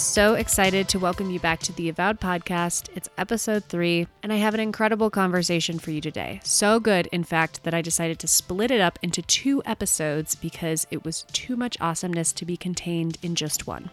So 0.00 0.34
excited 0.34 0.88
to 0.88 0.98
welcome 0.98 1.30
you 1.30 1.38
back 1.38 1.60
to 1.60 1.74
the 1.74 1.90
Avowed 1.90 2.20
podcast. 2.20 2.88
It's 2.96 3.10
episode 3.18 3.64
three, 3.64 4.08
and 4.22 4.32
I 4.32 4.36
have 4.36 4.54
an 4.54 4.60
incredible 4.60 5.10
conversation 5.10 5.78
for 5.78 5.90
you 5.90 6.00
today. 6.00 6.40
So 6.42 6.80
good, 6.80 7.06
in 7.08 7.22
fact, 7.22 7.62
that 7.64 7.74
I 7.74 7.82
decided 7.82 8.18
to 8.20 8.26
split 8.26 8.70
it 8.70 8.80
up 8.80 8.98
into 9.02 9.20
two 9.20 9.62
episodes 9.66 10.34
because 10.34 10.86
it 10.90 11.04
was 11.04 11.24
too 11.32 11.54
much 11.54 11.76
awesomeness 11.82 12.32
to 12.32 12.46
be 12.46 12.56
contained 12.56 13.18
in 13.22 13.34
just 13.34 13.66
one. 13.66 13.90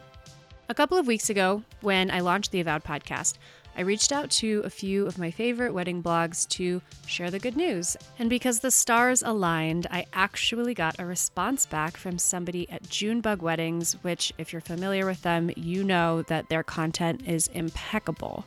A 0.70 0.74
couple 0.74 0.98
of 0.98 1.08
weeks 1.08 1.30
ago, 1.30 1.62
when 1.82 2.10
I 2.10 2.22
launched 2.22 2.52
the 2.52 2.62
Avowed 2.62 2.86
podcast, 2.86 3.36
I 3.78 3.82
reached 3.82 4.12
out 4.12 4.32
to 4.32 4.64
a 4.66 4.72
few 4.72 5.06
of 5.06 5.20
my 5.20 5.30
favorite 5.30 5.72
wedding 5.72 6.02
blogs 6.02 6.48
to 6.50 6.82
share 7.06 7.30
the 7.30 7.38
good 7.38 7.56
news. 7.56 7.96
And 8.18 8.28
because 8.28 8.60
the 8.60 8.72
stars 8.72 9.22
aligned, 9.22 9.86
I 9.92 10.08
actually 10.14 10.74
got 10.74 11.00
a 11.00 11.06
response 11.06 11.68
back 11.68 11.96
from 11.96 12.18
somebody 12.18 12.68
at 12.72 12.90
Junebug 12.90 13.44
Weddings, 13.44 13.94
which, 14.02 14.34
if 14.40 14.52
you're 14.52 14.62
familiar 14.62 15.06
with 15.06 15.22
them, 15.22 15.52
you 15.56 15.84
know 15.84 16.24
that 16.24 16.50
their 16.50 16.64
content 16.64 17.22
is 17.28 17.50
impeccable. 17.50 18.46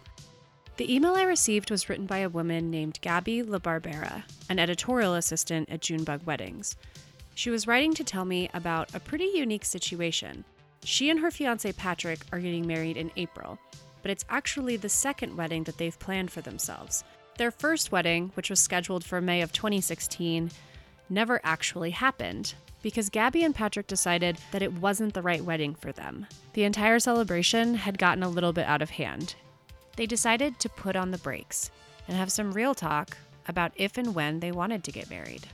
The 0.79 0.93
email 0.93 1.15
I 1.15 1.23
received 1.23 1.71
was 1.71 1.89
written 1.89 2.07
by 2.07 2.19
a 2.19 2.29
woman 2.29 2.69
named 2.69 2.99
Gabby 3.01 3.45
LaBarbara, 3.45 4.25
an 4.49 4.59
editorial 4.59 5.15
assistant 5.15 5.71
at 5.71 5.83
Junebug 5.83 6.25
Weddings. 6.25 6.75
She 7.37 7.51
was 7.51 7.69
writing 7.69 7.95
to 7.95 8.03
tell 8.03 8.25
me 8.25 8.51
about 8.53 8.93
a 8.97 9.01
pretty 9.01 9.31
unique 9.33 9.65
situation. 9.65 10.45
She 10.83 11.09
and 11.09 11.21
her 11.21 11.31
fiance 11.31 11.71
Patrick 11.75 12.21
are 12.33 12.41
getting 12.41 12.67
married 12.67 12.97
in 12.97 13.13
April, 13.17 13.59
but 14.03 14.11
it's 14.11 14.25
actually 14.29 14.77
the 14.77 14.89
second 14.89 15.37
wedding 15.37 15.65
that 15.65 15.79
they've 15.79 15.99
planned 15.99 16.31
for 16.31 16.41
themselves. 16.41 17.05
Their 17.39 17.51
first 17.51 17.91
wedding, 17.93 18.33
which 18.35 18.51
was 18.51 18.61
scheduled 18.61 19.05
for 19.05 19.21
May 19.21 19.41
of 19.43 19.53
2016, 19.53 20.51
never 21.09 21.41
actually 21.43 21.91
happened 21.91 22.55
because 22.83 23.11
Gabby 23.11 23.45
and 23.45 23.55
Patrick 23.55 23.87
decided 23.87 24.39
that 24.53 24.63
it 24.63 24.73
wasn't 24.75 25.15
the 25.15 25.23
right 25.23 25.45
wedding 25.45 25.75
for 25.75 25.93
them. 25.93 26.27
The 26.55 26.65
entire 26.65 26.99
celebration 26.99 27.75
had 27.75 27.99
gotten 27.99 28.23
a 28.23 28.29
little 28.29 28.53
bit 28.53 28.67
out 28.67 28.83
of 28.83 28.91
hand. 28.91 29.35
They 29.97 30.07
decided 30.07 30.59
to 30.61 30.69
put 30.69 30.97
on 30.97 31.11
the 31.11 31.19
brakes 31.19 31.71
and 32.09 32.17
have 32.17 32.33
some 32.33 32.53
real 32.53 32.75
talk 32.75 33.17
about 33.47 33.73
if 33.77 33.99
and 33.99 34.15
when 34.15 34.41
they 34.41 34.53
wanted 34.53 34.85
to 34.85 34.93
get 34.93 35.11
married. 35.11 35.47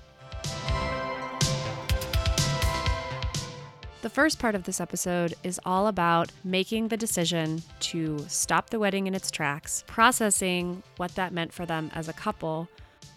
The 4.06 4.10
first 4.10 4.38
part 4.38 4.54
of 4.54 4.62
this 4.62 4.80
episode 4.80 5.34
is 5.42 5.58
all 5.66 5.88
about 5.88 6.30
making 6.44 6.86
the 6.86 6.96
decision 6.96 7.60
to 7.80 8.24
stop 8.28 8.70
the 8.70 8.78
wedding 8.78 9.08
in 9.08 9.16
its 9.16 9.32
tracks, 9.32 9.82
processing 9.88 10.84
what 10.96 11.16
that 11.16 11.32
meant 11.32 11.52
for 11.52 11.66
them 11.66 11.90
as 11.92 12.08
a 12.08 12.12
couple, 12.12 12.68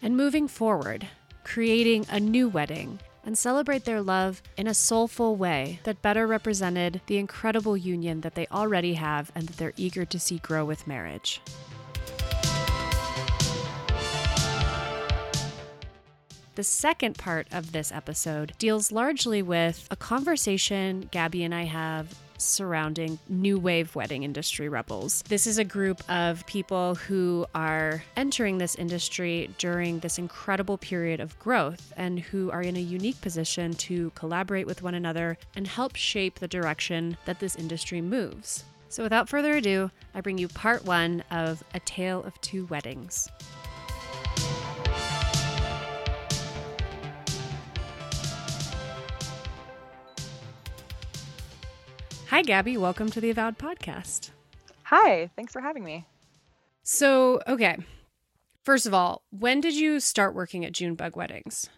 and 0.01 0.17
moving 0.17 0.47
forward, 0.47 1.07
creating 1.43 2.07
a 2.09 2.19
new 2.19 2.49
wedding 2.49 2.97
and 3.23 3.37
celebrate 3.37 3.85
their 3.85 4.01
love 4.01 4.41
in 4.57 4.65
a 4.65 4.73
soulful 4.73 5.35
way 5.35 5.79
that 5.83 6.01
better 6.01 6.25
represented 6.25 7.01
the 7.05 7.19
incredible 7.19 7.77
union 7.77 8.21
that 8.21 8.33
they 8.33 8.47
already 8.47 8.95
have 8.95 9.31
and 9.35 9.47
that 9.47 9.57
they're 9.57 9.73
eager 9.77 10.05
to 10.05 10.17
see 10.17 10.39
grow 10.39 10.65
with 10.65 10.87
marriage. 10.87 11.39
The 16.59 16.63
second 16.63 17.17
part 17.17 17.47
of 17.53 17.71
this 17.71 17.89
episode 17.89 18.51
deals 18.57 18.91
largely 18.91 19.41
with 19.41 19.87
a 19.91 19.95
conversation 19.95 21.07
Gabby 21.09 21.45
and 21.45 21.55
I 21.55 21.63
have 21.63 22.13
surrounding 22.37 23.17
new 23.29 23.57
wave 23.57 23.95
wedding 23.95 24.23
industry 24.23 24.67
rebels. 24.67 25.23
This 25.29 25.47
is 25.47 25.57
a 25.57 25.63
group 25.63 26.01
of 26.09 26.45
people 26.47 26.95
who 26.95 27.45
are 27.55 28.03
entering 28.17 28.57
this 28.57 28.75
industry 28.75 29.49
during 29.57 29.99
this 29.99 30.17
incredible 30.17 30.77
period 30.77 31.21
of 31.21 31.39
growth 31.39 31.93
and 31.95 32.19
who 32.19 32.51
are 32.51 32.61
in 32.61 32.75
a 32.75 32.81
unique 32.81 33.21
position 33.21 33.71
to 33.75 34.09
collaborate 34.15 34.67
with 34.67 34.83
one 34.83 34.95
another 34.95 35.37
and 35.55 35.65
help 35.65 35.95
shape 35.95 36.39
the 36.39 36.47
direction 36.49 37.15
that 37.23 37.39
this 37.39 37.55
industry 37.55 38.01
moves. 38.01 38.65
So, 38.89 39.01
without 39.01 39.29
further 39.29 39.53
ado, 39.53 39.91
I 40.13 40.19
bring 40.19 40.37
you 40.37 40.49
part 40.49 40.83
one 40.83 41.23
of 41.31 41.63
A 41.73 41.79
Tale 41.79 42.21
of 42.23 42.41
Two 42.41 42.65
Weddings. 42.65 43.29
Hi, 52.29 52.43
Gabby. 52.43 52.77
Welcome 52.77 53.09
to 53.09 53.19
the 53.19 53.31
Avowed 53.31 53.57
podcast. 53.57 54.29
Hi, 54.83 55.31
thanks 55.35 55.51
for 55.51 55.61
having 55.61 55.83
me. 55.83 56.05
So, 56.83 57.41
okay. 57.47 57.77
First 58.63 58.85
of 58.85 58.93
all, 58.93 59.23
when 59.31 59.61
did 59.61 59.73
you 59.73 59.99
start 59.99 60.35
working 60.35 60.63
at 60.63 60.71
Junebug 60.71 61.15
Weddings? 61.15 61.71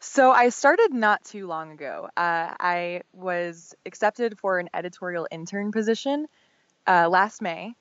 So, 0.00 0.32
I 0.32 0.48
started 0.48 0.92
not 0.92 1.24
too 1.24 1.46
long 1.46 1.70
ago. 1.70 2.08
Uh, 2.16 2.52
I 2.58 3.02
was 3.12 3.76
accepted 3.86 4.40
for 4.40 4.58
an 4.58 4.70
editorial 4.74 5.28
intern 5.30 5.70
position 5.70 6.26
uh, 6.88 7.08
last 7.08 7.40
May 7.40 7.76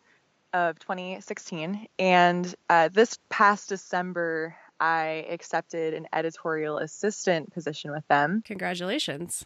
of 0.53 0.78
2016. 0.78 1.88
And 1.97 2.53
uh, 2.69 2.89
this 2.89 3.17
past 3.29 3.69
December, 3.69 4.56
I 4.79 5.25
accepted 5.28 5.95
an 5.95 6.06
editorial 6.13 6.78
assistant 6.78 7.51
position 7.51 7.89
with 7.89 8.07
them. 8.09 8.44
Congratulations. 8.45 9.44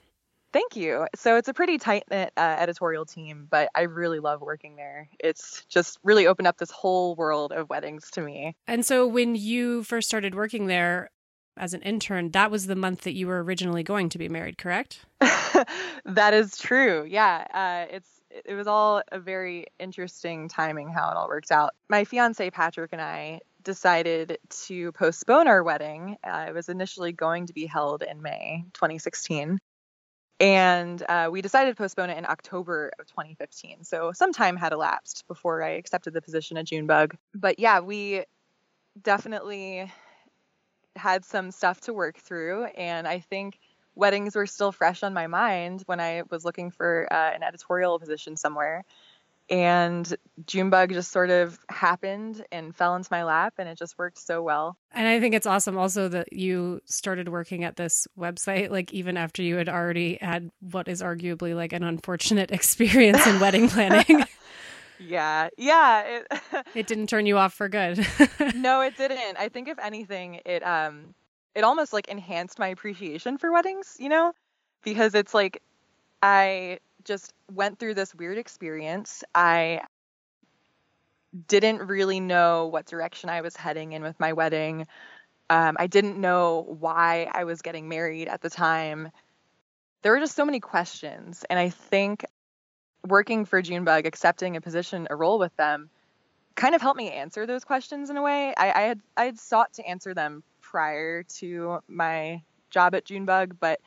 Thank 0.58 0.76
you. 0.76 1.06
So 1.14 1.38
it's 1.38 1.48
a 1.48 1.54
pretty 1.54 1.78
tight 1.78 2.06
knit 2.10 2.34
uh, 2.36 2.56
editorial 2.58 3.06
team, 3.06 3.46
but 3.48 3.70
I 3.76 3.82
really 3.82 4.20
love 4.20 4.42
working 4.42 4.76
there. 4.76 5.08
It's 5.20 5.64
just 5.70 6.00
really 6.04 6.26
opened 6.26 6.48
up 6.48 6.58
this 6.58 6.72
whole 6.72 7.14
world 7.14 7.52
of 7.52 7.70
weddings 7.70 8.10
to 8.14 8.22
me. 8.22 8.56
And 8.66 8.84
so 8.84 9.06
when 9.06 9.36
you 9.36 9.84
first 9.84 10.08
started 10.08 10.34
working 10.34 10.66
there 10.66 11.12
as 11.58 11.76
an 11.76 11.84
intern, 11.84 12.32
that 12.32 12.50
was 12.50 12.66
the 12.66 12.76
month 12.76 13.02
that 13.02 13.14
you 13.14 13.28
were 13.28 13.44
originally 13.44 13.84
going 13.84 14.10
to 14.10 14.18
be 14.18 14.30
married, 14.30 14.58
correct? 14.58 15.06
that 15.20 16.34
is 16.34 16.58
true. 16.58 17.06
Yeah. 17.08 17.46
Uh, 17.54 17.94
it's 17.96 18.10
it 18.44 18.56
was 18.56 18.66
all 18.66 19.04
a 19.12 19.20
very 19.20 19.68
interesting 19.80 20.50
timing 20.50 20.90
how 20.90 21.12
it 21.12 21.18
all 21.18 21.28
worked 21.28 21.52
out. 21.52 21.76
My 21.88 22.04
fiance 22.04 22.50
Patrick 22.50 22.94
and 22.94 23.02
I 23.02 23.42
decided 23.64 24.40
to 24.66 24.92
postpone 24.94 25.48
our 25.48 25.62
wedding. 25.62 26.18
Uh, 26.24 26.46
it 26.48 26.56
was 26.56 26.68
initially 26.68 27.12
going 27.12 27.46
to 27.46 27.54
be 27.54 27.68
held 27.68 28.02
in 28.02 28.24
May 28.24 28.66
2016 28.74 29.60
and 30.40 31.04
uh, 31.10 31.30
we 31.32 31.42
decided 31.42 31.72
to 31.72 31.76
postpone 31.76 32.10
it 32.10 32.18
in 32.18 32.26
October 32.26 32.92
of 33.00 33.08
2015. 33.08 33.84
So 33.84 34.12
some 34.12 34.34
time 34.34 34.56
had 34.56 34.72
elapsed 34.72 35.26
before 35.28 35.64
I 35.64 35.72
accepted 35.72 36.14
the 36.14 36.22
position 36.22 36.58
at 36.58 36.66
Junebug. 36.66 37.16
But 37.34 37.60
yeah, 37.60 37.80
we 37.80 38.24
definitely 39.02 39.92
had 40.96 41.26
some 41.26 41.52
stuff 41.52 41.82
to 41.82 41.94
work 41.94 42.18
through, 42.18 42.66
and 42.66 43.08
I 43.08 43.20
think 43.20 43.60
weddings 43.96 44.36
were 44.36 44.46
still 44.46 44.72
fresh 44.72 45.04
on 45.04 45.14
my 45.14 45.28
mind 45.28 45.84
when 45.88 46.00
I 46.00 46.24
was 46.30 46.46
looking 46.46 46.72
for 46.72 47.08
uh, 47.12 47.32
an 47.34 47.44
editorial 47.44 48.00
position 48.00 48.38
somewhere 48.38 48.84
and 49.50 50.16
Junebug 50.46 50.92
just 50.92 51.12
sort 51.12 51.30
of 51.30 51.58
happened 51.70 52.46
and 52.52 52.76
fell 52.76 52.96
into 52.96 53.08
my 53.12 53.24
lap 53.24 53.54
and 53.58 53.70
it 53.70 53.78
just 53.78 53.98
worked 53.98 54.18
so 54.18 54.42
well. 54.42 54.78
And 54.92 55.08
I 55.08 55.20
think 55.20 55.34
it's 55.34 55.48
awesome 55.48 55.78
also 55.78 56.10
that 56.10 56.34
you 56.34 56.82
started 56.86 57.30
working 57.30 57.64
at 57.64 57.78
this 57.78 58.08
website 58.18 58.70
like 58.72 58.94
even 58.94 59.16
after 59.16 59.42
you 59.42 59.56
had 59.56 59.70
already 59.70 60.18
had 60.20 60.52
what 60.60 60.88
is 60.88 61.02
arguably 61.02 61.56
like 61.56 61.72
an 61.74 61.84
unfortunate 61.84 62.52
experience 62.58 63.26
in 63.26 63.40
wedding 63.40 63.70
planning. 63.70 64.26
yeah. 65.00 65.48
Yeah, 65.58 66.02
it 66.02 66.28
It 66.76 66.88
didn't 66.88 67.08
turn 67.08 67.26
you 67.26 67.38
off 67.38 67.54
for 67.54 67.70
good. 67.70 68.06
no, 68.56 68.82
it 68.82 68.98
didn't. 68.98 69.38
I 69.38 69.48
think 69.50 69.70
if 69.70 69.80
anything 69.80 70.42
it 70.46 70.62
um 70.64 71.14
it 71.56 71.64
almost 71.64 71.94
like 71.94 72.08
enhanced 72.10 72.60
my 72.60 72.68
appreciation 72.68 73.38
for 73.38 73.52
weddings, 73.52 73.96
you 74.00 74.10
know? 74.10 74.34
Because 74.84 75.16
it's 75.16 75.34
like 75.34 75.64
I 76.22 76.80
just 77.08 77.34
went 77.52 77.80
through 77.80 77.96
this 77.96 78.14
weird 78.14 78.38
experience. 78.38 79.24
I 79.34 79.82
didn't 81.48 81.88
really 81.88 82.20
know 82.20 82.68
what 82.68 82.86
direction 82.86 83.30
I 83.30 83.42
was 83.42 83.56
heading 83.56 83.94
in 83.94 84.04
with 84.04 84.20
my 84.20 84.34
wedding. 84.34 84.88
Um, 85.50 85.78
I 85.80 85.88
didn't 85.88 86.20
know 86.20 86.66
why 86.80 87.30
I 87.32 87.46
was 87.46 87.62
getting 87.62 87.88
married 87.88 88.28
at 88.28 88.42
the 88.42 88.50
time. 88.50 89.10
There 90.02 90.12
were 90.12 90.20
just 90.20 90.36
so 90.36 90.46
many 90.46 90.60
questions. 90.60 91.46
And 91.50 91.58
I 91.58 91.70
think 91.70 92.26
working 93.08 93.46
for 93.46 93.62
Junebug, 93.62 94.06
accepting 94.06 94.56
a 94.56 94.62
position, 94.62 95.08
a 95.10 95.16
role 95.16 95.40
with 95.40 95.56
them, 95.56 95.90
kind 96.56 96.76
of 96.76 96.82
helped 96.82 96.98
me 96.98 97.12
answer 97.12 97.46
those 97.46 97.64
questions 97.64 98.10
in 98.10 98.18
a 98.18 98.22
way. 98.22 98.54
I, 98.58 98.72
I 98.72 98.82
had 98.82 99.00
I 99.16 99.26
had 99.26 99.40
sought 99.40 99.74
to 99.74 99.88
answer 99.88 100.14
them 100.14 100.44
prior 100.62 101.24
to 101.24 101.80
my 101.88 102.42
job 102.70 102.96
at 102.96 103.06
Junebug, 103.06 103.58
but 103.60 103.80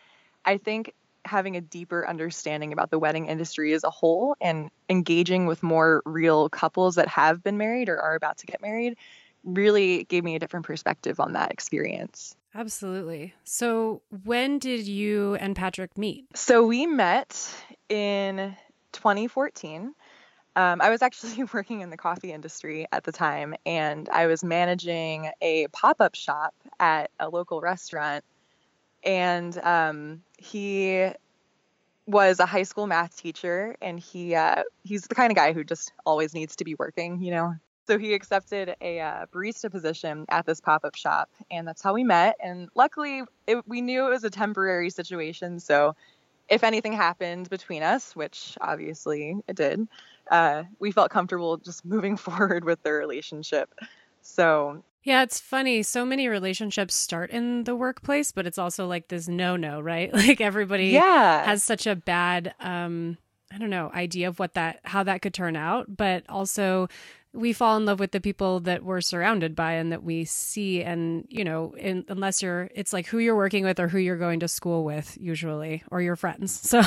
I 0.44 0.56
think 0.56 0.94
having 1.30 1.56
a 1.56 1.60
deeper 1.60 2.06
understanding 2.06 2.72
about 2.72 2.90
the 2.90 2.98
wedding 2.98 3.26
industry 3.26 3.72
as 3.72 3.84
a 3.84 3.90
whole 3.90 4.36
and 4.40 4.70
engaging 4.88 5.46
with 5.46 5.62
more 5.62 6.02
real 6.04 6.48
couples 6.48 6.96
that 6.96 7.08
have 7.08 7.42
been 7.42 7.56
married 7.56 7.88
or 7.88 7.98
are 7.98 8.16
about 8.16 8.38
to 8.38 8.46
get 8.46 8.60
married 8.60 8.96
really 9.44 10.04
gave 10.04 10.22
me 10.24 10.34
a 10.34 10.38
different 10.38 10.66
perspective 10.66 11.18
on 11.20 11.32
that 11.32 11.50
experience. 11.50 12.36
Absolutely. 12.54 13.32
So, 13.44 14.02
when 14.24 14.58
did 14.58 14.86
you 14.86 15.36
and 15.36 15.54
Patrick 15.54 15.96
meet? 15.96 16.26
So, 16.34 16.66
we 16.66 16.84
met 16.84 17.48
in 17.88 18.56
2014. 18.92 19.94
Um, 20.56 20.80
I 20.80 20.90
was 20.90 21.00
actually 21.00 21.44
working 21.54 21.80
in 21.80 21.90
the 21.90 21.96
coffee 21.96 22.32
industry 22.32 22.86
at 22.90 23.04
the 23.04 23.12
time, 23.12 23.54
and 23.64 24.08
I 24.08 24.26
was 24.26 24.42
managing 24.42 25.30
a 25.40 25.68
pop 25.68 26.00
up 26.00 26.16
shop 26.16 26.54
at 26.80 27.10
a 27.20 27.28
local 27.28 27.60
restaurant 27.60 28.24
and 29.04 29.56
um, 29.58 30.22
he 30.38 31.10
was 32.06 32.40
a 32.40 32.46
high 32.46 32.64
school 32.64 32.86
math 32.86 33.16
teacher, 33.16 33.76
and 33.80 34.00
he 34.00 34.34
uh, 34.34 34.62
he's 34.84 35.02
the 35.02 35.14
kind 35.14 35.30
of 35.30 35.36
guy 35.36 35.52
who 35.52 35.64
just 35.64 35.92
always 36.04 36.34
needs 36.34 36.56
to 36.56 36.64
be 36.64 36.74
working, 36.74 37.22
you 37.22 37.30
know. 37.30 37.54
So 37.86 37.98
he 37.98 38.14
accepted 38.14 38.76
a 38.80 39.00
uh, 39.00 39.26
barista 39.32 39.70
position 39.70 40.24
at 40.28 40.46
this 40.46 40.60
pop 40.60 40.84
up 40.84 40.94
shop, 40.94 41.28
and 41.50 41.66
that's 41.66 41.82
how 41.82 41.94
we 41.94 42.04
met. 42.04 42.36
And 42.42 42.68
luckily, 42.74 43.22
it, 43.46 43.66
we 43.66 43.80
knew 43.80 44.06
it 44.06 44.10
was 44.10 44.24
a 44.24 44.30
temporary 44.30 44.90
situation. 44.90 45.58
So 45.58 45.96
if 46.48 46.62
anything 46.62 46.92
happened 46.92 47.48
between 47.48 47.82
us, 47.82 48.14
which 48.14 48.56
obviously 48.60 49.36
it 49.48 49.56
did, 49.56 49.88
uh, 50.30 50.64
we 50.78 50.92
felt 50.92 51.10
comfortable 51.10 51.56
just 51.56 51.84
moving 51.84 52.16
forward 52.16 52.64
with 52.64 52.82
the 52.82 52.92
relationship. 52.92 53.72
So 54.22 54.84
yeah, 55.02 55.22
it's 55.22 55.40
funny. 55.40 55.82
So 55.82 56.04
many 56.04 56.28
relationships 56.28 56.94
start 56.94 57.30
in 57.30 57.64
the 57.64 57.74
workplace, 57.74 58.32
but 58.32 58.46
it's 58.46 58.58
also 58.58 58.86
like 58.86 59.08
this 59.08 59.28
no 59.28 59.56
no, 59.56 59.80
right? 59.80 60.12
Like 60.20 60.40
everybody 60.40 60.88
yeah. 60.88 61.44
has 61.44 61.62
such 61.62 61.86
a 61.86 61.96
bad 61.96 62.54
um 62.60 63.18
I 63.52 63.58
don't 63.58 63.70
know, 63.70 63.90
idea 63.92 64.28
of 64.28 64.38
what 64.38 64.54
that 64.54 64.80
how 64.84 65.02
that 65.04 65.22
could 65.22 65.34
turn 65.34 65.56
out, 65.56 65.96
but 65.96 66.24
also 66.28 66.88
we 67.32 67.52
fall 67.52 67.76
in 67.76 67.84
love 67.84 68.00
with 68.00 68.10
the 68.10 68.20
people 68.20 68.60
that 68.60 68.84
we're 68.84 69.00
surrounded 69.00 69.54
by 69.54 69.72
and 69.72 69.92
that 69.92 70.02
we 70.02 70.24
see 70.24 70.82
and 70.82 71.24
you 71.28 71.44
know 71.44 71.74
in, 71.78 72.04
unless 72.08 72.42
you're 72.42 72.68
it's 72.74 72.92
like 72.92 73.06
who 73.06 73.18
you're 73.18 73.36
working 73.36 73.64
with 73.64 73.78
or 73.78 73.88
who 73.88 73.98
you're 73.98 74.16
going 74.16 74.40
to 74.40 74.48
school 74.48 74.84
with 74.84 75.16
usually 75.20 75.82
or 75.90 76.02
your 76.02 76.16
friends 76.16 76.52
so 76.68 76.82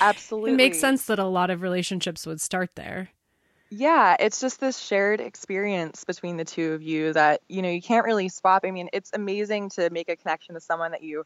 absolutely 0.00 0.52
it 0.52 0.56
makes 0.56 0.80
sense 0.80 1.04
that 1.04 1.18
a 1.18 1.24
lot 1.24 1.50
of 1.50 1.62
relationships 1.62 2.26
would 2.26 2.40
start 2.40 2.70
there 2.74 3.10
yeah 3.76 4.16
it's 4.20 4.40
just 4.40 4.60
this 4.60 4.78
shared 4.78 5.20
experience 5.20 6.04
between 6.04 6.36
the 6.36 6.44
two 6.44 6.72
of 6.72 6.82
you 6.82 7.12
that 7.12 7.40
you 7.48 7.62
know 7.62 7.70
you 7.70 7.82
can't 7.82 8.04
really 8.04 8.28
swap 8.28 8.64
i 8.64 8.70
mean 8.70 8.88
it's 8.92 9.10
amazing 9.14 9.68
to 9.68 9.90
make 9.90 10.08
a 10.08 10.16
connection 10.16 10.54
with 10.54 10.62
someone 10.62 10.92
that 10.92 11.02
you 11.02 11.24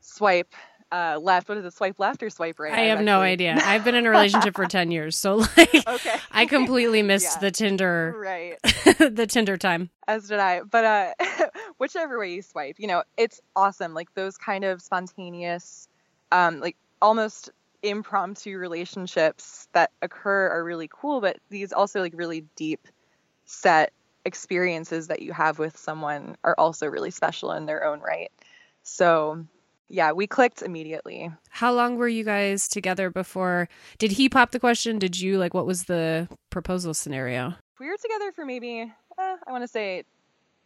swipe 0.00 0.54
uh, 0.92 1.18
left. 1.20 1.48
What 1.48 1.58
is 1.58 1.64
it? 1.64 1.72
Swipe 1.72 1.98
left 1.98 2.22
or 2.22 2.30
swipe 2.30 2.60
right? 2.60 2.72
I 2.72 2.80
have 2.82 2.98
actually... 2.98 3.06
no 3.06 3.20
idea. 3.20 3.58
I've 3.64 3.82
been 3.82 3.94
in 3.94 4.06
a 4.06 4.10
relationship 4.10 4.54
for 4.54 4.66
ten 4.66 4.90
years, 4.90 5.16
so 5.16 5.36
like, 5.36 5.74
okay. 5.88 6.16
I 6.30 6.46
completely 6.46 7.02
missed 7.02 7.36
yeah. 7.36 7.40
the 7.40 7.50
Tinder, 7.50 8.14
right? 8.16 8.58
the 8.98 9.26
Tinder 9.26 9.56
time. 9.56 9.90
As 10.06 10.28
did 10.28 10.38
I. 10.38 10.60
But 10.60 10.84
uh, 10.84 11.14
whichever 11.78 12.18
way 12.18 12.34
you 12.34 12.42
swipe, 12.42 12.76
you 12.78 12.86
know, 12.86 13.02
it's 13.16 13.40
awesome. 13.56 13.94
Like 13.94 14.12
those 14.14 14.36
kind 14.36 14.64
of 14.64 14.82
spontaneous, 14.82 15.88
um, 16.30 16.60
like 16.60 16.76
almost 17.00 17.50
impromptu 17.82 18.58
relationships 18.58 19.68
that 19.72 19.90
occur 20.00 20.48
are 20.48 20.64
really 20.64 20.88
cool. 20.90 21.20
But 21.20 21.38
these 21.50 21.72
also 21.72 22.00
like 22.00 22.14
really 22.16 22.44
deep 22.56 22.88
set 23.44 23.92
experiences 24.24 25.08
that 25.08 25.22
you 25.22 25.32
have 25.32 25.58
with 25.58 25.76
someone 25.76 26.36
are 26.44 26.54
also 26.56 26.86
really 26.86 27.10
special 27.10 27.52
in 27.52 27.66
their 27.66 27.84
own 27.84 28.00
right. 28.00 28.30
So 28.82 29.44
yeah, 29.88 30.12
we 30.12 30.26
clicked 30.26 30.62
immediately. 30.62 31.30
How 31.50 31.72
long 31.72 31.96
were 31.96 32.08
you 32.08 32.24
guys 32.24 32.66
together 32.66 33.10
before? 33.10 33.68
Did 33.98 34.12
he 34.12 34.28
pop 34.28 34.50
the 34.50 34.60
question? 34.60 34.98
Did 34.98 35.20
you 35.20 35.38
like? 35.38 35.52
What 35.52 35.66
was 35.66 35.84
the 35.84 36.28
proposal 36.48 36.94
scenario? 36.94 37.54
We 37.78 37.88
were 37.88 37.98
together 38.00 38.32
for 38.32 38.46
maybe 38.46 38.90
uh, 39.18 39.36
I 39.46 39.52
want 39.52 39.64
to 39.64 39.68
say 39.68 40.04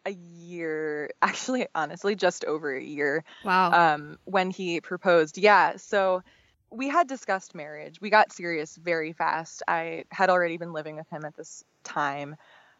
a 0.07 0.13
year. 0.13 1.11
Actually, 1.23 1.67
honestly, 1.75 2.15
just 2.15 2.45
over 2.45 2.77
a 2.77 2.83
year. 2.83 3.25
Wow. 3.45 3.73
Um, 3.73 4.19
when 4.27 4.51
he 4.51 4.81
proposed, 4.81 5.39
yeah. 5.39 5.77
So 5.77 6.23
we 6.71 6.89
had 6.89 7.07
discussed 7.07 7.55
marriage. 7.55 8.01
We 8.01 8.11
got 8.11 8.33
serious 8.33 8.77
very 8.77 9.13
fast. 9.13 9.63
I 9.69 10.05
had 10.11 10.31
already 10.31 10.57
been 10.57 10.73
living 10.73 10.97
with 10.97 11.09
him 11.09 11.25
at 11.25 11.37
this 11.37 11.65
time. 11.85 12.37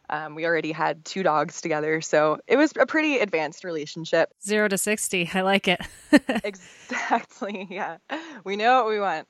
Um, 0.09 0.35
we 0.35 0.45
already 0.45 0.71
had 0.71 1.03
two 1.03 1.21
dogs 1.21 1.59
together, 1.59 1.99
so 1.99 2.39
it 2.47 2.55
was 2.55 2.71
a 2.79 2.85
pretty 2.85 3.19
advanced 3.19 3.63
relationship. 3.63 4.29
Zero 4.41 4.67
to 4.69 4.77
60. 4.77 5.29
I 5.33 5.41
like 5.41 5.67
it. 5.67 5.81
exactly. 6.43 7.67
Yeah. 7.77 7.97
We 8.43 8.55
know 8.55 8.83
what 8.83 8.89
we 8.89 8.99
want. 8.99 9.27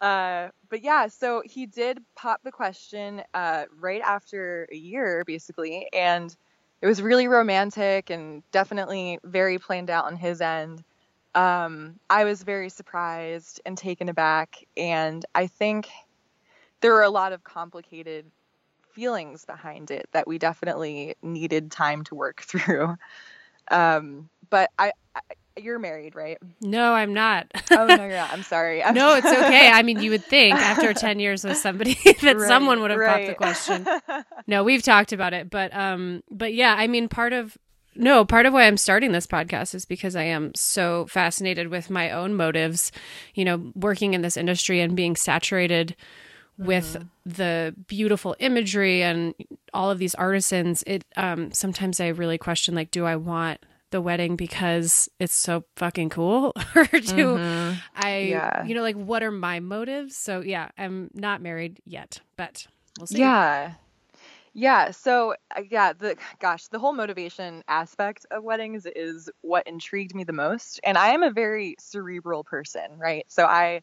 Uh, 0.00 0.48
but 0.68 0.82
yeah, 0.82 1.08
so 1.08 1.42
he 1.44 1.66
did 1.66 2.00
pop 2.16 2.42
the 2.42 2.52
question 2.52 3.22
uh, 3.34 3.64
right 3.78 4.02
after 4.02 4.68
a 4.72 4.76
year, 4.76 5.24
basically. 5.26 5.88
And 5.92 6.34
it 6.80 6.86
was 6.86 7.02
really 7.02 7.28
romantic 7.28 8.10
and 8.10 8.42
definitely 8.52 9.18
very 9.24 9.58
planned 9.58 9.90
out 9.90 10.04
on 10.04 10.16
his 10.16 10.40
end. 10.40 10.84
Um, 11.38 12.00
I 12.10 12.24
was 12.24 12.42
very 12.42 12.68
surprised 12.68 13.60
and 13.64 13.78
taken 13.78 14.08
aback. 14.08 14.66
And 14.76 15.24
I 15.36 15.46
think 15.46 15.88
there 16.80 16.92
were 16.92 17.04
a 17.04 17.10
lot 17.10 17.32
of 17.32 17.44
complicated 17.44 18.26
feelings 18.90 19.44
behind 19.44 19.92
it 19.92 20.08
that 20.10 20.26
we 20.26 20.38
definitely 20.38 21.14
needed 21.22 21.70
time 21.70 22.02
to 22.04 22.16
work 22.16 22.40
through. 22.42 22.96
Um, 23.70 24.28
but 24.50 24.70
I, 24.80 24.90
I, 25.14 25.20
you're 25.56 25.78
married, 25.78 26.16
right? 26.16 26.38
No, 26.60 26.92
I'm 26.92 27.14
not. 27.14 27.46
oh 27.70 27.86
no, 27.86 27.94
you're 27.94 28.08
not. 28.08 28.32
I'm 28.32 28.42
sorry. 28.42 28.82
I'm 28.82 28.94
no, 28.94 29.14
it's 29.14 29.26
okay. 29.26 29.70
I 29.70 29.84
mean, 29.84 30.00
you 30.00 30.10
would 30.10 30.24
think 30.24 30.56
after 30.56 30.92
10 30.92 31.20
years 31.20 31.44
with 31.44 31.56
somebody 31.56 31.94
that 32.22 32.36
right, 32.36 32.48
someone 32.48 32.80
would 32.80 32.90
have 32.90 32.98
right. 32.98 33.26
popped 33.26 33.26
the 33.26 33.34
question. 33.34 34.24
No, 34.48 34.64
we've 34.64 34.82
talked 34.82 35.12
about 35.12 35.34
it, 35.34 35.50
but 35.50 35.72
um, 35.72 36.24
but 36.32 36.52
yeah, 36.52 36.74
I 36.76 36.88
mean, 36.88 37.08
part 37.08 37.32
of 37.32 37.56
no, 37.98 38.24
part 38.24 38.46
of 38.46 38.52
why 38.52 38.64
I'm 38.64 38.76
starting 38.76 39.12
this 39.12 39.26
podcast 39.26 39.74
is 39.74 39.84
because 39.84 40.14
I 40.16 40.22
am 40.22 40.52
so 40.54 41.06
fascinated 41.06 41.68
with 41.68 41.90
my 41.90 42.10
own 42.10 42.34
motives, 42.34 42.92
you 43.34 43.44
know, 43.44 43.72
working 43.74 44.14
in 44.14 44.22
this 44.22 44.36
industry 44.36 44.80
and 44.80 44.96
being 44.96 45.16
saturated 45.16 45.96
with 46.58 46.96
mm-hmm. 46.96 47.06
the 47.24 47.74
beautiful 47.86 48.36
imagery 48.38 49.02
and 49.02 49.34
all 49.72 49.90
of 49.90 49.98
these 49.98 50.14
artisans 50.16 50.82
it 50.88 51.04
um 51.16 51.52
sometimes 51.52 52.00
i 52.00 52.08
really 52.08 52.36
question 52.36 52.74
like 52.74 52.90
do 52.90 53.06
i 53.06 53.14
want 53.14 53.64
the 53.90 54.00
wedding 54.00 54.34
because 54.34 55.08
it's 55.20 55.34
so 55.34 55.64
fucking 55.76 56.08
cool 56.08 56.52
or 56.74 56.84
do 56.84 57.36
mm-hmm. 57.36 57.78
i 57.94 58.18
yeah. 58.18 58.64
you 58.64 58.74
know 58.74 58.82
like 58.82 58.96
what 58.96 59.22
are 59.22 59.30
my 59.30 59.60
motives 59.60 60.16
so 60.16 60.40
yeah 60.40 60.68
i'm 60.76 61.08
not 61.14 61.40
married 61.40 61.80
yet 61.84 62.20
but 62.36 62.66
we'll 62.98 63.06
see 63.06 63.20
yeah 63.20 63.74
yeah 64.58 64.90
so 64.90 65.34
uh, 65.56 65.62
yeah 65.70 65.92
the 65.92 66.16
gosh 66.40 66.66
the 66.68 66.78
whole 66.80 66.92
motivation 66.92 67.62
aspect 67.68 68.26
of 68.32 68.42
weddings 68.42 68.86
is 68.96 69.30
what 69.40 69.66
intrigued 69.68 70.14
me 70.16 70.24
the 70.24 70.32
most 70.32 70.80
and 70.82 70.98
i 70.98 71.10
am 71.10 71.22
a 71.22 71.30
very 71.30 71.76
cerebral 71.78 72.42
person 72.42 72.98
right? 72.98 73.24
So 73.28 73.44
i 73.46 73.82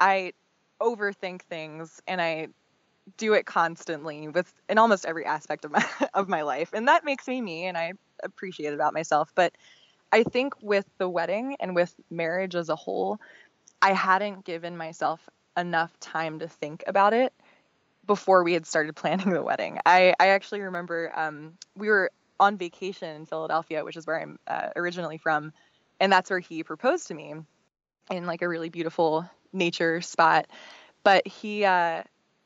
i 0.00 0.32
overthink 0.80 1.42
things 1.42 2.00
and 2.08 2.20
I 2.20 2.48
do 3.18 3.34
it 3.34 3.46
constantly 3.46 4.28
with 4.28 4.52
in 4.68 4.78
almost 4.78 5.06
every 5.06 5.26
aspect 5.26 5.64
of 5.64 5.72
my 5.72 5.86
of 6.14 6.28
my 6.28 6.42
life 6.42 6.70
and 6.72 6.88
that 6.88 7.04
makes 7.04 7.28
me 7.28 7.40
me 7.40 7.66
and 7.66 7.76
I 7.78 7.92
appreciate 8.24 8.74
about 8.74 8.94
myself 8.94 9.30
but 9.34 9.54
I 10.12 10.24
think 10.24 10.54
with 10.62 10.86
the 10.98 11.08
wedding 11.08 11.56
and 11.60 11.74
with 11.74 11.94
marriage 12.10 12.56
as 12.56 12.68
a 12.70 12.76
whole 12.76 13.18
I 13.82 13.92
hadn't 13.92 14.44
given 14.44 14.76
myself 14.76 15.28
enough 15.56 15.98
time 16.00 16.40
to 16.40 16.48
think 16.48 16.84
about 16.86 17.12
it 17.14 17.32
before 18.10 18.42
we 18.42 18.54
had 18.54 18.66
started 18.66 18.96
planning 18.96 19.30
the 19.30 19.40
wedding. 19.40 19.78
I, 19.86 20.14
I 20.18 20.30
actually 20.30 20.62
remember 20.62 21.12
um, 21.14 21.52
we 21.76 21.88
were 21.88 22.10
on 22.40 22.56
vacation 22.56 23.14
in 23.14 23.24
Philadelphia, 23.24 23.84
which 23.84 23.96
is 23.96 24.04
where 24.04 24.20
I'm 24.20 24.36
uh, 24.48 24.70
originally 24.74 25.16
from, 25.16 25.52
and 26.00 26.12
that's 26.12 26.28
where 26.28 26.40
he 26.40 26.64
proposed 26.64 27.06
to 27.06 27.14
me 27.14 27.36
in 28.10 28.26
like 28.26 28.42
a 28.42 28.48
really 28.48 28.68
beautiful 28.68 29.30
nature 29.52 30.00
spot. 30.00 30.48
But 31.04 31.24
he, 31.28 31.64
uh, 31.64 32.02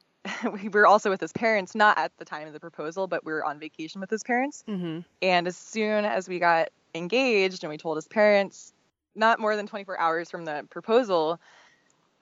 we 0.63 0.69
were 0.69 0.87
also 0.87 1.09
with 1.09 1.23
his 1.23 1.33
parents, 1.33 1.75
not 1.75 1.97
at 1.97 2.13
the 2.19 2.27
time 2.27 2.47
of 2.47 2.53
the 2.53 2.61
proposal, 2.61 3.07
but 3.07 3.25
we 3.25 3.33
were 3.33 3.43
on 3.43 3.59
vacation 3.59 4.03
with 4.03 4.11
his 4.11 4.23
parents. 4.23 4.65
Mm-hmm. 4.69 5.01
And 5.23 5.47
as 5.47 5.57
soon 5.57 6.05
as 6.05 6.29
we 6.29 6.41
got 6.41 6.69
engaged 6.95 7.65
and 7.65 7.71
we 7.71 7.79
told 7.79 7.97
his 7.97 8.07
parents, 8.07 8.75
not 9.15 9.41
more 9.41 9.57
than 9.57 9.67
24 9.67 9.99
hours 9.99 10.31
from 10.31 10.45
the 10.45 10.67
proposal, 10.69 11.41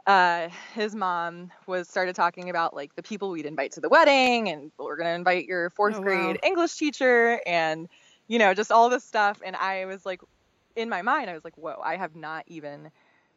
uh, 0.06 0.48
his 0.74 0.94
mom 0.94 1.50
was 1.66 1.88
started 1.88 2.16
talking 2.16 2.50
about 2.50 2.74
like 2.74 2.94
the 2.96 3.02
people 3.02 3.30
we'd 3.30 3.46
invite 3.46 3.72
to 3.72 3.80
the 3.80 3.88
wedding, 3.88 4.48
and 4.48 4.72
we're 4.78 4.96
gonna 4.96 5.10
invite 5.10 5.46
your 5.46 5.70
fourth 5.70 5.96
oh, 5.96 6.02
grade 6.02 6.38
wow. 6.42 6.48
English 6.48 6.76
teacher, 6.76 7.40
and 7.46 7.88
you 8.26 8.38
know 8.38 8.54
just 8.54 8.72
all 8.72 8.88
this 8.88 9.04
stuff. 9.04 9.40
And 9.44 9.54
I 9.54 9.84
was 9.84 10.04
like, 10.04 10.20
in 10.74 10.88
my 10.88 11.02
mind, 11.02 11.30
I 11.30 11.34
was 11.34 11.44
like, 11.44 11.56
whoa, 11.56 11.80
I 11.82 11.96
have 11.96 12.16
not 12.16 12.44
even 12.48 12.90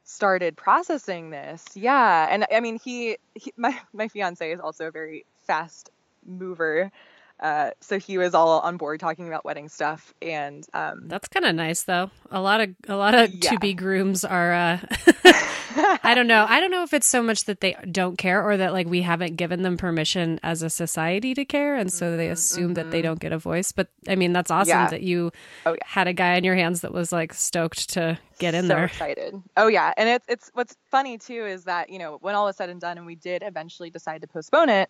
started 0.04 0.56
processing 0.58 1.30
this. 1.30 1.64
Yeah, 1.76 2.28
and 2.30 2.46
I 2.52 2.60
mean, 2.60 2.80
he, 2.84 3.18
he 3.36 3.54
my 3.58 3.78
my 3.94 4.08
fiance 4.08 4.52
is 4.52 4.60
also 4.60 4.88
a 4.88 4.92
very 4.92 5.26
fast 5.46 5.92
mover. 6.26 6.92
Uh, 7.38 7.72
so 7.82 8.00
he 8.00 8.18
was 8.18 8.34
all 8.34 8.62
on 8.62 8.78
board 8.78 8.98
talking 9.00 9.28
about 9.28 9.44
wedding 9.44 9.68
stuff, 9.68 10.16
and 10.22 10.66
um, 10.74 11.04
that's 11.08 11.28
kind 11.28 11.46
of 11.46 11.54
nice, 11.54 11.84
though. 11.84 12.10
A 12.32 12.40
lot 12.40 12.62
of 12.62 12.70
a 12.88 12.96
lot 12.96 13.14
of 13.14 13.32
yeah. 13.32 13.52
to 13.52 13.60
be 13.60 13.74
grooms 13.74 14.24
are. 14.24 14.54
Uh, 14.54 14.80
I 15.76 16.14
don't 16.16 16.28
know. 16.28 16.46
I 16.48 16.60
don't 16.60 16.72
know 16.72 16.84
if 16.84 16.94
it's 16.94 17.08
so 17.08 17.22
much 17.22 17.46
that 17.46 17.62
they 17.62 17.76
don't 17.92 18.18
care, 18.18 18.44
or 18.44 18.58
that 18.58 18.74
like 18.74 18.88
we 18.88 19.02
haven't 19.02 19.36
given 19.36 19.62
them 19.62 19.78
permission 19.78 20.40
as 20.44 20.62
a 20.62 20.70
society 20.70 21.34
to 21.34 21.46
care, 21.46 21.76
and 21.76 21.92
so 21.92 22.16
they 22.18 22.30
assume 22.30 22.64
mm-hmm. 22.64 22.74
that 22.74 22.92
they 22.92 23.00
mm-hmm. 23.00 23.08
don't 23.08 23.20
get 23.20 23.32
a 23.32 23.38
voice. 23.38 23.72
But 23.72 23.90
I 24.08 24.16
mean, 24.16 24.34
that's 24.34 24.52
awesome 24.52 24.70
yeah. 24.70 24.90
that 24.90 25.02
you 25.02 25.32
oh, 25.66 25.74
yeah. 25.74 25.78
had 25.84 26.08
a 26.08 26.14
guy 26.14 26.36
in 26.36 26.44
your 26.44 26.56
hands 26.56 26.82
that 26.82 26.94
was 26.94 27.12
like 27.12 27.34
stoked 27.34 27.90
to 27.92 28.18
get 28.40 28.54
in 28.54 28.64
so 28.64 28.68
there. 28.70 28.86
Excited. 28.86 29.42
Oh 29.58 29.68
yeah, 29.68 29.94
and 29.98 30.10
it's 30.10 30.26
it's 30.28 30.52
what's 30.54 30.76
funny 30.92 31.18
too 31.18 31.46
is 31.46 31.66
that 31.66 31.90
you 31.90 32.00
know 32.00 32.18
when 32.22 32.36
all 32.36 32.48
is 32.48 32.56
said 32.56 32.70
and 32.70 32.80
done, 32.80 32.98
and 32.98 33.06
we 33.06 33.16
did 33.16 33.44
eventually 33.44 33.90
decide 33.90 34.22
to 34.22 34.28
postpone 34.28 34.70
it 34.70 34.90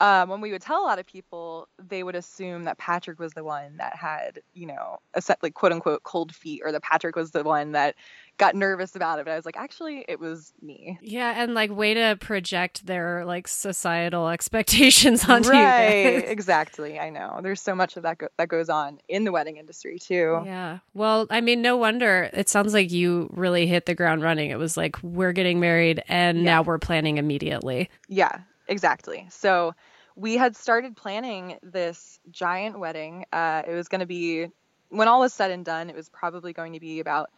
um, 0.00 0.30
when 0.30 0.40
we 0.40 0.50
would 0.50 0.62
tell 0.62 0.82
a 0.82 0.86
lot 0.86 0.98
of 0.98 1.06
people, 1.06 1.68
they 1.78 2.02
would 2.02 2.14
assume 2.14 2.64
that 2.64 2.78
Patrick 2.78 3.18
was 3.18 3.34
the 3.34 3.44
one 3.44 3.76
that 3.76 3.94
had, 3.94 4.40
you 4.54 4.66
know, 4.66 4.98
a 5.12 5.20
set 5.20 5.42
like 5.42 5.52
quote 5.52 5.72
unquote 5.72 6.02
cold 6.02 6.34
feet, 6.34 6.62
or 6.64 6.72
that 6.72 6.82
Patrick 6.82 7.16
was 7.16 7.32
the 7.32 7.44
one 7.44 7.72
that 7.72 7.94
got 8.38 8.54
nervous 8.54 8.96
about 8.96 9.18
it, 9.18 9.26
but 9.26 9.32
I 9.32 9.36
was 9.36 9.44
like, 9.44 9.58
actually, 9.58 10.02
it 10.08 10.18
was 10.18 10.54
me. 10.62 10.98
Yeah, 11.02 11.42
and 11.42 11.52
like 11.52 11.70
way 11.70 11.92
to 11.92 12.16
project 12.18 12.86
their 12.86 13.26
like 13.26 13.46
societal 13.46 14.28
expectations 14.30 15.28
onto 15.28 15.50
right, 15.50 15.58
you. 15.58 16.14
Right, 16.16 16.28
exactly. 16.28 16.98
I 16.98 17.10
know. 17.10 17.40
There's 17.42 17.60
so 17.60 17.74
much 17.74 17.98
of 17.98 18.04
that 18.04 18.16
go- 18.16 18.28
that 18.38 18.48
goes 18.48 18.70
on 18.70 19.00
in 19.06 19.24
the 19.24 19.32
wedding 19.32 19.58
industry 19.58 19.98
too. 19.98 20.40
Yeah. 20.46 20.78
Well, 20.94 21.26
I 21.28 21.42
mean, 21.42 21.60
no 21.60 21.76
wonder. 21.76 22.30
It 22.32 22.48
sounds 22.48 22.72
like 22.72 22.90
you 22.90 23.28
really 23.34 23.66
hit 23.66 23.84
the 23.84 23.94
ground 23.94 24.22
running. 24.22 24.50
It 24.50 24.58
was 24.58 24.78
like 24.78 25.00
we're 25.02 25.32
getting 25.32 25.60
married 25.60 26.02
and 26.08 26.38
yeah. 26.38 26.44
now 26.44 26.62
we're 26.62 26.78
planning 26.78 27.18
immediately. 27.18 27.90
Yeah, 28.08 28.38
exactly. 28.66 29.26
So 29.28 29.74
we 30.20 30.36
had 30.36 30.54
started 30.54 30.94
planning 30.96 31.58
this 31.62 32.20
giant 32.30 32.78
wedding. 32.78 33.24
Uh, 33.32 33.62
it 33.66 33.72
was 33.72 33.88
going 33.88 34.00
to 34.00 34.06
be 34.06 34.48
when 34.90 35.08
all 35.08 35.20
was 35.20 35.32
said 35.32 35.50
and 35.50 35.64
done, 35.64 35.88
it 35.88 35.96
was 35.96 36.08
probably 36.10 36.52
going 36.52 36.74
to 36.74 36.80
be 36.80 37.00
about 37.00 37.30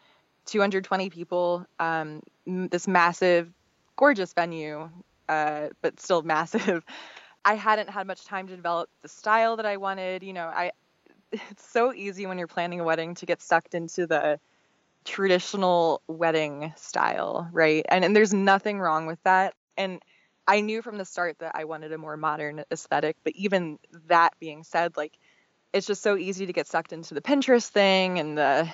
220 0.46 1.10
people, 1.10 1.64
um, 1.78 2.22
this 2.46 2.88
massive, 2.88 3.48
gorgeous 3.94 4.32
venue, 4.32 4.90
uh, 5.28 5.68
but 5.80 6.00
still 6.00 6.22
massive. 6.34 6.82
I 7.44 7.54
hadn't 7.54 7.88
had 7.88 8.06
much 8.06 8.24
time 8.24 8.48
to 8.48 8.56
develop 8.56 8.88
the 9.02 9.08
style 9.08 9.56
that 9.56 9.66
I 9.66 9.76
wanted. 9.76 10.24
You 10.24 10.32
know, 10.32 10.46
I 10.46 10.72
it's 11.30 11.64
so 11.64 11.92
easy 11.94 12.26
when 12.26 12.36
you're 12.36 12.48
planning 12.48 12.80
a 12.80 12.84
wedding 12.84 13.14
to 13.16 13.26
get 13.26 13.40
sucked 13.40 13.74
into 13.74 14.06
the 14.06 14.40
traditional 15.04 16.02
wedding 16.08 16.72
style, 16.76 17.48
right? 17.52 17.84
And 17.88 18.04
and 18.04 18.16
there's 18.16 18.34
nothing 18.34 18.80
wrong 18.80 19.06
with 19.06 19.22
that. 19.22 19.54
And 19.76 20.02
I 20.46 20.60
knew 20.60 20.82
from 20.82 20.98
the 20.98 21.04
start 21.04 21.38
that 21.38 21.52
I 21.54 21.64
wanted 21.64 21.92
a 21.92 21.98
more 21.98 22.16
modern 22.16 22.64
aesthetic, 22.70 23.16
but 23.24 23.34
even 23.36 23.78
that 24.08 24.34
being 24.40 24.64
said, 24.64 24.96
like 24.96 25.18
it's 25.72 25.86
just 25.86 26.02
so 26.02 26.16
easy 26.16 26.46
to 26.46 26.52
get 26.52 26.66
sucked 26.66 26.92
into 26.92 27.14
the 27.14 27.20
Pinterest 27.20 27.68
thing 27.68 28.18
and 28.18 28.36
the 28.36 28.68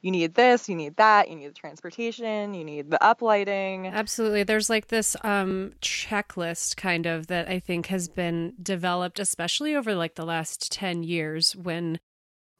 you 0.00 0.10
need 0.10 0.34
this, 0.34 0.68
you 0.68 0.74
need 0.74 0.96
that, 0.96 1.30
you 1.30 1.36
need 1.36 1.48
the 1.48 1.54
transportation, 1.54 2.54
you 2.54 2.64
need 2.64 2.90
the 2.90 2.98
uplighting. 3.00 3.90
Absolutely. 3.90 4.42
There's 4.42 4.68
like 4.68 4.88
this 4.88 5.16
um 5.22 5.72
checklist 5.80 6.76
kind 6.76 7.06
of 7.06 7.28
that 7.28 7.48
I 7.48 7.58
think 7.60 7.86
has 7.86 8.08
been 8.08 8.54
developed 8.60 9.18
especially 9.18 9.74
over 9.74 9.94
like 9.94 10.14
the 10.16 10.26
last 10.26 10.72
10 10.72 11.02
years 11.02 11.54
when 11.54 12.00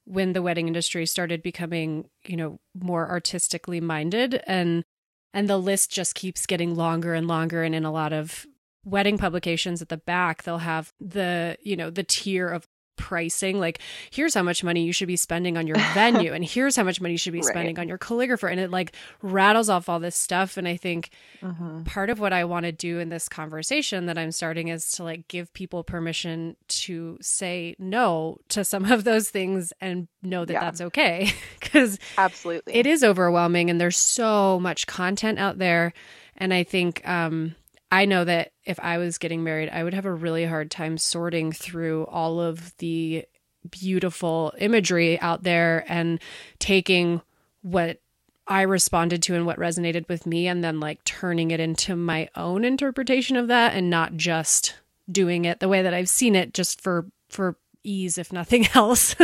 when 0.04 0.32
the 0.32 0.42
wedding 0.42 0.66
industry 0.66 1.06
started 1.06 1.42
becoming, 1.42 2.08
you 2.24 2.36
know, 2.36 2.58
more 2.74 3.08
artistically 3.08 3.80
minded 3.80 4.42
and 4.46 4.84
and 5.32 5.48
the 5.48 5.58
list 5.58 5.90
just 5.90 6.14
keeps 6.14 6.46
getting 6.46 6.74
longer 6.74 7.14
and 7.14 7.26
longer. 7.26 7.62
And 7.62 7.74
in 7.74 7.84
a 7.84 7.92
lot 7.92 8.12
of 8.12 8.46
wedding 8.84 9.18
publications 9.18 9.80
at 9.80 9.88
the 9.88 9.96
back 9.96 10.42
they'll 10.42 10.58
have 10.58 10.92
the 11.00 11.56
you 11.62 11.76
know 11.76 11.88
the 11.88 12.02
tier 12.02 12.48
of 12.48 12.66
pricing 12.96 13.58
like 13.58 13.80
here's 14.10 14.34
how 14.34 14.42
much 14.42 14.62
money 14.62 14.82
you 14.82 14.92
should 14.92 15.08
be 15.08 15.16
spending 15.16 15.56
on 15.56 15.66
your 15.66 15.76
venue 15.94 16.32
and 16.32 16.44
here's 16.44 16.76
how 16.76 16.82
much 16.82 17.00
money 17.00 17.12
you 17.12 17.18
should 17.18 17.32
be 17.32 17.40
right. 17.40 17.48
spending 17.48 17.78
on 17.78 17.88
your 17.88 17.98
calligrapher 17.98 18.50
and 18.50 18.60
it 18.60 18.70
like 18.70 18.94
rattles 19.22 19.68
off 19.68 19.88
all 19.88 19.98
this 19.98 20.16
stuff 20.16 20.56
and 20.56 20.68
i 20.68 20.76
think 20.76 21.10
mm-hmm. 21.40 21.82
part 21.84 22.10
of 22.10 22.20
what 22.20 22.32
i 22.32 22.44
want 22.44 22.64
to 22.64 22.72
do 22.72 22.98
in 22.98 23.08
this 23.08 23.28
conversation 23.28 24.06
that 24.06 24.18
i'm 24.18 24.30
starting 24.30 24.68
is 24.68 24.90
to 24.92 25.02
like 25.04 25.26
give 25.28 25.52
people 25.54 25.82
permission 25.82 26.56
to 26.68 27.18
say 27.20 27.74
no 27.78 28.36
to 28.48 28.64
some 28.64 28.90
of 28.90 29.04
those 29.04 29.30
things 29.30 29.72
and 29.80 30.08
know 30.22 30.44
that 30.44 30.54
yeah. 30.54 30.60
that's 30.60 30.80
okay 30.80 31.32
because 31.60 31.98
absolutely 32.18 32.74
it 32.74 32.86
is 32.86 33.02
overwhelming 33.02 33.70
and 33.70 33.80
there's 33.80 33.96
so 33.96 34.60
much 34.60 34.86
content 34.86 35.38
out 35.38 35.58
there 35.58 35.92
and 36.36 36.52
i 36.52 36.62
think 36.62 37.06
um 37.08 37.54
I 37.92 38.06
know 38.06 38.24
that 38.24 38.52
if 38.64 38.80
I 38.80 38.96
was 38.96 39.18
getting 39.18 39.44
married, 39.44 39.68
I 39.68 39.84
would 39.84 39.92
have 39.92 40.06
a 40.06 40.12
really 40.12 40.46
hard 40.46 40.70
time 40.70 40.96
sorting 40.96 41.52
through 41.52 42.06
all 42.06 42.40
of 42.40 42.74
the 42.78 43.26
beautiful 43.70 44.54
imagery 44.58 45.20
out 45.20 45.42
there 45.42 45.84
and 45.86 46.18
taking 46.58 47.20
what 47.60 48.00
I 48.46 48.62
responded 48.62 49.22
to 49.24 49.34
and 49.34 49.44
what 49.44 49.58
resonated 49.58 50.08
with 50.08 50.24
me 50.26 50.48
and 50.48 50.64
then 50.64 50.80
like 50.80 51.04
turning 51.04 51.50
it 51.50 51.60
into 51.60 51.94
my 51.94 52.30
own 52.34 52.64
interpretation 52.64 53.36
of 53.36 53.48
that 53.48 53.74
and 53.74 53.90
not 53.90 54.16
just 54.16 54.74
doing 55.10 55.44
it 55.44 55.60
the 55.60 55.68
way 55.68 55.82
that 55.82 55.92
I've 55.92 56.08
seen 56.08 56.34
it 56.34 56.54
just 56.54 56.80
for 56.80 57.06
for 57.28 57.56
ease 57.84 58.16
if 58.16 58.32
nothing 58.32 58.66
else. 58.74 59.14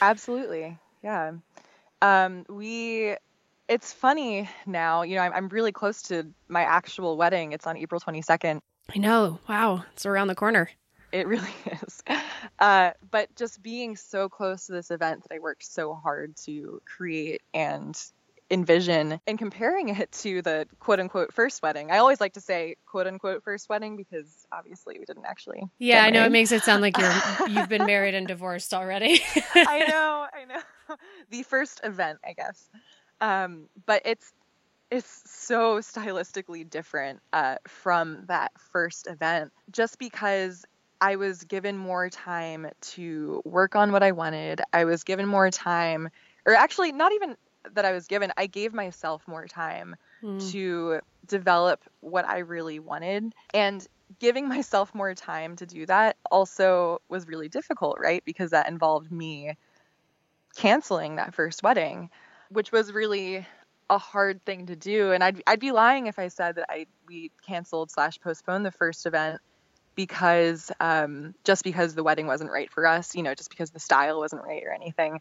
Absolutely. 0.00 0.78
Yeah. 1.02 1.32
Um 2.00 2.46
we 2.48 3.16
it's 3.68 3.92
funny 3.92 4.48
now, 4.66 5.02
you 5.02 5.16
know, 5.16 5.22
I'm, 5.22 5.32
I'm 5.32 5.48
really 5.48 5.72
close 5.72 6.02
to 6.02 6.26
my 6.48 6.62
actual 6.62 7.16
wedding. 7.16 7.52
It's 7.52 7.66
on 7.66 7.76
April 7.76 8.00
22nd. 8.00 8.60
I 8.94 8.98
know. 8.98 9.38
Wow. 9.48 9.84
It's 9.92 10.06
around 10.06 10.28
the 10.28 10.34
corner. 10.34 10.70
It 11.12 11.26
really 11.26 11.48
is. 11.82 12.02
Uh, 12.58 12.90
but 13.10 13.34
just 13.36 13.62
being 13.62 13.96
so 13.96 14.28
close 14.28 14.66
to 14.66 14.72
this 14.72 14.90
event 14.90 15.22
that 15.22 15.34
I 15.34 15.38
worked 15.38 15.64
so 15.64 15.94
hard 15.94 16.36
to 16.44 16.82
create 16.84 17.42
and 17.52 17.96
envision 18.50 19.20
and 19.26 19.38
comparing 19.38 19.88
it 19.88 20.12
to 20.12 20.42
the 20.42 20.66
quote 20.78 21.00
unquote 21.00 21.32
first 21.32 21.62
wedding. 21.62 21.90
I 21.90 21.98
always 21.98 22.20
like 22.20 22.34
to 22.34 22.40
say 22.40 22.76
quote 22.86 23.06
unquote 23.06 23.42
first 23.42 23.68
wedding 23.68 23.96
because 23.96 24.46
obviously 24.52 24.98
we 24.98 25.04
didn't 25.04 25.24
actually. 25.24 25.62
Yeah, 25.78 26.04
I 26.04 26.10
know 26.10 26.24
it 26.24 26.32
makes 26.32 26.52
it 26.52 26.62
sound 26.62 26.82
like 26.82 26.98
you're 26.98 27.12
you've 27.48 27.68
been 27.68 27.86
married 27.86 28.14
and 28.14 28.28
divorced 28.28 28.74
already. 28.74 29.20
I 29.54 29.84
know, 29.88 30.26
I 30.32 30.44
know. 30.44 30.60
The 31.30 31.42
first 31.44 31.80
event, 31.82 32.18
I 32.22 32.34
guess. 32.34 32.68
Um, 33.20 33.68
but 33.86 34.02
it's 34.04 34.32
it's 34.90 35.22
so 35.26 35.78
stylistically 35.78 36.68
different 36.68 37.20
uh, 37.32 37.56
from 37.66 38.24
that 38.26 38.52
first 38.72 39.08
event 39.08 39.52
just 39.70 39.98
because 39.98 40.64
I 41.00 41.16
was 41.16 41.44
given 41.44 41.76
more 41.76 42.08
time 42.10 42.68
to 42.80 43.42
work 43.44 43.76
on 43.76 43.92
what 43.92 44.02
I 44.02 44.12
wanted. 44.12 44.60
I 44.72 44.84
was 44.84 45.04
given 45.04 45.26
more 45.26 45.50
time, 45.50 46.10
or 46.46 46.54
actually, 46.54 46.92
not 46.92 47.12
even 47.12 47.36
that 47.72 47.84
I 47.84 47.92
was 47.92 48.06
given, 48.06 48.32
I 48.36 48.46
gave 48.46 48.74
myself 48.74 49.26
more 49.26 49.46
time 49.46 49.96
mm. 50.22 50.50
to 50.52 51.00
develop 51.26 51.82
what 52.00 52.26
I 52.26 52.38
really 52.38 52.78
wanted. 52.78 53.34
And 53.52 53.86
giving 54.18 54.48
myself 54.48 54.94
more 54.94 55.14
time 55.14 55.56
to 55.56 55.66
do 55.66 55.86
that 55.86 56.16
also 56.30 57.00
was 57.08 57.26
really 57.26 57.48
difficult, 57.48 57.98
right? 57.98 58.22
Because 58.24 58.50
that 58.50 58.68
involved 58.68 59.10
me 59.10 59.56
canceling 60.56 61.16
that 61.16 61.34
first 61.34 61.62
wedding 61.62 62.10
which 62.54 62.72
was 62.72 62.92
really 62.92 63.46
a 63.90 63.98
hard 63.98 64.44
thing 64.44 64.66
to 64.66 64.76
do. 64.76 65.12
And 65.12 65.22
I'd 65.22 65.42
I'd 65.46 65.60
be 65.60 65.72
lying 65.72 66.06
if 66.06 66.18
I 66.18 66.28
said 66.28 66.56
that 66.56 66.66
I 66.68 66.86
we 67.06 67.30
canceled 67.46 67.90
slash 67.90 68.18
postponed 68.20 68.64
the 68.64 68.70
first 68.70 69.06
event 69.06 69.40
because 69.94 70.72
um, 70.80 71.34
just 71.44 71.64
because 71.64 71.94
the 71.94 72.02
wedding 72.02 72.26
wasn't 72.26 72.50
right 72.50 72.70
for 72.70 72.86
us, 72.86 73.14
you 73.14 73.22
know, 73.22 73.34
just 73.34 73.50
because 73.50 73.70
the 73.70 73.80
style 73.80 74.18
wasn't 74.18 74.42
right 74.42 74.62
or 74.64 74.72
anything. 74.72 75.20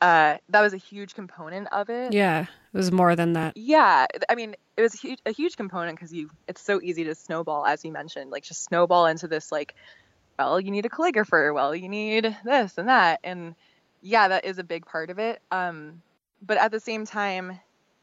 Uh, 0.00 0.38
that 0.48 0.62
was 0.62 0.72
a 0.72 0.78
huge 0.78 1.14
component 1.14 1.68
of 1.72 1.90
it. 1.90 2.12
Yeah, 2.12 2.42
it 2.42 2.76
was 2.76 2.90
more 2.90 3.14
than 3.14 3.34
that. 3.34 3.54
Yeah, 3.56 4.06
I 4.28 4.34
mean, 4.34 4.56
it 4.76 4.82
was 4.82 4.94
a 4.94 4.98
huge, 4.98 5.18
a 5.26 5.32
huge 5.32 5.56
component 5.56 5.96
because 5.96 6.12
you 6.12 6.30
it's 6.48 6.62
so 6.62 6.80
easy 6.82 7.04
to 7.04 7.14
snowball, 7.14 7.66
as 7.66 7.84
you 7.84 7.92
mentioned, 7.92 8.30
like 8.30 8.42
just 8.42 8.64
snowball 8.64 9.06
into 9.06 9.28
this 9.28 9.52
like, 9.52 9.74
well, 10.38 10.58
you 10.58 10.70
need 10.70 10.86
a 10.86 10.88
calligrapher, 10.88 11.54
well, 11.54 11.74
you 11.74 11.88
need 11.88 12.34
this 12.44 12.78
and 12.78 12.88
that, 12.88 13.20
and 13.24 13.54
yeah, 14.00 14.28
that 14.28 14.46
is 14.46 14.58
a 14.58 14.64
big 14.64 14.86
part 14.86 15.10
of 15.10 15.18
it. 15.18 15.42
Um, 15.50 16.00
but 16.42 16.58
at 16.58 16.70
the 16.70 16.80
same 16.80 17.04
time, 17.04 17.58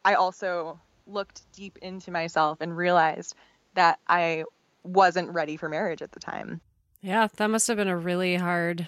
I 0.06 0.16
also 0.16 0.80
looked 1.06 1.44
deep 1.54 1.78
into 1.82 2.12
myself 2.12 2.60
and 2.62 2.76
realized 2.76 3.36
that 3.76 4.00
I 4.08 4.44
wasn't 4.84 5.30
ready 5.30 5.58
for 5.58 5.70
marriage 5.70 6.02
at 6.02 6.12
the 6.12 6.20
time. 6.20 6.62
Yeah, 7.02 7.28
that 7.38 7.50
must 7.50 7.68
have 7.68 7.78
been 7.78 7.88
a 7.88 7.98
really 7.98 8.36
hard 8.36 8.88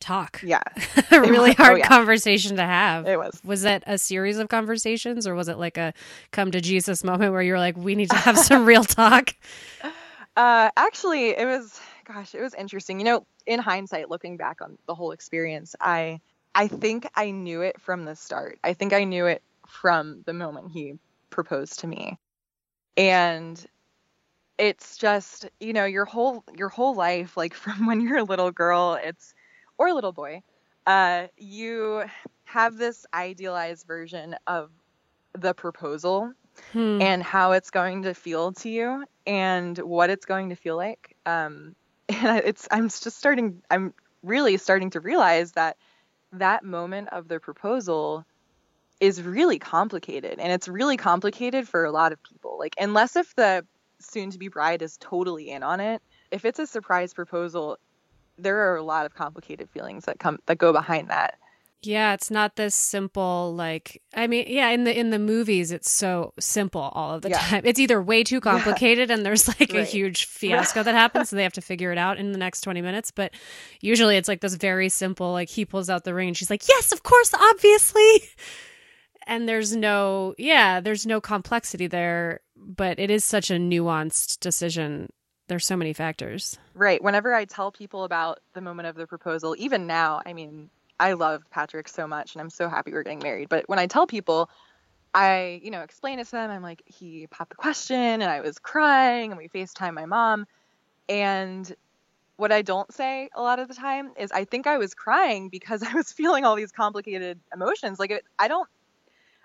talk. 0.00 0.40
Yeah. 0.44 0.62
a 1.10 1.20
really 1.20 1.52
hard 1.52 1.74
oh, 1.74 1.76
yeah. 1.76 1.88
conversation 1.88 2.56
to 2.56 2.62
have. 2.62 3.06
It 3.06 3.18
was. 3.18 3.40
Was 3.44 3.62
that 3.62 3.82
a 3.86 3.98
series 3.98 4.38
of 4.38 4.48
conversations 4.48 5.26
or 5.26 5.34
was 5.34 5.48
it 5.48 5.58
like 5.58 5.76
a 5.76 5.92
come 6.30 6.50
to 6.52 6.60
Jesus 6.60 7.02
moment 7.02 7.32
where 7.32 7.42
you're 7.42 7.58
like, 7.58 7.76
we 7.76 7.94
need 7.94 8.10
to 8.10 8.16
have 8.16 8.38
some 8.38 8.64
real 8.64 8.84
talk? 8.84 9.34
Uh, 10.36 10.70
actually, 10.76 11.30
it 11.30 11.46
was, 11.46 11.80
gosh, 12.04 12.34
it 12.34 12.40
was 12.40 12.54
interesting. 12.54 13.00
You 13.00 13.04
know, 13.04 13.26
in 13.46 13.58
hindsight, 13.58 14.10
looking 14.10 14.36
back 14.36 14.60
on 14.60 14.78
the 14.86 14.94
whole 14.94 15.12
experience, 15.12 15.74
I 15.80 16.20
I 16.58 16.66
think 16.66 17.08
I 17.14 17.30
knew 17.30 17.62
it 17.62 17.80
from 17.80 18.04
the 18.04 18.16
start. 18.16 18.58
I 18.64 18.72
think 18.72 18.92
I 18.92 19.04
knew 19.04 19.26
it 19.26 19.42
from 19.68 20.22
the 20.26 20.32
moment 20.32 20.72
he 20.72 20.94
proposed 21.30 21.78
to 21.80 21.86
me. 21.86 22.18
And 22.96 23.64
it's 24.58 24.96
just, 24.96 25.48
you 25.60 25.72
know, 25.72 25.84
your 25.84 26.04
whole 26.04 26.42
your 26.56 26.68
whole 26.68 26.96
life 26.96 27.36
like 27.36 27.54
from 27.62 27.86
when 27.86 28.00
you're 28.00 28.18
a 28.18 28.24
little 28.24 28.50
girl, 28.50 28.98
it's 29.00 29.34
or 29.78 29.86
a 29.86 29.94
little 29.94 30.10
boy, 30.10 30.42
uh 30.84 31.28
you 31.36 32.02
have 32.44 32.76
this 32.76 33.06
idealized 33.14 33.86
version 33.86 34.34
of 34.48 34.70
the 35.34 35.54
proposal 35.54 36.32
hmm. 36.72 37.00
and 37.00 37.22
how 37.22 37.52
it's 37.52 37.70
going 37.70 38.02
to 38.02 38.14
feel 38.14 38.50
to 38.50 38.68
you 38.68 39.04
and 39.28 39.78
what 39.78 40.10
it's 40.10 40.26
going 40.26 40.48
to 40.48 40.56
feel 40.56 40.76
like. 40.76 41.14
Um 41.24 41.76
and 42.08 42.42
it's 42.44 42.66
I'm 42.72 42.88
just 42.88 43.16
starting 43.16 43.62
I'm 43.70 43.94
really 44.24 44.56
starting 44.56 44.90
to 44.90 44.98
realize 44.98 45.52
that 45.52 45.76
that 46.32 46.64
moment 46.64 47.08
of 47.10 47.28
the 47.28 47.40
proposal 47.40 48.24
is 49.00 49.22
really 49.22 49.58
complicated 49.58 50.38
and 50.38 50.52
it's 50.52 50.68
really 50.68 50.96
complicated 50.96 51.68
for 51.68 51.84
a 51.84 51.92
lot 51.92 52.12
of 52.12 52.22
people. 52.22 52.58
Like 52.58 52.74
unless 52.78 53.16
if 53.16 53.34
the 53.36 53.64
soon 54.00 54.30
to 54.30 54.38
be 54.38 54.48
bride 54.48 54.82
is 54.82 54.96
totally 54.98 55.50
in 55.50 55.62
on 55.62 55.80
it 55.80 56.02
if 56.30 56.44
it's 56.44 56.58
a 56.58 56.66
surprise 56.66 57.12
proposal 57.12 57.78
there 58.36 58.70
are 58.70 58.76
a 58.76 58.82
lot 58.82 59.06
of 59.06 59.14
complicated 59.14 59.68
feelings 59.70 60.04
that 60.04 60.18
come 60.18 60.38
that 60.46 60.58
go 60.58 60.72
behind 60.72 61.08
that 61.08 61.34
Yeah, 61.82 62.12
it's 62.14 62.28
not 62.30 62.56
this 62.56 62.74
simple 62.74 63.54
like 63.54 64.02
I 64.12 64.26
mean, 64.26 64.46
yeah, 64.48 64.70
in 64.70 64.82
the 64.84 64.98
in 64.98 65.10
the 65.10 65.18
movies 65.18 65.70
it's 65.70 65.90
so 65.90 66.34
simple 66.40 66.80
all 66.94 67.14
of 67.14 67.22
the 67.22 67.30
Yeah. 67.30 67.38
time. 67.38 67.62
It's 67.68 67.78
either 67.78 68.02
way 68.02 68.24
too 68.24 68.40
complicated 68.50 69.10
and 69.12 69.24
there's 69.24 69.46
like 69.46 69.72
a 69.72 69.84
huge 69.84 70.24
fiasco 70.26 70.82
that 70.82 70.94
happens 70.94 71.32
and 71.32 71.38
they 71.38 71.44
have 71.44 71.52
to 71.52 71.60
figure 71.60 71.92
it 71.92 71.98
out 71.98 72.18
in 72.18 72.32
the 72.32 72.38
next 72.38 72.62
20 72.62 72.82
minutes, 72.82 73.10
but 73.12 73.32
usually 73.80 74.16
it's 74.16 74.28
like 74.28 74.40
this 74.40 74.54
very 74.54 74.88
simple 74.88 75.32
like 75.32 75.48
he 75.48 75.64
pulls 75.64 75.88
out 75.88 76.02
the 76.04 76.14
ring 76.14 76.28
and 76.28 76.36
she's 76.36 76.50
like, 76.50 76.66
"Yes, 76.68 76.90
of 76.92 77.02
course, 77.04 77.32
obviously." 77.32 78.28
And 79.26 79.48
there's 79.48 79.76
no 79.76 80.34
yeah, 80.38 80.80
there's 80.80 81.06
no 81.06 81.20
complexity 81.20 81.86
there, 81.86 82.40
but 82.56 82.98
it 82.98 83.10
is 83.10 83.24
such 83.24 83.50
a 83.50 83.54
nuanced 83.54 84.40
decision. 84.40 85.12
There's 85.48 85.66
so 85.66 85.76
many 85.76 85.92
factors. 85.92 86.58
Right. 86.74 87.02
Whenever 87.02 87.34
I 87.34 87.44
tell 87.44 87.70
people 87.70 88.04
about 88.04 88.40
the 88.54 88.60
moment 88.60 88.88
of 88.88 88.96
the 88.96 89.06
proposal, 89.06 89.54
even 89.58 89.86
now, 89.86 90.20
I 90.26 90.32
mean, 90.32 90.70
I 91.00 91.12
love 91.12 91.42
Patrick 91.50 91.88
so 91.88 92.06
much 92.06 92.34
and 92.34 92.40
I'm 92.40 92.50
so 92.50 92.68
happy 92.68 92.92
we're 92.92 93.02
getting 93.02 93.20
married. 93.20 93.48
But 93.48 93.68
when 93.68 93.78
I 93.78 93.86
tell 93.86 94.06
people, 94.06 94.50
I, 95.14 95.60
you 95.62 95.70
know, 95.70 95.82
explain 95.82 96.18
it 96.18 96.26
to 96.26 96.32
them, 96.32 96.50
I'm 96.50 96.62
like, 96.62 96.82
he 96.86 97.26
popped 97.28 97.50
the 97.50 97.56
question 97.56 97.96
and 97.96 98.24
I 98.24 98.40
was 98.40 98.58
crying 98.58 99.32
and 99.32 99.38
we 99.38 99.48
FaceTime 99.48 99.94
my 99.94 100.06
mom. 100.06 100.46
And 101.08 101.72
what 102.36 102.52
I 102.52 102.62
don't 102.62 102.92
say 102.92 103.28
a 103.34 103.42
lot 103.42 103.58
of 103.58 103.68
the 103.68 103.74
time 103.74 104.12
is 104.18 104.30
I 104.32 104.44
think 104.44 104.66
I 104.66 104.78
was 104.78 104.94
crying 104.94 105.48
because 105.48 105.82
I 105.86 105.94
was 105.94 106.12
feeling 106.12 106.44
all 106.44 106.56
these 106.56 106.72
complicated 106.72 107.40
emotions. 107.52 107.98
Like, 107.98 108.10
it, 108.10 108.24
I 108.38 108.48
don't, 108.48 108.68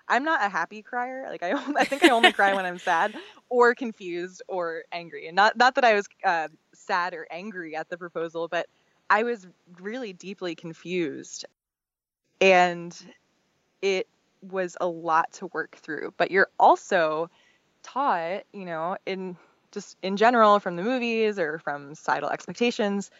I'm 0.08 0.24
not 0.24 0.44
a 0.44 0.48
happy 0.48 0.82
crier. 0.82 1.26
Like, 1.28 1.42
I, 1.42 1.52
I 1.78 1.84
think 1.84 2.04
I 2.04 2.10
only 2.10 2.32
cry 2.32 2.54
when 2.54 2.66
I'm 2.66 2.78
sad 2.78 3.14
or 3.48 3.74
confused 3.74 4.42
or 4.48 4.84
angry. 4.92 5.28
And 5.28 5.36
not, 5.36 5.56
not 5.56 5.76
that 5.76 5.84
I 5.84 5.94
was 5.94 6.06
uh, 6.24 6.48
sad 6.74 7.14
or 7.14 7.26
angry 7.30 7.76
at 7.76 7.88
the 7.88 7.96
proposal, 7.96 8.48
but 8.48 8.66
I 9.10 9.22
was 9.22 9.46
really 9.80 10.12
deeply 10.12 10.54
confused. 10.54 11.44
And 12.40 12.96
it 13.82 14.08
was 14.42 14.76
a 14.80 14.86
lot 14.86 15.32
to 15.34 15.46
work 15.48 15.76
through. 15.76 16.14
But 16.16 16.30
you're 16.30 16.48
also 16.58 17.30
taught, 17.82 18.42
you 18.52 18.64
know, 18.64 18.96
in 19.06 19.36
just 19.72 19.96
in 20.02 20.16
general 20.16 20.60
from 20.60 20.76
the 20.76 20.82
movies 20.82 21.38
or 21.38 21.58
from 21.58 21.94
societal 21.94 22.30
expectations, 22.30 23.10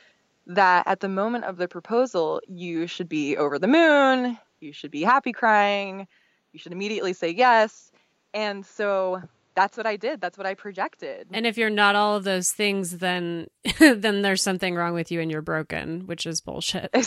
that 0.47 0.87
at 0.87 1.01
the 1.01 1.09
moment 1.09 1.45
of 1.45 1.57
the 1.57 1.69
proposal, 1.69 2.41
you 2.49 2.87
should 2.87 3.09
be 3.09 3.37
over 3.37 3.59
the 3.59 3.67
moon, 3.67 4.39
you 4.61 4.73
should 4.73 4.91
be 4.91 5.03
happy 5.03 5.33
crying, 5.33 6.07
you 6.53 6.59
should 6.59 6.73
immediately 6.73 7.13
say 7.13 7.31
yes. 7.31 7.91
And 8.33 8.65
so 8.65 9.23
that's 9.55 9.77
what 9.77 9.87
I 9.87 9.97
did. 9.97 10.21
That's 10.21 10.37
what 10.37 10.47
I 10.47 10.55
projected. 10.55 11.29
And 11.33 11.47
if 11.47 11.57
you're 11.57 11.71
not 11.71 11.95
all 11.95 12.17
of 12.17 12.25
those 12.25 12.51
things, 12.53 12.99
then 12.99 13.47
then 13.79 14.23
there's 14.23 14.43
something 14.43 14.75
wrong 14.75 14.95
with 14.95 15.11
you 15.11 15.21
and 15.21 15.31
you're 15.31 15.43
broken, 15.43 16.07
which 16.07 16.27
is 16.27 16.41
bullshit. 16.41 16.91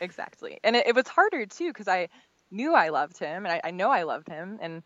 Exactly. 0.00 0.58
And 0.62 0.76
it, 0.76 0.88
it 0.88 0.94
was 0.94 1.08
harder 1.08 1.46
too 1.46 1.68
because 1.68 1.88
I 1.88 2.08
knew 2.50 2.74
I 2.74 2.90
loved 2.90 3.18
him 3.18 3.46
and 3.46 3.52
I, 3.54 3.60
I 3.64 3.70
know 3.70 3.90
I 3.90 4.02
loved 4.02 4.28
him. 4.28 4.58
And 4.60 4.82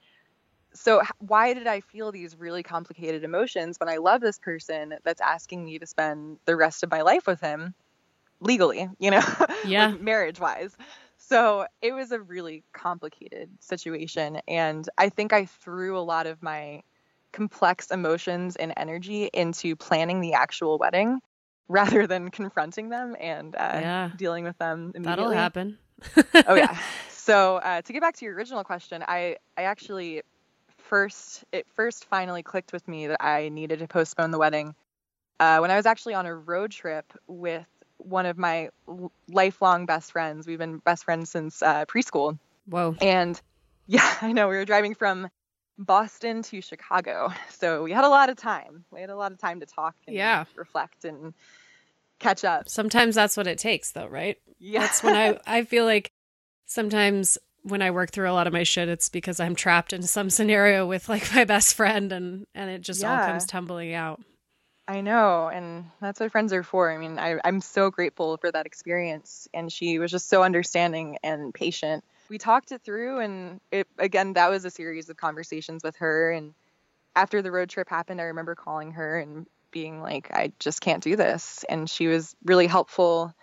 so, 0.75 1.03
why 1.19 1.55
did 1.55 1.67
I 1.67 1.81
feel 1.81 2.13
these 2.13 2.37
really 2.37 2.63
complicated 2.63 3.25
emotions 3.25 3.81
when 3.81 3.89
I 3.89 3.97
love 3.97 4.21
this 4.21 4.39
person 4.39 4.95
that's 5.03 5.21
asking 5.21 5.65
me 5.65 5.79
to 5.81 5.87
spend 5.87 6.39
the 6.45 6.55
rest 6.55 6.85
of 6.85 6.91
my 6.91 7.03
life 7.03 7.27
with 7.27 7.41
him 7.41 7.75
legally, 8.41 8.89
you 9.01 9.11
know, 9.11 9.23
Yeah. 9.67 9.95
marriage 9.99 10.39
wise? 10.39 10.77
So, 11.17 11.67
it 11.83 11.93
was 11.93 12.13
a 12.13 12.21
really 12.21 12.63
complicated 12.73 13.49
situation. 13.61 14.41
And 14.47 14.89
I 14.99 15.09
think 15.09 15.33
I 15.33 15.47
threw 15.47 15.99
a 15.99 16.01
lot 16.01 16.27
of 16.27 16.43
my 16.43 16.83
complex 17.33 17.91
emotions 17.91 18.57
and 18.57 18.73
energy 18.77 19.25
into 19.33 19.77
planning 19.77 20.21
the 20.21 20.35
actual 20.35 20.79
wedding 20.79 21.21
rather 21.69 22.07
than 22.07 22.31
confronting 22.31 22.89
them 22.89 23.15
and 23.21 23.55
uh, 23.55 23.79
Yeah. 23.81 24.11
dealing 24.17 24.45
with 24.45 24.57
them 24.59 24.93
immediately. 24.95 25.03
That'll 25.03 25.31
happen. 25.33 25.79
oh 26.47 26.55
yeah. 26.55 26.77
So 27.29 27.57
uh, 27.57 27.83
to 27.83 27.93
get 27.93 28.01
back 28.01 28.17
to 28.17 28.25
your 28.25 28.35
original 28.35 28.65
question, 28.65 29.05
I 29.07 29.37
I 29.55 29.65
actually 29.65 30.23
first 30.79 31.45
it 31.53 31.67
first 31.77 32.07
finally 32.07 32.43
clicked 32.43 32.73
with 32.73 32.89
me 32.89 33.09
that 33.09 33.23
I 33.23 33.51
needed 33.51 33.81
to 33.81 33.87
postpone 33.87 34.31
the 34.31 34.39
wedding 34.39 34.75
uh, 35.39 35.59
when 35.59 35.71
I 35.71 35.77
was 35.77 35.85
actually 35.85 36.15
on 36.15 36.25
a 36.25 36.35
road 36.35 36.71
trip 36.71 37.05
with 37.27 37.67
one 37.99 38.25
of 38.25 38.39
my 38.39 38.71
lifelong 39.29 39.85
best 39.85 40.13
friends. 40.13 40.47
We've 40.47 40.59
been 40.59 40.79
best 40.79 41.05
friends 41.05 41.29
since 41.29 41.61
uh, 41.63 41.85
preschool, 41.85 42.39
Whoa. 42.65 42.97
and 42.99 43.39
yeah, 43.87 44.11
I 44.23 44.33
know 44.33 44.49
we 44.49 44.57
were 44.57 44.65
driving 44.65 44.95
from 44.95 45.29
Boston 45.79 46.43
to 46.43 46.61
Chicago, 46.61 47.33
so 47.51 47.83
we 47.83 47.93
had 47.93 48.05
a 48.05 48.09
lot 48.09 48.29
of 48.31 48.37
time. 48.37 48.85
We 48.91 49.01
had 49.01 49.11
a 49.11 49.17
lot 49.17 49.33
of 49.33 49.39
time 49.39 49.61
to 49.61 49.67
talk 49.67 49.95
and 50.07 50.17
Yeah. 50.17 50.45
reflect 50.57 51.05
and 51.05 51.35
catch 52.19 52.45
up. 52.45 52.69
Sometimes 52.69 53.15
that's 53.15 53.37
what 53.37 53.47
it 53.47 53.59
takes 53.59 53.93
though, 53.93 54.09
right? 54.09 54.37
Yeah, 54.59 54.81
That's 54.81 55.03
when 55.03 55.15
I 55.15 55.39
I 55.47 55.65
feel 55.65 55.85
like 55.85 56.11
sometimes 56.67 57.39
when 57.63 57.83
I 57.83 57.91
work 57.91 58.11
through 58.11 58.31
a 58.31 58.33
lot 58.33 58.47
of 58.47 58.53
my 58.53 58.63
shit, 58.63 58.89
it's 58.89 59.09
because 59.09 59.41
I'm 59.41 59.55
trapped 59.55 59.93
in 59.93 60.03
some 60.03 60.31
scenario 60.39 60.87
with 60.87 61.09
like 61.09 61.33
my 61.35 61.45
best 61.45 61.75
friend 61.75 62.13
and 62.13 62.47
and 62.55 62.71
it 62.71 62.81
just 62.83 63.05
all 63.05 63.19
comes 63.19 63.47
tumbling 63.47 63.95
out. 63.95 64.21
I 64.89 65.03
know, 65.03 65.49
and 65.49 65.85
that's 66.01 66.19
what 66.19 66.33
friends 66.33 66.51
are 66.55 66.63
for. 66.63 66.91
I 66.91 66.97
mean, 66.97 67.19
I, 67.19 67.39
I'm 67.45 67.61
so 67.61 67.91
grateful 67.91 68.39
for 68.39 68.51
that 68.51 68.65
experience, 68.65 69.47
and 69.53 69.71
she 69.71 69.99
was 69.99 70.11
just 70.11 70.31
so 70.31 70.43
understanding 70.43 71.19
and 71.23 71.53
patient. 71.53 72.05
We 72.29 72.39
talked 72.39 72.73
it 72.73 72.83
through, 72.83 73.21
and 73.21 73.61
it 73.71 73.87
again, 73.99 74.35
that 74.35 74.51
was 74.51 74.65
a 74.65 74.71
series 74.71 75.09
of 75.09 75.17
conversations 75.17 75.83
with 75.85 75.97
her. 75.97 76.31
And 76.31 76.55
after 77.17 77.43
the 77.43 77.53
road 77.53 77.71
trip 77.71 77.89
happened, 77.89 78.21
I 78.21 78.25
remember 78.25 78.55
calling 78.55 78.93
her 78.93 79.19
and 79.19 79.47
being 79.71 80.01
like, 80.03 80.31
"I 80.33 80.53
just 80.59 80.81
can't 80.81 81.03
do 81.03 81.17
this," 81.17 81.65
and 81.69 81.89
she 81.89 82.07
was 82.07 82.35
really 82.45 82.67
helpful 82.67 83.35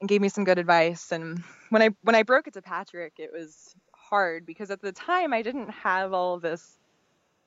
and 0.00 0.08
gave 0.08 0.20
me 0.20 0.28
some 0.28 0.44
good 0.44 0.58
advice. 0.58 1.12
And 1.12 1.42
when 1.70 1.82
I 1.82 1.90
when 2.02 2.16
I 2.16 2.22
broke 2.22 2.48
it 2.48 2.54
to 2.54 2.62
Patrick, 2.62 3.14
it 3.18 3.32
was 3.32 3.74
hard 3.94 4.46
because 4.46 4.70
at 4.70 4.80
the 4.80 4.92
time 4.92 5.32
I 5.32 5.42
didn't 5.42 5.70
have 5.70 6.12
all 6.12 6.38
this 6.38 6.78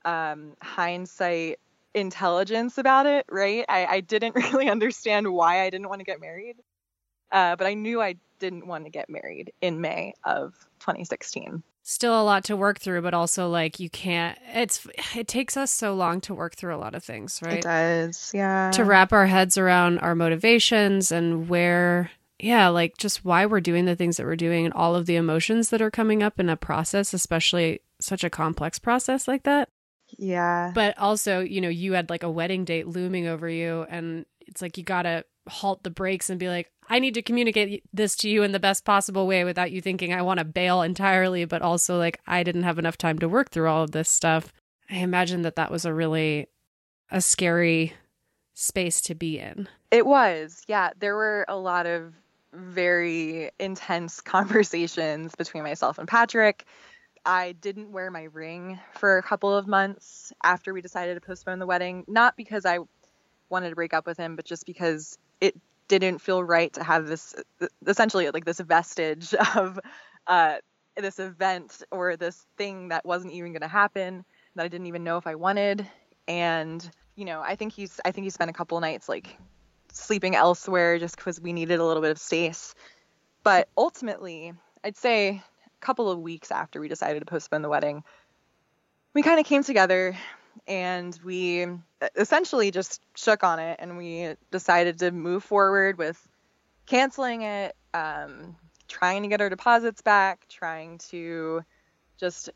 um, 0.05 0.55
hindsight 0.61 1.59
intelligence 1.93 2.77
about 2.77 3.05
it, 3.05 3.25
right? 3.29 3.65
I, 3.69 3.85
I 3.85 3.99
didn't 4.01 4.35
really 4.53 4.69
understand 4.69 5.31
why 5.31 5.61
I 5.61 5.69
didn't 5.69 5.89
want 5.89 5.99
to 5.99 6.05
get 6.05 6.21
married, 6.21 6.55
uh, 7.33 7.57
but 7.57 7.67
I 7.67 7.73
knew 7.73 8.01
I 8.01 8.15
didn't 8.39 8.67
want 8.67 8.85
to 8.85 8.89
get 8.89 9.09
married 9.09 9.51
in 9.61 9.81
May 9.81 10.13
of 10.23 10.53
2016. 10.79 11.63
Still 11.85 12.21
a 12.21 12.23
lot 12.23 12.45
to 12.45 12.55
work 12.55 12.79
through, 12.79 13.01
but 13.01 13.13
also 13.13 13.49
like 13.49 13.79
you 13.79 13.89
can't 13.89 14.37
it's 14.53 14.87
it 15.15 15.27
takes 15.27 15.57
us 15.57 15.69
so 15.69 15.93
long 15.93 16.21
to 16.21 16.33
work 16.33 16.55
through 16.55 16.73
a 16.73 16.77
lot 16.77 16.95
of 16.95 17.03
things, 17.03 17.41
right? 17.43 17.57
It 17.57 17.63
does, 17.63 18.31
yeah. 18.33 18.71
to 18.71 18.85
wrap 18.85 19.11
our 19.11 19.25
heads 19.25 19.57
around 19.57 19.99
our 19.99 20.15
motivations 20.15 21.11
and 21.11 21.49
where 21.49 22.11
yeah 22.39 22.67
like 22.67 22.97
just 22.97 23.23
why 23.23 23.45
we're 23.45 23.61
doing 23.61 23.85
the 23.85 23.95
things 23.95 24.17
that 24.17 24.25
we're 24.25 24.35
doing 24.35 24.65
and 24.65 24.73
all 24.73 24.95
of 24.95 25.05
the 25.05 25.15
emotions 25.15 25.69
that 25.69 25.81
are 25.81 25.91
coming 25.91 26.21
up 26.23 26.39
in 26.39 26.49
a 26.49 26.57
process 26.57 27.13
especially 27.13 27.79
such 27.99 28.23
a 28.23 28.29
complex 28.29 28.79
process 28.79 29.27
like 29.27 29.43
that 29.43 29.69
yeah. 30.17 30.71
but 30.73 30.97
also 30.97 31.39
you 31.39 31.61
know 31.61 31.69
you 31.69 31.93
had 31.93 32.09
like 32.09 32.23
a 32.23 32.29
wedding 32.29 32.65
date 32.65 32.87
looming 32.87 33.27
over 33.27 33.47
you 33.47 33.85
and 33.89 34.25
it's 34.41 34.61
like 34.61 34.77
you 34.77 34.83
gotta 34.83 35.23
halt 35.47 35.83
the 35.83 35.89
brakes 35.89 36.29
and 36.29 36.39
be 36.39 36.49
like 36.49 36.71
i 36.89 36.99
need 36.99 37.13
to 37.13 37.21
communicate 37.21 37.83
this 37.93 38.15
to 38.15 38.29
you 38.29 38.43
in 38.43 38.51
the 38.51 38.59
best 38.59 38.85
possible 38.85 39.27
way 39.27 39.43
without 39.43 39.71
you 39.71 39.81
thinking 39.81 40.13
i 40.13 40.21
want 40.21 40.37
to 40.37 40.45
bail 40.45 40.81
entirely 40.81 41.45
but 41.45 41.61
also 41.61 41.97
like 41.97 42.19
i 42.27 42.43
didn't 42.43 42.63
have 42.63 42.79
enough 42.79 42.97
time 42.97 43.19
to 43.19 43.29
work 43.29 43.49
through 43.49 43.69
all 43.69 43.83
of 43.83 43.91
this 43.91 44.09
stuff 44.09 44.53
i 44.89 44.95
imagine 44.95 45.41
that 45.41 45.55
that 45.55 45.71
was 45.71 45.85
a 45.85 45.93
really 45.93 46.47
a 47.11 47.21
scary 47.21 47.93
space 48.53 49.01
to 49.01 49.15
be 49.15 49.39
in 49.39 49.67
It 49.91 50.05
was, 50.05 50.63
yeah. 50.67 50.91
There 50.99 51.15
were 51.15 51.45
a 51.47 51.55
lot 51.55 51.85
of 51.85 52.13
very 52.53 53.51
intense 53.59 54.21
conversations 54.35 55.35
between 55.35 55.63
myself 55.63 55.97
and 55.97 56.07
Patrick. 56.07 56.65
I 57.25 57.53
didn't 57.53 57.91
wear 57.91 58.11
my 58.11 58.23
ring 58.23 58.79
for 58.95 59.17
a 59.17 59.23
couple 59.23 59.55
of 59.55 59.67
months 59.67 60.33
after 60.43 60.73
we 60.73 60.81
decided 60.81 61.15
to 61.15 61.21
postpone 61.21 61.59
the 61.59 61.65
wedding, 61.65 62.03
not 62.07 62.35
because 62.35 62.65
I 62.65 62.79
wanted 63.49 63.69
to 63.69 63.75
break 63.75 63.93
up 63.93 64.05
with 64.05 64.17
him, 64.17 64.35
but 64.35 64.45
just 64.45 64.65
because 64.65 65.17
it 65.39 65.55
didn't 65.99 66.21
feel 66.21 66.43
right 66.43 66.71
to 66.73 66.83
have 66.83 67.07
this 67.07 67.35
essentially 67.87 68.29
like 68.31 68.45
this 68.45 68.59
vestige 68.59 69.33
of 69.55 69.79
uh, 70.27 70.55
this 70.97 71.19
event 71.19 71.81
or 71.91 72.15
this 72.15 72.45
thing 72.57 72.89
that 72.89 73.05
wasn't 73.05 73.33
even 73.33 73.51
going 73.51 73.61
to 73.61 73.67
happen 73.67 74.25
that 74.55 74.65
I 74.65 74.67
didn't 74.67 74.87
even 74.87 75.03
know 75.03 75.17
if 75.17 75.27
I 75.27 75.35
wanted. 75.35 75.87
And 76.27 76.87
you 77.15 77.25
know, 77.25 77.41
I 77.41 77.55
think 77.55 77.73
he's 77.73 77.99
I 78.05 78.11
think 78.11 78.25
he 78.25 78.29
spent 78.29 78.49
a 78.49 78.53
couple 78.53 78.79
nights 78.79 79.09
like 79.09 79.37
sleeping 79.91 80.35
elsewhere 80.35 80.97
just 80.99 81.15
because 81.15 81.39
we 81.39 81.53
needed 81.53 81.79
a 81.79 81.85
little 81.85 82.01
bit 82.01 82.11
of 82.11 82.17
space. 82.17 82.73
But 83.43 83.67
ultimately, 83.77 84.53
I'd 84.83 84.97
say 84.97 85.29
a 85.65 85.85
couple 85.85 86.09
of 86.09 86.19
weeks 86.19 86.51
after 86.51 86.79
we 86.79 86.87
decided 86.87 87.19
to 87.19 87.25
postpone 87.25 87.61
the 87.61 87.69
wedding, 87.69 88.03
we 89.13 89.21
kind 89.21 89.39
of 89.39 89.45
came 89.45 89.63
together 89.63 90.17
and 90.67 91.17
we 91.23 91.67
essentially 92.15 92.71
just 92.71 93.01
shook 93.15 93.43
on 93.43 93.59
it 93.59 93.77
and 93.79 93.97
we 93.97 94.35
decided 94.51 94.99
to 94.99 95.11
move 95.11 95.43
forward 95.43 95.97
with 95.97 96.19
canceling 96.85 97.41
it, 97.43 97.75
um, 97.93 98.55
trying 98.87 99.23
to 99.23 99.29
get 99.29 99.41
our 99.41 99.49
deposits 99.49 100.01
back, 100.01 100.47
trying 100.49 100.97
to 101.09 101.63
just 102.19 102.49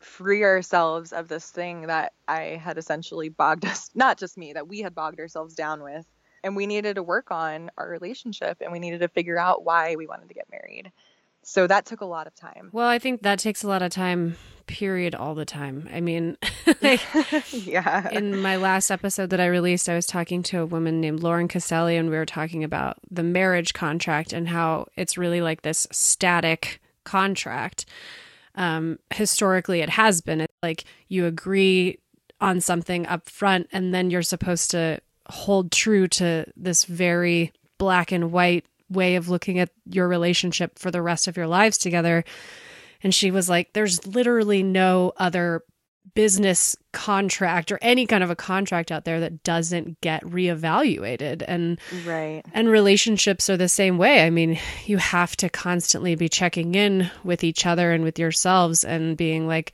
free 0.00 0.42
ourselves 0.44 1.12
of 1.12 1.28
this 1.28 1.48
thing 1.50 1.86
that 1.86 2.12
I 2.26 2.60
had 2.62 2.78
essentially 2.78 3.28
bogged 3.28 3.64
us, 3.66 3.90
not 3.94 4.18
just 4.18 4.36
me, 4.36 4.52
that 4.54 4.68
we 4.68 4.80
had 4.80 4.94
bogged 4.94 5.20
ourselves 5.20 5.54
down 5.54 5.82
with. 5.82 6.06
And 6.44 6.56
we 6.56 6.66
needed 6.66 6.96
to 6.96 7.04
work 7.04 7.30
on 7.30 7.70
our 7.78 7.88
relationship 7.88 8.58
and 8.60 8.72
we 8.72 8.80
needed 8.80 8.98
to 9.00 9.08
figure 9.08 9.38
out 9.38 9.64
why 9.64 9.94
we 9.94 10.08
wanted 10.08 10.28
to 10.28 10.34
get 10.34 10.50
married. 10.50 10.90
So 11.42 11.66
that 11.66 11.86
took 11.86 12.00
a 12.00 12.06
lot 12.06 12.26
of 12.26 12.34
time. 12.34 12.70
Well, 12.72 12.88
I 12.88 12.98
think 12.98 13.22
that 13.22 13.38
takes 13.38 13.62
a 13.62 13.68
lot 13.68 13.82
of 13.82 13.90
time 13.90 14.36
period 14.66 15.14
all 15.14 15.34
the 15.34 15.44
time. 15.44 15.88
I 15.92 16.00
mean, 16.00 16.36
like, 16.82 17.00
yeah. 17.50 18.08
In 18.10 18.40
my 18.40 18.56
last 18.56 18.90
episode 18.90 19.30
that 19.30 19.40
I 19.40 19.46
released, 19.46 19.88
I 19.88 19.94
was 19.94 20.06
talking 20.06 20.42
to 20.44 20.60
a 20.60 20.66
woman 20.66 21.00
named 21.00 21.20
Lauren 21.20 21.48
Caselli, 21.48 21.96
and 21.96 22.10
we 22.10 22.16
were 22.16 22.26
talking 22.26 22.64
about 22.64 22.98
the 23.10 23.22
marriage 23.22 23.74
contract 23.74 24.32
and 24.32 24.48
how 24.48 24.86
it's 24.96 25.18
really 25.18 25.40
like 25.40 25.62
this 25.62 25.86
static 25.90 26.80
contract. 27.04 27.86
Um, 28.54 28.98
historically, 29.12 29.80
it 29.80 29.90
has 29.90 30.20
been 30.20 30.42
it's 30.42 30.52
like 30.62 30.84
you 31.08 31.26
agree 31.26 31.98
on 32.40 32.60
something 32.60 33.06
up 33.06 33.28
front, 33.28 33.68
and 33.72 33.94
then 33.94 34.10
you're 34.10 34.22
supposed 34.22 34.70
to 34.72 35.00
hold 35.28 35.72
true 35.72 36.08
to 36.08 36.44
this 36.56 36.84
very 36.84 37.52
black 37.78 38.12
and 38.12 38.32
white 38.32 38.64
way 38.92 39.16
of 39.16 39.28
looking 39.28 39.58
at 39.58 39.70
your 39.84 40.08
relationship 40.08 40.78
for 40.78 40.90
the 40.90 41.02
rest 41.02 41.28
of 41.28 41.36
your 41.36 41.46
lives 41.46 41.78
together. 41.78 42.24
And 43.02 43.14
she 43.14 43.30
was 43.30 43.48
like, 43.48 43.72
there's 43.72 44.06
literally 44.06 44.62
no 44.62 45.12
other 45.16 45.62
business 46.14 46.76
contract 46.92 47.72
or 47.72 47.78
any 47.80 48.06
kind 48.06 48.24
of 48.24 48.30
a 48.30 48.36
contract 48.36 48.90
out 48.90 49.04
there 49.04 49.20
that 49.20 49.42
doesn't 49.44 50.00
get 50.00 50.22
reevaluated. 50.24 51.42
And 51.46 51.80
right. 52.04 52.42
and 52.52 52.68
relationships 52.68 53.48
are 53.48 53.56
the 53.56 53.68
same 53.68 53.98
way. 53.98 54.24
I 54.24 54.30
mean 54.30 54.58
you 54.84 54.98
have 54.98 55.36
to 55.36 55.48
constantly 55.48 56.14
be 56.14 56.28
checking 56.28 56.74
in 56.74 57.10
with 57.24 57.44
each 57.44 57.66
other 57.66 57.92
and 57.92 58.04
with 58.04 58.18
yourselves 58.18 58.84
and 58.84 59.16
being 59.16 59.46
like 59.46 59.72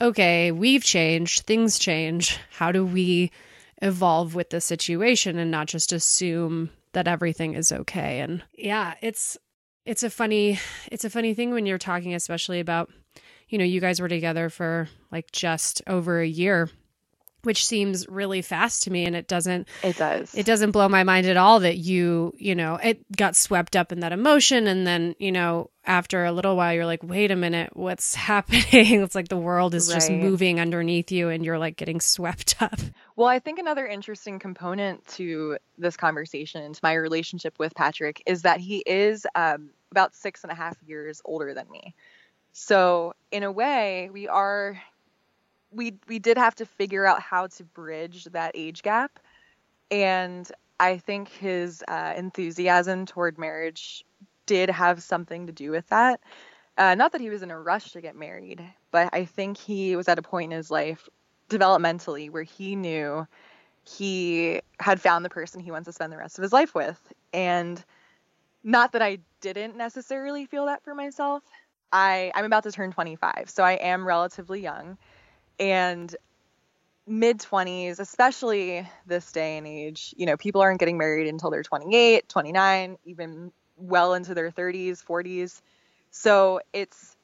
okay 0.00 0.50
we've 0.52 0.84
changed 0.84 1.46
things 1.46 1.78
change. 1.78 2.38
How 2.50 2.72
do 2.72 2.84
we 2.84 3.30
evolve 3.80 4.34
with 4.34 4.50
the 4.50 4.60
situation 4.60 5.38
and 5.38 5.50
not 5.50 5.68
just 5.68 5.92
assume 5.92 6.70
that 6.92 7.08
everything 7.08 7.54
is 7.54 7.72
okay. 7.72 8.20
And 8.20 8.42
yeah 8.54 8.94
it's 9.00 9.36
it's 9.84 10.02
a 10.02 10.10
funny 10.10 10.58
it's 10.90 11.04
a 11.04 11.10
funny 11.10 11.34
thing 11.34 11.50
when 11.50 11.66
you're 11.66 11.78
talking 11.78 12.14
especially 12.14 12.60
about 12.60 12.90
you 13.48 13.58
know 13.58 13.64
you 13.64 13.80
guys 13.80 14.00
were 14.00 14.08
together 14.08 14.50
for 14.50 14.88
like 15.10 15.32
just 15.32 15.82
over 15.86 16.20
a 16.20 16.26
year 16.26 16.68
which 17.42 17.66
seems 17.66 18.08
really 18.08 18.42
fast 18.42 18.82
to 18.82 18.90
me 18.90 19.04
and 19.04 19.14
it 19.14 19.28
doesn't 19.28 19.68
it 19.82 19.96
does 19.96 20.34
it 20.34 20.44
doesn't 20.44 20.70
blow 20.70 20.88
my 20.88 21.04
mind 21.04 21.26
at 21.26 21.36
all 21.36 21.60
that 21.60 21.76
you 21.76 22.32
you 22.36 22.54
know 22.54 22.76
it 22.76 23.04
got 23.16 23.36
swept 23.36 23.76
up 23.76 23.92
in 23.92 24.00
that 24.00 24.12
emotion 24.12 24.66
and 24.66 24.86
then 24.86 25.14
you 25.18 25.32
know 25.32 25.70
after 25.84 26.24
a 26.24 26.32
little 26.32 26.56
while 26.56 26.74
you're 26.74 26.86
like 26.86 27.02
wait 27.02 27.30
a 27.30 27.36
minute 27.36 27.70
what's 27.74 28.14
happening 28.28 29.00
it's 29.02 29.14
like 29.14 29.28
the 29.28 29.36
world 29.36 29.74
is 29.74 29.88
right. 29.88 29.94
just 29.94 30.10
moving 30.10 30.60
underneath 30.60 31.10
you 31.10 31.28
and 31.28 31.44
you're 31.44 31.58
like 31.58 31.76
getting 31.76 32.00
swept 32.00 32.60
up 32.60 32.78
well 33.16 33.28
i 33.28 33.38
think 33.38 33.58
another 33.58 33.86
interesting 33.86 34.38
component 34.38 35.06
to 35.06 35.56
this 35.78 35.96
conversation 35.96 36.72
to 36.72 36.80
my 36.82 36.92
relationship 36.92 37.58
with 37.58 37.74
patrick 37.74 38.22
is 38.26 38.42
that 38.42 38.60
he 38.60 38.82
is 38.86 39.26
um, 39.34 39.70
about 39.90 40.14
six 40.14 40.42
and 40.42 40.52
a 40.52 40.54
half 40.54 40.76
years 40.86 41.20
older 41.24 41.54
than 41.54 41.68
me. 41.70 41.94
So 42.52 43.14
in 43.30 43.42
a 43.42 43.52
way, 43.52 44.10
we 44.12 44.28
are 44.28 44.80
we 45.70 45.94
we 46.08 46.18
did 46.18 46.38
have 46.38 46.54
to 46.56 46.66
figure 46.66 47.06
out 47.06 47.20
how 47.20 47.46
to 47.48 47.64
bridge 47.64 48.24
that 48.26 48.52
age 48.54 48.82
gap, 48.82 49.18
and 49.90 50.50
I 50.80 50.98
think 50.98 51.28
his 51.28 51.82
uh, 51.88 52.14
enthusiasm 52.16 53.06
toward 53.06 53.38
marriage 53.38 54.04
did 54.46 54.70
have 54.70 55.02
something 55.02 55.46
to 55.46 55.52
do 55.52 55.70
with 55.70 55.86
that. 55.88 56.20
Uh, 56.76 56.94
not 56.94 57.12
that 57.12 57.20
he 57.20 57.28
was 57.30 57.42
in 57.42 57.50
a 57.50 57.58
rush 57.58 57.92
to 57.92 58.00
get 58.00 58.14
married, 58.16 58.64
but 58.92 59.10
I 59.12 59.24
think 59.24 59.58
he 59.58 59.96
was 59.96 60.08
at 60.08 60.18
a 60.18 60.22
point 60.22 60.52
in 60.52 60.56
his 60.56 60.70
life 60.70 61.08
developmentally 61.50 62.30
where 62.30 62.44
he 62.44 62.76
knew 62.76 63.26
he 63.84 64.60
had 64.78 65.00
found 65.00 65.24
the 65.24 65.30
person 65.30 65.60
he 65.60 65.70
wants 65.70 65.86
to 65.86 65.92
spend 65.92 66.12
the 66.12 66.16
rest 66.16 66.38
of 66.38 66.42
his 66.42 66.52
life 66.52 66.74
with. 66.74 67.00
And 67.32 67.82
not 68.62 68.92
that 68.92 69.02
I 69.02 69.18
didn't 69.40 69.76
necessarily 69.76 70.46
feel 70.46 70.66
that 70.66 70.84
for 70.84 70.94
myself. 70.94 71.42
I 71.92 72.30
I'm 72.34 72.44
about 72.44 72.64
to 72.64 72.72
turn 72.72 72.92
25, 72.92 73.44
so 73.48 73.64
I 73.64 73.72
am 73.72 74.06
relatively 74.06 74.60
young. 74.60 74.98
And 75.58 76.14
mid 77.06 77.38
20s, 77.38 77.98
especially 77.98 78.86
this 79.06 79.32
day 79.32 79.58
and 79.58 79.66
age, 79.66 80.14
you 80.16 80.26
know, 80.26 80.36
people 80.36 80.60
aren't 80.60 80.78
getting 80.78 80.98
married 80.98 81.28
until 81.28 81.50
they're 81.50 81.62
28, 81.62 82.28
29, 82.28 82.98
even 83.04 83.52
well 83.76 84.14
into 84.14 84.34
their 84.34 84.50
30s, 84.50 85.04
40s. 85.04 85.60
So 86.10 86.60
it's 86.72 87.16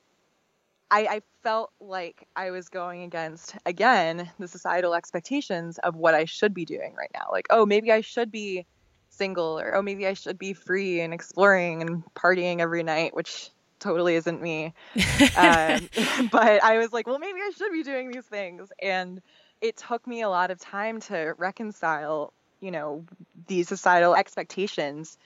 I, 0.91 1.07
I 1.07 1.23
felt 1.43 1.73
like 1.81 2.29
I 2.37 2.51
was 2.51 2.69
going 2.69 3.03
against 3.03 3.57
again 3.67 4.31
the 4.39 4.47
societal 4.47 4.95
expectations 4.95 5.79
of 5.79 5.97
what 5.97 6.15
I 6.15 6.25
should 6.25 6.55
be 6.55 6.65
doing 6.65 6.95
right 6.97 7.11
now. 7.15 7.27
Like, 7.33 7.47
oh, 7.51 7.67
maybe 7.67 7.91
I 7.91 8.01
should 8.01 8.31
be 8.31 8.67
single 9.09 9.59
or 9.59 9.77
oh 9.77 9.83
maybe 9.83 10.07
I 10.07 10.15
should 10.15 10.39
be 10.39 10.55
free 10.55 11.01
and 11.01 11.15
exploring 11.15 11.83
and 11.83 12.05
partying 12.15 12.61
every 12.61 12.83
night, 12.83 13.15
which 13.15 13.51
totally 13.85 14.17
isn't 14.17 14.43
me. 14.43 14.75
um, 15.37 15.89
but 16.33 16.65
I 16.65 16.79
was 16.79 16.93
like, 16.93 17.07
well, 17.07 17.19
maybe 17.19 17.39
I 17.41 17.51
should 17.57 17.73
be 17.73 17.83
doing 17.83 18.11
these 18.11 18.25
things, 18.25 18.73
and 18.83 19.23
it 19.61 19.77
took 19.77 20.07
me 20.07 20.23
a 20.23 20.29
lot 20.29 20.51
of 20.51 20.59
time 20.59 21.01
to 21.03 21.35
reconcile, 21.39 22.33
you 22.61 22.71
know, 22.71 23.05
these 23.47 23.69
societal 23.69 24.17
expectations 24.17 25.19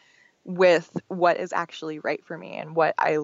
with 0.45 0.91
what 1.09 1.39
is 1.39 1.53
actually 1.53 1.99
right 1.99 2.25
for 2.25 2.37
me 2.37 2.55
and 2.55 2.75
what 2.75 2.95
I 2.99 3.19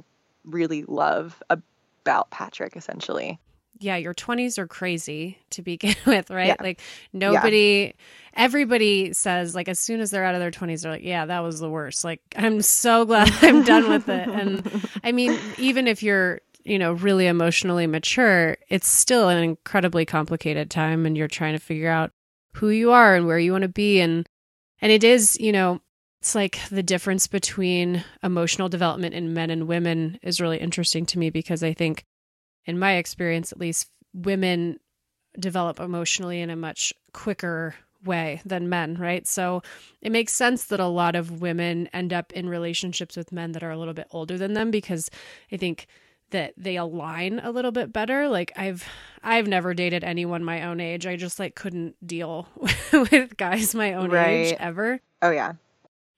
really 0.44 0.84
love 0.84 1.42
about 1.50 2.30
Patrick, 2.30 2.76
essentially 2.76 3.38
yeah, 3.84 3.96
your 3.96 4.14
20s 4.14 4.58
are 4.58 4.66
crazy 4.66 5.38
to 5.50 5.62
begin 5.62 5.94
with, 6.06 6.30
right? 6.30 6.48
Yeah. 6.48 6.56
Like 6.58 6.80
nobody, 7.12 7.92
yeah. 7.94 8.02
everybody 8.34 9.12
says, 9.12 9.54
like, 9.54 9.68
as 9.68 9.78
soon 9.78 10.00
as 10.00 10.10
they're 10.10 10.24
out 10.24 10.34
of 10.34 10.40
their 10.40 10.50
20s, 10.50 10.82
they're 10.82 10.92
like, 10.92 11.04
yeah, 11.04 11.26
that 11.26 11.40
was 11.40 11.60
the 11.60 11.70
worst. 11.70 12.02
Like, 12.02 12.20
I'm 12.36 12.62
so 12.62 13.04
glad 13.06 13.30
I'm 13.42 13.62
done 13.62 13.88
with 13.88 14.08
it. 14.08 14.28
And 14.28 14.88
I 15.04 15.12
mean, 15.12 15.38
even 15.58 15.86
if 15.86 16.02
you're, 16.02 16.40
you 16.64 16.78
know, 16.78 16.94
really 16.94 17.26
emotionally 17.26 17.86
mature, 17.86 18.56
it's 18.68 18.88
still 18.88 19.28
an 19.28 19.42
incredibly 19.42 20.06
complicated 20.06 20.70
time 20.70 21.04
and 21.04 21.16
you're 21.16 21.28
trying 21.28 21.52
to 21.52 21.60
figure 21.60 21.90
out 21.90 22.10
who 22.54 22.70
you 22.70 22.92
are 22.92 23.14
and 23.14 23.26
where 23.26 23.38
you 23.38 23.52
want 23.52 23.62
to 23.62 23.68
be. 23.68 24.00
And, 24.00 24.26
and 24.80 24.90
it 24.90 25.04
is, 25.04 25.38
you 25.38 25.52
know, 25.52 25.80
it's 26.22 26.34
like 26.34 26.58
the 26.70 26.82
difference 26.82 27.26
between 27.26 28.02
emotional 28.22 28.70
development 28.70 29.14
in 29.14 29.34
men 29.34 29.50
and 29.50 29.68
women 29.68 30.18
is 30.22 30.40
really 30.40 30.56
interesting 30.56 31.04
to 31.06 31.18
me 31.18 31.28
because 31.28 31.62
I 31.62 31.74
think 31.74 32.06
in 32.66 32.78
my 32.78 32.94
experience 32.94 33.52
at 33.52 33.60
least, 33.60 33.90
women 34.12 34.78
develop 35.38 35.80
emotionally 35.80 36.40
in 36.40 36.50
a 36.50 36.56
much 36.56 36.92
quicker 37.12 37.74
way 38.04 38.40
than 38.44 38.68
men, 38.68 38.96
right? 38.96 39.26
So 39.26 39.62
it 40.00 40.12
makes 40.12 40.32
sense 40.32 40.64
that 40.66 40.80
a 40.80 40.86
lot 40.86 41.16
of 41.16 41.40
women 41.40 41.88
end 41.92 42.12
up 42.12 42.32
in 42.32 42.48
relationships 42.48 43.16
with 43.16 43.32
men 43.32 43.52
that 43.52 43.62
are 43.62 43.70
a 43.70 43.78
little 43.78 43.94
bit 43.94 44.06
older 44.10 44.38
than 44.38 44.52
them 44.52 44.70
because 44.70 45.10
I 45.50 45.56
think 45.56 45.86
that 46.30 46.54
they 46.56 46.76
align 46.76 47.40
a 47.42 47.50
little 47.50 47.72
bit 47.72 47.92
better. 47.92 48.28
Like 48.28 48.52
I've 48.56 48.86
I've 49.22 49.46
never 49.46 49.74
dated 49.74 50.04
anyone 50.04 50.44
my 50.44 50.64
own 50.64 50.80
age. 50.80 51.06
I 51.06 51.16
just 51.16 51.38
like 51.38 51.54
couldn't 51.54 51.94
deal 52.06 52.48
with 52.92 53.36
guys 53.36 53.74
my 53.74 53.94
own 53.94 54.10
right. 54.10 54.28
age 54.28 54.56
ever. 54.58 55.00
Oh 55.22 55.30
yeah. 55.30 55.52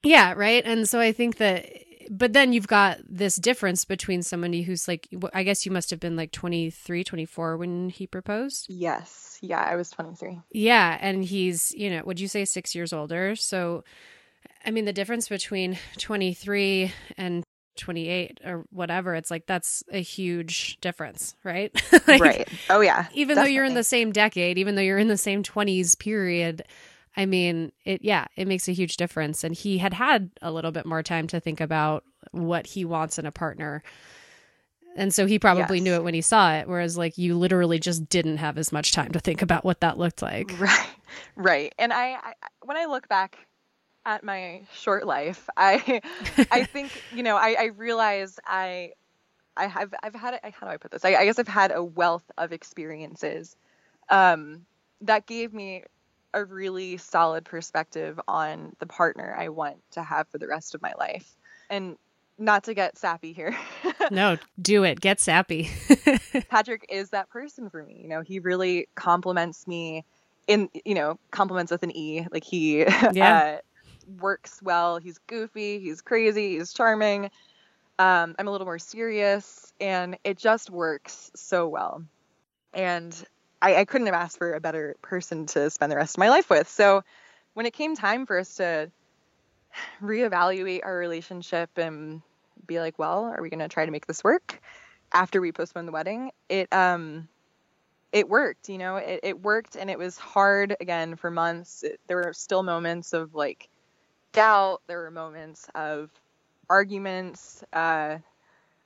Yeah, 0.03 0.35
right? 0.37 0.65
And 0.65 0.89
so 0.89 1.01
I 1.01 1.13
think 1.13 1.39
that 1.39 1.67
but 2.11 2.33
then 2.33 2.53
you've 2.53 2.69
got 2.69 2.99
this 3.09 3.37
difference 3.37 3.85
between 3.85 4.23
somebody 4.23 4.63
who's 4.63 4.87
like 4.89 5.09
i 5.35 5.43
guess 5.43 5.67
you 5.67 5.73
must 5.73 5.91
have 5.91 6.01
been 6.01 6.17
like 6.17 6.33
23 6.33 7.05
24 7.05 7.57
when 7.57 7.89
he 7.89 8.07
proposed? 8.07 8.67
Yes. 8.69 9.39
Yeah 9.43 9.61
i 9.63 9.77
was 9.77 9.91
23 9.91 10.41
yeah 10.53 10.97
and 11.01 11.25
he's 11.25 11.73
you 11.73 11.91
know 11.91 12.03
would 12.05 12.21
you 12.21 12.29
say 12.29 12.45
six 12.45 12.75
years 12.75 12.93
older? 12.93 13.37
So 13.37 13.85
i 14.65 14.71
mean 14.71 14.85
the 14.85 14.93
difference 14.93 15.29
between 15.29 15.79
23 15.99 16.93
and 17.17 17.45
28 17.77 18.41
or 18.45 18.65
whatever 18.71 19.15
it's 19.15 19.31
like 19.31 19.47
that's 19.47 19.83
a 19.93 19.99
huge 19.99 20.79
difference 20.81 21.37
right? 21.45 21.71
Like, 22.07 22.21
right. 22.21 22.49
Oh 22.71 22.81
yeah. 22.81 23.07
even 23.15 23.35
definitely. 23.35 23.35
though 23.35 23.55
you're 23.55 23.65
in 23.65 23.75
the 23.75 23.85
same 23.85 24.13
decade 24.13 24.59
even 24.59 24.77
though 24.77 24.83
you're 24.83 24.99
in 24.99 25.09
the 25.09 25.17
same 25.19 25.43
20s 25.43 25.99
period 25.99 26.65
I 27.17 27.27
mean, 27.27 27.73
it 27.85 28.03
yeah, 28.03 28.27
it 28.37 28.47
makes 28.47 28.69
a 28.69 28.73
huge 28.73 28.97
difference 28.97 29.45
and 29.45 29.55
he 29.55 29.79
had 29.79 29.95
had 29.95 30.31
a 30.43 30.51
little 30.51 30.71
bit 30.71 30.87
more 30.87 31.03
time 31.03 31.27
to 31.29 31.41
think 31.41 31.61
about 31.61 32.05
what 32.33 32.67
he 32.67 32.85
wants 32.85 33.19
in 33.19 33.27
a 33.27 33.33
partner. 33.33 33.83
And 34.97 35.13
so 35.13 35.27
he 35.27 35.39
probably 35.39 35.79
yes. 35.79 35.85
knew 35.85 35.95
it 35.95 36.05
when 36.05 36.15
he 36.15 36.23
saw 36.23 36.55
it 36.55 36.69
whereas 36.69 36.97
like 36.97 37.19
you 37.19 37.37
literally 37.37 37.79
just 37.79 38.09
didn't 38.09 38.39
have 38.39 38.59
as 38.59 38.73
much 38.73 38.93
time 38.93 39.13
to 39.13 39.21
think 39.21 39.43
about 39.43 39.65
what 39.65 39.81
that 39.81 39.99
looked 39.99 40.23
like. 40.23 40.53
Right. 40.59 40.87
Right. 41.37 41.75
And 41.79 41.93
I, 41.93 42.15
I 42.15 42.33
when 42.65 42.77
I 42.77 42.87
look 42.87 43.09
back 43.09 43.39
at 44.05 44.25
my 44.25 44.63
short 44.75 45.07
life, 45.07 45.49
I 45.57 46.03
I 46.51 46.65
think, 46.65 47.03
you 47.15 47.23
know, 47.23 47.37
I 47.37 47.57
I 47.59 47.65
realize 47.67 48.39
I 48.45 48.93
I 49.57 49.67
have 49.67 49.95
I've 50.03 50.15
had 50.15 50.39
how 50.53 50.67
do 50.67 50.73
I 50.73 50.77
put 50.77 50.91
this? 50.91 51.05
I, 51.05 51.15
I 51.15 51.25
guess 51.25 51.39
I've 51.39 51.49
had 51.49 51.73
a 51.73 51.83
wealth 51.83 52.31
of 52.37 52.53
experiences 52.53 53.57
um, 54.09 54.67
that 55.01 55.27
gave 55.27 55.53
me 55.53 55.85
a 56.37 56.45
really 56.45 56.99
solid 56.99 57.47
perspective 57.47 58.21
on 58.29 58.77
the 58.79 58.87
partner 58.87 59.35
I 59.37 59.49
want 59.49 59.79
to 59.93 60.03
have 60.03 60.29
for 60.29 60.37
the 60.37 60.47
rest 60.47 60.75
of 60.75 60.83
my 60.83 60.93
life. 60.99 61.35
And 61.71 61.97
not 62.39 62.65
to 62.65 62.75
get 62.75 62.99
sappy 62.99 63.33
here. 63.33 63.57
no, 64.11 64.37
do 64.61 64.85
it. 64.85 65.01
Get 65.01 65.19
sappy. 65.19 65.71
Patrick 66.51 66.85
is 66.91 67.11
that 67.11 67.31
person 67.31 67.71
for 67.71 67.83
me. 67.83 67.99
You 68.03 68.09
know, 68.09 68.21
he 68.21 68.39
really 68.39 68.89
compliments 68.95 69.67
me 69.67 70.05
in, 70.47 70.69
you 70.85 70.95
know, 70.95 71.19
compliments 71.31 71.73
with 71.73 71.83
an 71.83 71.97
E. 71.97 72.27
Like 72.31 72.45
he 72.45 72.81
yeah. 73.13 73.57
uh, 73.57 73.59
works 74.21 74.61
well. 74.63 74.99
He's 74.99 75.17
goofy. 75.27 75.81
He's 75.81 76.03
crazy. 76.03 76.59
He's 76.59 76.75
charming. 76.75 77.31
Um, 77.99 78.35
I'm 78.39 78.47
a 78.47 78.53
little 78.53 78.67
more 78.67 78.79
serious, 78.79 79.73
and 79.81 80.19
it 80.23 80.37
just 80.37 80.69
works 80.69 81.31
so 81.35 81.67
well. 81.67 82.05
And 82.75 83.25
I, 83.67 83.81
I 83.81 83.85
couldn't 83.85 84.07
have 84.07 84.15
asked 84.15 84.39
for 84.39 84.53
a 84.53 84.61
better 84.61 84.95
person 85.03 85.47
to 85.47 85.71
spend 85.71 85.91
the 85.91 85.97
rest 85.97 86.15
of 86.15 86.19
my 86.19 86.29
life 86.29 86.49
with. 86.49 86.69
So 86.69 87.03
when 87.55 87.67
it 87.67 87.73
came 87.73 87.97
time 87.97 88.25
for 88.25 88.39
us 88.39 88.55
to 88.57 88.93
reevaluate 90.01 90.83
our 90.85 90.97
relationship 90.97 91.71
and 91.77 92.23
be 92.65 92.79
like, 92.79 92.97
well, 92.99 93.25
are 93.25 93.43
we 93.43 93.51
going 93.51 93.61
to 93.61 93.69
try 93.69 93.85
to 93.85 93.91
make 93.91 94.07
this 94.07 94.23
work 94.23 94.61
after 95.13 95.41
we 95.41 95.51
postponed 95.51 95.89
the 95.89 95.93
wedding? 95.93 96.31
It 96.49 96.73
um 96.73 97.29
it 98.13 98.29
worked, 98.29 98.69
you 98.69 98.79
know, 98.79 98.97
it, 98.97 99.21
it 99.25 99.43
worked 99.43 99.75
and 99.75 99.91
it 99.91 99.99
was 99.99 100.17
hard 100.17 100.77
again 100.81 101.17
for 101.17 101.31
months. 101.31 101.83
It, 101.83 102.01
there 102.07 102.19
were 102.19 102.33
still 102.33 102.63
moments 102.63 103.13
of 103.13 103.35
like 103.35 103.69
doubt. 104.33 104.81
There 104.87 105.01
were 105.01 105.11
moments 105.11 105.69
of 105.75 106.11
arguments. 106.71 107.65
Uh, 107.73 108.19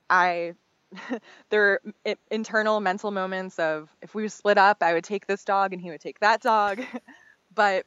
I 0.08 0.54
there 1.50 1.80
were 2.04 2.14
internal 2.30 2.80
mental 2.80 3.10
moments 3.10 3.58
of 3.58 3.88
if 4.02 4.14
we 4.14 4.28
split 4.28 4.58
up, 4.58 4.82
I 4.82 4.92
would 4.92 5.04
take 5.04 5.26
this 5.26 5.44
dog 5.44 5.72
and 5.72 5.80
he 5.80 5.90
would 5.90 6.00
take 6.00 6.20
that 6.20 6.40
dog. 6.40 6.80
but 7.54 7.86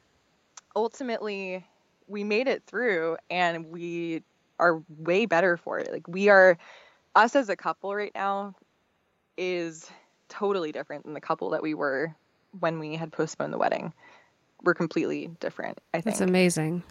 ultimately, 0.74 1.66
we 2.06 2.24
made 2.24 2.48
it 2.48 2.62
through 2.66 3.16
and 3.30 3.66
we 3.66 4.22
are 4.58 4.82
way 4.98 5.26
better 5.26 5.56
for 5.56 5.78
it. 5.78 5.92
Like 5.92 6.08
we 6.08 6.28
are 6.28 6.58
us 7.14 7.36
as 7.36 7.48
a 7.48 7.56
couple 7.56 7.94
right 7.94 8.12
now 8.14 8.54
is 9.36 9.90
totally 10.28 10.72
different 10.72 11.04
than 11.04 11.14
the 11.14 11.20
couple 11.20 11.50
that 11.50 11.62
we 11.62 11.74
were 11.74 12.14
when 12.60 12.78
we 12.78 12.96
had 12.96 13.12
postponed 13.12 13.52
the 13.52 13.58
wedding. 13.58 13.92
We're 14.62 14.74
completely 14.74 15.28
different, 15.40 15.80
I 15.92 16.00
think. 16.00 16.14
It's 16.14 16.20
amazing. 16.20 16.82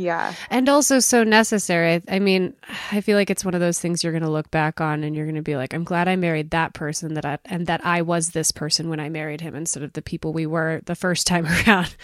Yeah. 0.00 0.34
And 0.48 0.68
also 0.68 0.98
so 0.98 1.24
necessary. 1.24 2.02
I 2.08 2.18
mean, 2.18 2.54
I 2.90 3.02
feel 3.02 3.16
like 3.16 3.28
it's 3.28 3.44
one 3.44 3.54
of 3.54 3.60
those 3.60 3.78
things 3.78 4.02
you're 4.02 4.12
going 4.12 4.22
to 4.22 4.30
look 4.30 4.50
back 4.50 4.80
on 4.80 5.04
and 5.04 5.14
you're 5.14 5.26
going 5.26 5.34
to 5.36 5.42
be 5.42 5.56
like, 5.56 5.74
I'm 5.74 5.84
glad 5.84 6.08
I 6.08 6.16
married 6.16 6.50
that 6.50 6.72
person 6.72 7.14
that 7.14 7.26
I, 7.26 7.38
and 7.44 7.66
that 7.66 7.84
I 7.84 8.02
was 8.02 8.30
this 8.30 8.50
person 8.50 8.88
when 8.88 9.00
I 9.00 9.10
married 9.10 9.40
him 9.40 9.54
instead 9.54 9.82
of 9.82 9.92
the 9.92 10.02
people 10.02 10.32
we 10.32 10.46
were 10.46 10.80
the 10.86 10.94
first 10.94 11.26
time 11.26 11.46
around. 11.68 11.94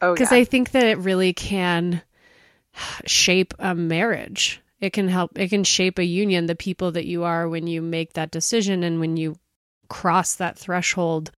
Oh, 0.00 0.14
Because 0.14 0.32
yeah. 0.32 0.38
I 0.38 0.44
think 0.44 0.70
that 0.70 0.86
it 0.86 0.98
really 0.98 1.32
can 1.32 2.02
shape 3.04 3.52
a 3.58 3.74
marriage. 3.74 4.60
It 4.80 4.92
can 4.92 5.08
help, 5.08 5.38
it 5.38 5.48
can 5.48 5.64
shape 5.64 5.98
a 5.98 6.04
union, 6.04 6.46
the 6.46 6.54
people 6.54 6.92
that 6.92 7.06
you 7.06 7.24
are 7.24 7.48
when 7.48 7.66
you 7.66 7.82
make 7.82 8.14
that 8.14 8.30
decision 8.30 8.82
and 8.82 9.00
when 9.00 9.16
you 9.16 9.36
cross 9.88 10.34
that 10.36 10.58
threshold. 10.58 11.30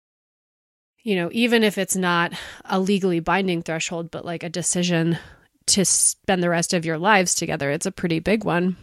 You 1.03 1.15
know, 1.17 1.31
even 1.33 1.63
if 1.63 1.79
it's 1.79 1.95
not 1.95 2.33
a 2.65 2.81
legally 2.81 3.21
binding 3.21 3.63
threshold, 3.63 4.11
but 4.11 4.25
like 4.25 4.43
a 4.43 4.49
decision 4.49 5.19
to 5.67 5.85
spend 5.85 6.43
the 6.43 6.51
rest 6.51 6.75
of 6.75 6.85
your 6.85 6.99
lives 6.99 7.35
together, 7.35 7.71
it's 7.71 7.87
a 7.87 7.93
pretty 7.93 8.19
big 8.19 8.45
one. 8.45 8.77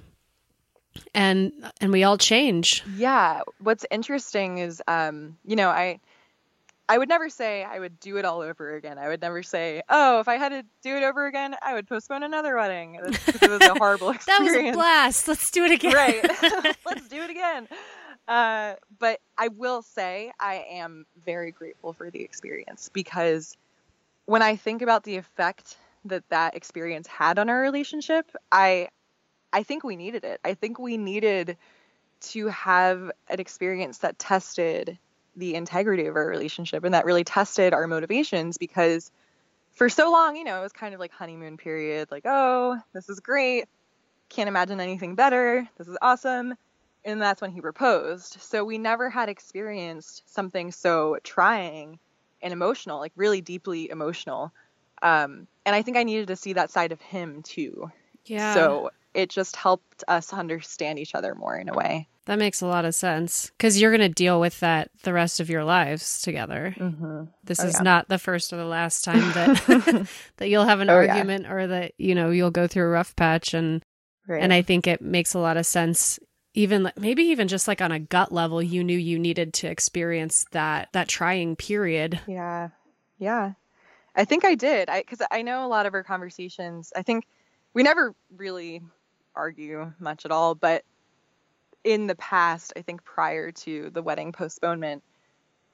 And 1.15 1.51
and 1.81 1.91
we 1.91 2.03
all 2.03 2.17
change. 2.17 2.83
Yeah. 2.95 3.41
What's 3.59 3.85
interesting 3.89 4.59
is, 4.59 4.81
um, 4.87 5.37
you 5.43 5.55
know, 5.55 5.69
I, 5.69 5.99
I 6.87 6.97
would 6.97 7.09
never 7.09 7.29
say 7.29 7.63
I 7.63 7.79
would 7.79 7.99
do 7.99 8.17
it 8.17 8.25
all 8.25 8.41
over 8.41 8.75
again. 8.75 8.97
I 8.99 9.07
would 9.07 9.21
never 9.21 9.41
say, 9.41 9.81
oh, 9.89 10.19
if 10.19 10.27
I 10.27 10.35
had 10.35 10.49
to 10.49 10.63
do 10.83 10.95
it 10.95 11.03
over 11.03 11.25
again, 11.25 11.55
I 11.61 11.73
would 11.73 11.87
postpone 11.87 12.23
another 12.23 12.55
wedding. 12.55 12.95
It 12.95 13.49
was 13.49 13.61
a 13.61 13.73
horrible 13.79 14.09
experience. 14.09 14.51
That 14.53 14.63
was 14.63 14.69
a 14.69 14.77
blast. 14.77 15.27
Let's 15.27 15.49
do 15.49 15.63
it 15.63 15.71
again. 15.71 15.93
right. 15.93 16.21
Let's 16.85 17.07
do 17.07 17.21
it 17.21 17.29
again. 17.29 17.67
Uh, 18.27 18.75
but 18.99 19.19
I 19.37 19.47
will 19.47 19.81
say 19.81 20.31
I 20.39 20.65
am 20.69 21.05
very 21.25 21.51
grateful 21.51 21.93
for 21.93 22.11
the 22.11 22.21
experience 22.21 22.89
because 22.93 23.57
when 24.25 24.41
I 24.41 24.55
think 24.55 24.81
about 24.81 25.03
the 25.03 25.15
effect 25.15 25.77
that 26.05 26.23
that 26.29 26.55
experience 26.55 27.07
had 27.07 27.39
on 27.39 27.49
our 27.49 27.61
relationship, 27.61 28.29
I 28.51 28.89
I 29.51 29.63
think 29.63 29.83
we 29.83 29.95
needed 29.95 30.23
it. 30.23 30.39
I 30.43 30.55
think 30.55 30.79
we 30.79 30.97
needed 30.97 31.57
to 32.21 32.47
have 32.47 33.11
an 33.29 33.39
experience 33.39 33.99
that 33.99 34.17
tested 34.17 34.97
the 35.35 35.55
integrity 35.55 36.05
of 36.07 36.15
our 36.15 36.25
relationship 36.25 36.83
and 36.83 36.93
that 36.93 37.05
really 37.05 37.23
tested 37.23 37.73
our 37.73 37.87
motivations 37.87 38.57
because 38.57 39.11
for 39.73 39.89
so 39.89 40.11
long, 40.11 40.35
you 40.35 40.43
know, 40.43 40.59
it 40.59 40.63
was 40.63 40.71
kind 40.71 40.93
of 40.93 40.99
like 40.99 41.11
honeymoon 41.11 41.57
period, 41.57 42.09
like, 42.11 42.23
oh, 42.25 42.77
this 42.93 43.09
is 43.09 43.19
great. 43.19 43.65
Can't 44.29 44.47
imagine 44.47 44.79
anything 44.79 45.15
better. 45.15 45.67
This 45.77 45.87
is 45.87 45.97
awesome. 46.01 46.55
And 47.05 47.21
that's 47.21 47.41
when 47.41 47.51
he 47.51 47.61
proposed. 47.61 48.37
So 48.39 48.63
we 48.63 48.77
never 48.77 49.09
had 49.09 49.29
experienced 49.29 50.23
something 50.33 50.71
so 50.71 51.17
trying 51.23 51.99
and 52.41 52.53
emotional, 52.53 52.99
like 52.99 53.11
really 53.15 53.41
deeply 53.41 53.89
emotional. 53.89 54.53
Um, 55.03 55.47
and 55.65 55.75
I 55.75 55.81
think 55.83 55.97
I 55.97 56.03
needed 56.03 56.27
to 56.29 56.35
see 56.35 56.53
that 56.53 56.71
side 56.71 56.91
of 56.91 56.99
him 57.01 57.43
too. 57.43 57.91
Yeah. 58.25 58.53
So 58.55 58.89
it 59.13 59.29
just 59.29 59.55
helped 59.55 60.03
us 60.07 60.33
understand 60.33 60.97
each 60.97 61.13
other 61.13 61.35
more 61.35 61.55
in 61.55 61.69
a 61.69 61.73
way. 61.75 62.07
That 62.25 62.39
makes 62.39 62.61
a 62.61 62.67
lot 62.67 62.85
of 62.85 62.95
sense 62.95 63.51
because 63.57 63.79
you're 63.81 63.91
going 63.91 63.99
to 63.99 64.07
deal 64.09 64.39
with 64.39 64.61
that 64.61 64.89
the 65.03 65.11
rest 65.11 65.41
of 65.41 65.49
your 65.49 65.65
lives 65.65 66.21
together. 66.21 66.73
Mm-hmm. 66.79 67.25
This 67.43 67.59
Oh, 67.59 67.67
is 67.67 67.75
yeah. 67.75 67.81
not 67.83 68.07
the 68.07 68.17
first 68.17 68.53
or 68.53 68.57
the 68.57 68.65
last 68.65 69.03
time 69.03 69.19
that 69.33 70.07
that 70.37 70.47
you'll 70.49 70.63
have 70.65 70.79
an 70.79 70.89
Oh, 70.89 71.01
yeah. 71.01 71.09
argument 71.15 71.47
or 71.51 71.67
that 71.67 71.91
you 71.97 72.15
know 72.15 72.31
you'll 72.31 72.49
go 72.49 72.65
through 72.65 72.85
a 72.85 72.89
rough 72.89 73.15
patch 73.15 73.53
and 73.53 73.83
Right. 74.25 74.41
and 74.41 74.53
I 74.53 74.61
think 74.61 74.87
it 74.87 75.01
makes 75.01 75.33
a 75.33 75.39
lot 75.39 75.57
of 75.57 75.65
sense. 75.65 76.17
Even 76.53 76.83
like- 76.83 76.97
maybe 76.97 77.23
even 77.23 77.49
just 77.49 77.67
like 77.67 77.81
on 77.81 77.91
a 77.91 77.99
gut 77.99 78.31
level, 78.31 78.61
you 78.63 78.85
knew 78.85 78.97
you 78.97 79.19
needed 79.19 79.53
to 79.55 79.67
experience 79.67 80.45
that 80.51 80.87
that 80.93 81.09
trying 81.09 81.57
period. 81.57 82.21
Yeah. 82.25 82.69
Yeah. 83.17 83.53
I 84.15 84.25
think 84.25 84.45
I 84.45 84.55
did. 84.55 84.89
I 84.89 85.03
cuz 85.03 85.21
I 85.31 85.41
know 85.41 85.65
a 85.65 85.67
lot 85.69 85.85
of 85.85 85.93
our 85.93 86.03
conversations. 86.03 86.93
I 86.95 87.01
think 87.03 87.25
we 87.73 87.83
never 87.83 88.15
really 88.35 88.81
argue 89.35 89.93
much 89.99 90.25
at 90.25 90.31
all, 90.31 90.55
but 90.55 90.83
in 91.83 92.07
the 92.07 92.15
past, 92.15 92.73
I 92.75 92.81
think 92.81 93.03
prior 93.03 93.51
to 93.51 93.89
the 93.89 94.01
wedding 94.03 94.31
postponement, 94.31 95.03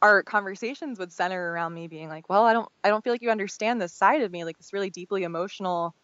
our 0.02 0.24
conversations 0.24 1.00
would 1.00 1.12
center 1.14 1.52
around 1.54 1.74
me 1.74 1.88
being 1.88 2.10
like, 2.10 2.30
"Well, 2.30 2.46
I 2.46 2.54
don't 2.54 2.70
I 2.84 2.90
don't 2.90 3.04
feel 3.04 3.14
like 3.14 3.22
you 3.24 3.32
understand 3.32 3.82
this 3.82 3.94
side 3.94 4.22
of 4.22 4.32
me, 4.32 4.46
like 4.46 4.58
this 4.58 4.74
really 4.74 4.90
deeply 4.92 5.24
emotional 5.24 5.96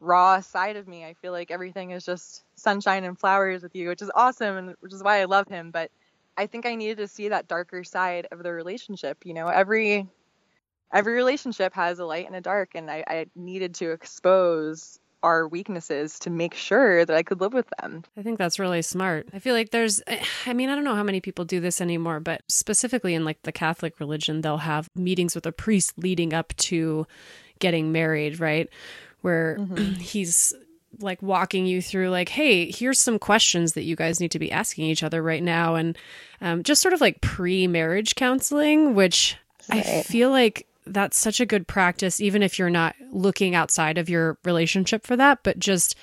raw 0.00 0.40
side 0.40 0.76
of 0.76 0.88
me. 0.88 1.04
I 1.04 1.14
feel 1.14 1.32
like 1.32 1.50
everything 1.50 1.90
is 1.92 2.04
just 2.04 2.44
sunshine 2.56 3.04
and 3.04 3.18
flowers 3.18 3.62
with 3.62 3.74
you, 3.76 3.88
which 3.88 4.02
is 4.02 4.10
awesome 4.14 4.56
and 4.58 4.76
which 4.80 4.94
is 4.94 5.02
why 5.04 5.20
I 5.22 5.26
love 5.26 5.48
him, 5.48 5.70
but 5.72 5.90
I 6.36 6.46
think 6.46 6.66
I 6.66 6.74
needed 6.76 6.98
to 6.98 7.08
see 7.08 7.28
that 7.30 7.48
darker 7.48 7.84
side 7.84 8.28
of 8.32 8.42
the 8.42 8.52
relationship. 8.52 9.26
You 9.26 9.34
know, 9.34 9.48
every 9.48 10.08
every 10.92 11.14
relationship 11.14 11.74
has 11.74 11.98
a 11.98 12.04
light 12.04 12.26
and 12.26 12.36
a 12.36 12.40
dark, 12.40 12.70
and 12.74 12.90
I, 12.90 13.04
I 13.06 13.26
needed 13.34 13.74
to 13.76 13.90
expose 13.90 14.98
our 15.22 15.46
weaknesses 15.46 16.18
to 16.20 16.30
make 16.30 16.54
sure 16.54 17.04
that 17.04 17.14
I 17.14 17.22
could 17.22 17.40
live 17.40 17.52
with 17.52 17.68
them. 17.78 18.04
I 18.16 18.22
think 18.22 18.38
that's 18.38 18.58
really 18.58 18.82
smart. 18.82 19.28
I 19.32 19.38
feel 19.38 19.54
like 19.54 19.70
there's, 19.70 20.00
I 20.46 20.52
mean, 20.52 20.70
I 20.70 20.74
don't 20.74 20.84
know 20.84 20.94
how 20.94 21.02
many 21.02 21.20
people 21.20 21.44
do 21.44 21.60
this 21.60 21.80
anymore, 21.80 22.20
but 22.20 22.42
specifically 22.48 23.14
in 23.14 23.24
like 23.24 23.42
the 23.42 23.52
Catholic 23.52 24.00
religion, 24.00 24.40
they'll 24.40 24.58
have 24.58 24.88
meetings 24.94 25.34
with 25.34 25.46
a 25.46 25.52
priest 25.52 25.92
leading 25.98 26.32
up 26.32 26.54
to 26.56 27.06
getting 27.58 27.92
married, 27.92 28.40
right? 28.40 28.68
Where 29.20 29.58
he's 29.98 30.54
like 31.00 31.20
walking 31.22 31.66
you 31.66 31.82
through, 31.82 32.10
like, 32.10 32.30
hey, 32.30 32.70
here's 32.70 32.98
some 32.98 33.18
questions 33.18 33.74
that 33.74 33.84
you 33.84 33.96
guys 33.96 34.20
need 34.20 34.30
to 34.32 34.38
be 34.38 34.50
asking 34.50 34.86
each 34.86 35.02
other 35.02 35.22
right 35.22 35.42
now. 35.42 35.74
And 35.74 35.98
um, 36.40 36.62
just 36.62 36.80
sort 36.80 36.94
of 36.94 37.00
like 37.00 37.20
pre 37.20 37.66
marriage 37.66 38.14
counseling, 38.14 38.94
which 38.94 39.36
I 39.68 40.02
feel 40.02 40.30
like 40.30 40.66
that's 40.92 41.18
such 41.18 41.40
a 41.40 41.46
good 41.46 41.66
practice, 41.66 42.20
even 42.20 42.42
if 42.42 42.58
you're 42.58 42.70
not 42.70 42.94
looking 43.10 43.54
outside 43.54 43.98
of 43.98 44.08
your 44.08 44.38
relationship 44.44 45.06
for 45.06 45.16
that, 45.16 45.40
but 45.42 45.58
just 45.58 45.96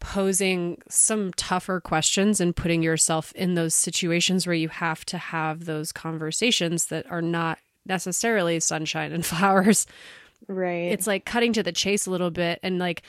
posing 0.00 0.82
some 0.88 1.32
tougher 1.34 1.80
questions 1.80 2.40
and 2.40 2.56
putting 2.56 2.82
yourself 2.82 3.32
in 3.32 3.54
those 3.54 3.74
situations 3.74 4.46
where 4.46 4.54
you 4.54 4.68
have 4.68 5.04
to 5.04 5.16
have 5.16 5.64
those 5.64 5.92
conversations 5.92 6.86
that 6.86 7.08
are 7.10 7.22
not 7.22 7.58
necessarily 7.86 8.58
sunshine 8.58 9.12
and 9.12 9.24
flowers. 9.32 9.86
Right. 10.48 10.90
It's 10.90 11.06
like 11.06 11.24
cutting 11.24 11.52
to 11.52 11.62
the 11.62 11.72
chase 11.72 12.06
a 12.06 12.10
little 12.10 12.30
bit 12.32 12.58
and 12.62 12.78
like 12.78 13.02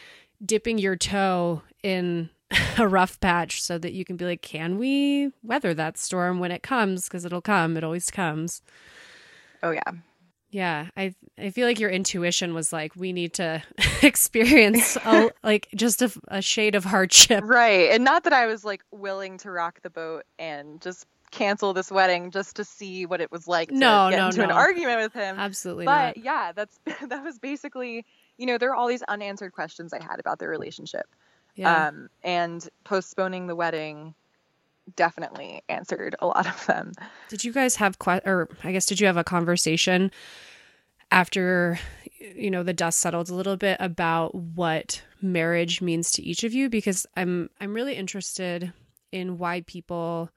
dipping 0.45 0.77
your 0.77 0.95
toe 0.95 1.63
in 1.81 2.29
a 2.77 2.87
rough 2.87 3.19
patch 3.19 3.63
so 3.63 3.77
that 3.79 3.93
you 3.93 4.05
can 4.05 4.15
be 4.15 4.25
like, 4.25 4.41
can 4.41 4.77
we 4.77 5.31
weather 5.41 5.73
that 5.73 5.97
storm 5.97 6.39
when 6.39 6.51
it 6.51 6.63
comes? 6.63 7.05
Because 7.05 7.25
it'll 7.25 7.41
come, 7.41 7.75
it 7.75 7.83
always 7.83 8.11
comes. 8.11 8.61
oh 9.63 9.71
yeah. 9.71 9.91
Yeah, 10.53 10.89
I 10.95 11.15
I 11.39 11.49
feel 11.49 11.65
like 11.67 11.79
your 11.79 11.89
intuition 11.89 12.53
was 12.53 12.71
like 12.71 12.95
we 12.95 13.11
need 13.11 13.33
to 13.35 13.63
experience 14.03 14.95
a, 14.97 15.31
like 15.43 15.67
just 15.75 16.01
a, 16.03 16.11
a 16.27 16.41
shade 16.43 16.75
of 16.75 16.85
hardship. 16.85 17.43
Right. 17.43 17.89
And 17.89 18.03
not 18.03 18.23
that 18.25 18.33
I 18.33 18.45
was 18.45 18.63
like 18.63 18.83
willing 18.91 19.39
to 19.39 19.49
rock 19.49 19.81
the 19.81 19.89
boat 19.89 20.25
and 20.37 20.79
just 20.79 21.07
cancel 21.31 21.73
this 21.73 21.89
wedding 21.91 22.29
just 22.29 22.55
to 22.57 22.63
see 22.63 23.07
what 23.07 23.19
it 23.19 23.31
was 23.31 23.47
like 23.47 23.69
to 23.69 23.75
No, 23.75 24.09
get 24.11 24.17
no, 24.17 24.27
into 24.27 24.43
an 24.43 24.51
argument 24.51 25.01
with 25.01 25.13
him. 25.13 25.39
Absolutely 25.39 25.85
but 25.85 26.17
not. 26.17 26.23
yeah, 26.23 26.51
that's 26.53 26.79
that 27.07 27.23
was 27.23 27.39
basically, 27.39 28.05
you 28.37 28.45
know, 28.45 28.59
there 28.59 28.69
are 28.69 28.75
all 28.75 28.87
these 28.87 29.01
unanswered 29.03 29.53
questions 29.53 29.91
I 29.91 30.03
had 30.03 30.19
about 30.19 30.37
their 30.37 30.49
relationship. 30.49 31.07
Yeah. 31.55 31.87
Um, 31.87 32.09
and 32.23 32.67
postponing 32.83 33.47
the 33.47 33.55
wedding 33.55 34.13
definitely 34.95 35.63
answered 35.69 36.15
a 36.19 36.27
lot 36.27 36.47
of 36.47 36.65
them. 36.65 36.91
did 37.29 37.43
you 37.43 37.53
guys 37.53 37.75
have 37.77 37.99
que- 37.99 38.21
or 38.25 38.49
I 38.63 38.71
guess 38.71 38.85
did 38.85 38.99
you 38.99 39.07
have 39.07 39.17
a 39.17 39.23
conversation 39.23 40.11
after 41.11 41.79
you 42.35 42.49
know 42.49 42.63
the 42.63 42.73
dust 42.73 42.99
settled 42.99 43.29
a 43.29 43.35
little 43.35 43.57
bit 43.57 43.77
about 43.79 44.33
what 44.35 45.01
marriage 45.21 45.81
means 45.81 46.11
to 46.11 46.23
each 46.23 46.43
of 46.43 46.53
you 46.53 46.69
because 46.69 47.05
I'm 47.15 47.49
I'm 47.61 47.73
really 47.73 47.95
interested 47.95 48.73
in 49.11 49.37
why 49.37 49.61
people 49.61 50.29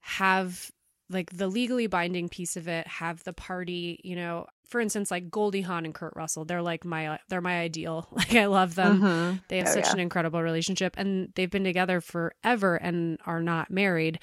have 0.00 0.70
like 1.10 1.30
the 1.30 1.48
legally 1.48 1.86
binding 1.86 2.28
piece 2.28 2.56
of 2.56 2.68
it 2.68 2.86
have 2.86 3.24
the 3.24 3.32
party 3.32 4.00
you 4.04 4.16
know 4.16 4.46
for 4.68 4.80
instance 4.80 5.10
like 5.10 5.30
goldie 5.30 5.62
hawn 5.62 5.84
and 5.84 5.94
kurt 5.94 6.12
russell 6.14 6.44
they're 6.44 6.62
like 6.62 6.84
my 6.84 7.18
they're 7.28 7.40
my 7.40 7.58
ideal. 7.58 8.06
Like 8.18 8.34
i 8.34 8.46
love 8.46 8.74
them. 8.74 9.00
Mm-hmm. 9.00 9.36
they 9.48 9.58
have 9.58 9.68
oh, 9.68 9.72
such 9.72 9.86
yeah. 9.86 9.92
an 9.92 10.00
incredible 10.00 10.42
relationship 10.42 10.94
and 10.98 11.32
they've 11.34 11.50
been 11.50 11.64
together 11.64 12.00
forever 12.00 12.76
and 12.76 13.18
are 13.26 13.40
not 13.40 13.70
married. 13.70 14.18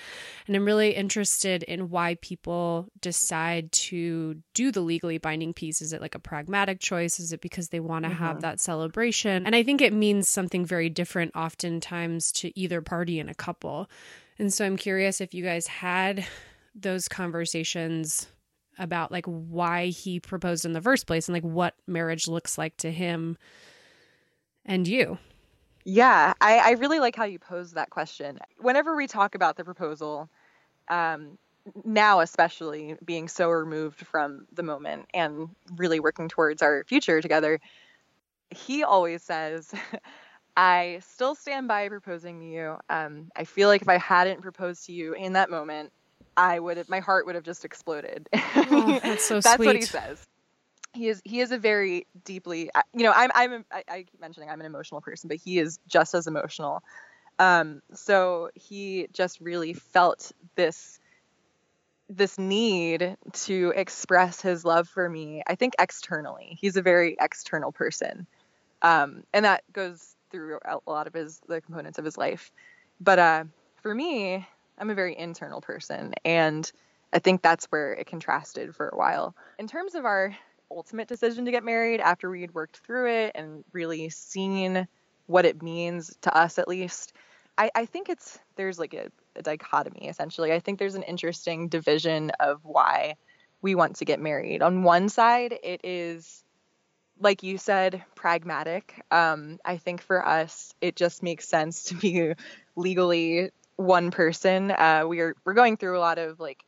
And 0.48 0.56
i'm 0.56 0.66
really 0.66 0.92
interested 0.92 1.64
in 1.64 1.90
why 1.90 2.16
people 2.22 2.88
decide 3.00 3.72
to 3.72 4.36
do 4.54 4.72
the 4.72 4.82
legally 4.82 5.18
binding 5.18 5.54
piece. 5.54 5.82
Is 5.82 5.94
it 5.94 6.02
like 6.02 6.16
a 6.16 6.20
pragmatic 6.20 6.80
choice? 6.80 7.20
Is 7.20 7.32
it 7.32 7.42
because 7.42 7.70
they 7.70 7.80
want 7.80 8.04
to 8.04 8.10
mm-hmm. 8.12 8.24
have 8.24 8.42
that 8.42 8.60
celebration? 8.60 9.46
And 9.46 9.56
i 9.56 9.64
think 9.64 9.82
it 9.82 9.94
means 9.94 10.28
something 10.28 10.66
very 10.66 10.90
different 10.90 11.36
oftentimes 11.36 12.32
to 12.34 12.58
either 12.60 12.82
party 12.82 13.20
in 13.20 13.30
a 13.30 13.36
couple. 13.36 13.90
And 14.38 14.54
so 14.54 14.66
i'm 14.66 14.78
curious 14.78 15.22
if 15.22 15.34
you 15.34 15.44
guys 15.44 15.68
had 15.68 16.26
those 16.76 17.08
conversations 17.08 18.28
about 18.78 19.12
like 19.12 19.26
why 19.26 19.88
he 19.88 20.20
proposed 20.20 20.66
in 20.66 20.74
the 20.74 20.82
first 20.82 21.08
place 21.08 21.28
and 21.28 21.34
like 21.34 21.44
what 21.44 21.76
marriage 21.88 22.28
looks 22.28 22.58
like 22.58 22.76
to 22.78 22.92
him 22.92 23.38
and 24.66 24.88
you. 24.88 25.18
Yeah, 25.84 26.34
I, 26.42 26.58
I 26.58 26.72
really 26.72 27.00
like 27.00 27.16
how 27.16 27.26
you 27.26 27.38
pose 27.38 27.74
that 27.74 27.92
question. 27.92 28.40
Whenever 28.60 28.96
we 28.96 29.06
talk 29.06 29.36
about 29.36 29.56
the 29.56 29.64
proposal, 29.64 30.30
um, 30.90 31.38
now 31.84 32.20
especially 32.20 32.96
being 33.06 33.28
so 33.28 33.50
removed 33.50 34.06
from 34.06 34.48
the 34.52 34.64
moment 34.64 35.06
and 35.14 35.50
really 35.76 36.00
working 36.00 36.28
towards 36.28 36.62
our 36.62 36.84
future 36.88 37.22
together, 37.22 37.60
he 38.50 38.84
always 38.84 39.22
says, 39.24 39.74
I 40.58 41.02
still 41.06 41.36
stand 41.36 41.68
by 41.68 41.90
proposing 41.90 42.40
to 42.40 42.46
you. 42.46 42.78
Um, 42.90 43.30
I 43.36 43.44
feel 43.44 43.68
like 43.68 43.82
if 43.82 43.90
I 43.90 43.98
hadn't 43.98 44.42
proposed 44.42 44.86
to 44.86 44.94
you 44.94 45.14
in 45.14 45.34
that 45.34 45.50
moment, 45.50 45.92
I 46.38 46.60
would 46.60 46.78
have, 46.78 46.90
my 46.90 47.00
heart 47.00 47.26
would 47.26 47.36
have 47.36 47.44
just 47.44 47.66
exploded. 47.66 48.28
Oh, 48.68 49.00
that's 49.04 49.24
so 49.24 49.40
that's 49.40 49.58
sweet. 49.58 49.68
what 49.68 49.76
he 49.76 49.86
says. 49.86 50.24
He 50.94 51.08
is 51.10 51.22
he 51.26 51.42
is 51.42 51.52
a 51.52 51.58
very 51.58 52.08
deeply 52.24 52.72
you 52.94 53.04
know 53.04 53.14
I'm 53.14 53.32
I'm 53.36 53.66
I, 53.72 53.84
I 53.88 53.98
keep 54.04 54.20
mentioning 54.20 54.50
I'm 54.50 54.60
an 54.60 54.66
emotional 54.66 55.02
person, 55.02 55.28
but 55.28 55.38
he 55.38 55.60
is 55.60 55.80
just 55.88 56.14
as 56.16 56.26
emotional. 56.26 56.82
Um, 57.38 57.82
so 57.94 58.50
he 58.56 59.08
just 59.14 59.40
really 59.42 59.74
felt 59.74 60.32
this 60.56 61.00
this 62.08 62.38
need 62.38 63.18
to 63.34 63.74
express 63.76 64.42
his 64.42 64.64
love 64.64 64.88
for 64.88 65.10
me. 65.10 65.42
I 65.48 65.56
think 65.56 65.74
externally, 65.80 66.58
he's 66.60 66.78
a 66.78 66.82
very 66.82 67.18
external 67.20 67.72
person, 67.72 68.28
um, 68.82 69.24
and 69.34 69.46
that 69.46 69.64
goes 69.74 70.16
through 70.32 70.60
a 70.66 70.78
lot 70.88 71.08
of 71.08 71.14
his 71.14 71.42
the 71.48 71.62
components 71.62 72.00
of 72.00 72.06
his 72.06 72.18
life. 72.18 72.52
But 73.00 73.20
uh, 73.20 73.44
for 73.82 73.94
me, 73.94 74.48
I'm 74.78 74.90
a 74.90 74.96
very 74.96 75.18
internal 75.18 75.62
person. 75.62 76.14
And 76.24 76.70
I 77.14 77.20
think 77.20 77.42
that's 77.42 77.66
where 77.68 77.94
it 77.94 78.08
contrasted 78.08 78.76
for 78.76 78.90
a 78.90 78.98
while. 78.98 79.36
In 79.60 79.68
terms 79.68 79.96
of 79.96 80.06
our 80.06 80.36
ultimate 80.70 81.08
decision 81.08 81.46
to 81.46 81.52
get 81.52 81.64
married, 81.64 82.00
after 82.00 82.30
we 82.30 82.42
had 82.42 82.54
worked 82.54 82.78
through 82.78 83.10
it 83.10 83.32
and 83.36 83.64
really 83.72 84.10
seen 84.10 84.88
what 85.28 85.46
it 85.46 85.62
means 85.62 86.16
to 86.22 86.36
us 86.36 86.60
at 86.60 86.68
least, 86.68 87.14
I, 87.58 87.72
I 87.74 87.86
think 87.86 88.10
it's 88.10 88.38
there's 88.58 88.78
like 88.78 88.94
a, 88.94 89.10
a 89.36 89.42
dichotomy 89.42 90.08
essentially. 90.08 90.52
I 90.52 90.60
think 90.60 90.78
there's 90.78 90.96
an 90.96 91.04
interesting 91.04 91.70
division 91.70 92.32
of 92.40 92.60
why 92.64 93.16
we 93.62 93.76
want 93.76 93.98
to 93.98 94.06
get 94.06 94.20
married. 94.20 94.62
On 94.62 94.84
one 94.84 95.10
side, 95.10 95.58
it 95.64 95.82
is 95.84 96.44
like 97.20 97.44
you 97.44 97.58
said, 97.58 98.04
pragmatic. 98.14 99.02
Um, 99.10 99.60
I 99.64 99.78
think 99.78 100.02
for 100.02 100.26
us, 100.28 100.74
it 100.82 100.96
just 100.96 101.24
makes 101.24 101.48
sense 101.48 101.86
to 101.86 101.96
be 101.96 102.34
legally 102.76 103.52
one 103.76 104.12
person. 104.12 104.72
Uh, 104.72 105.04
we're 105.06 105.36
we're 105.46 105.54
going 105.54 105.78
through 105.78 105.98
a 105.98 106.00
lot 106.00 106.18
of 106.18 106.40
like 106.40 106.64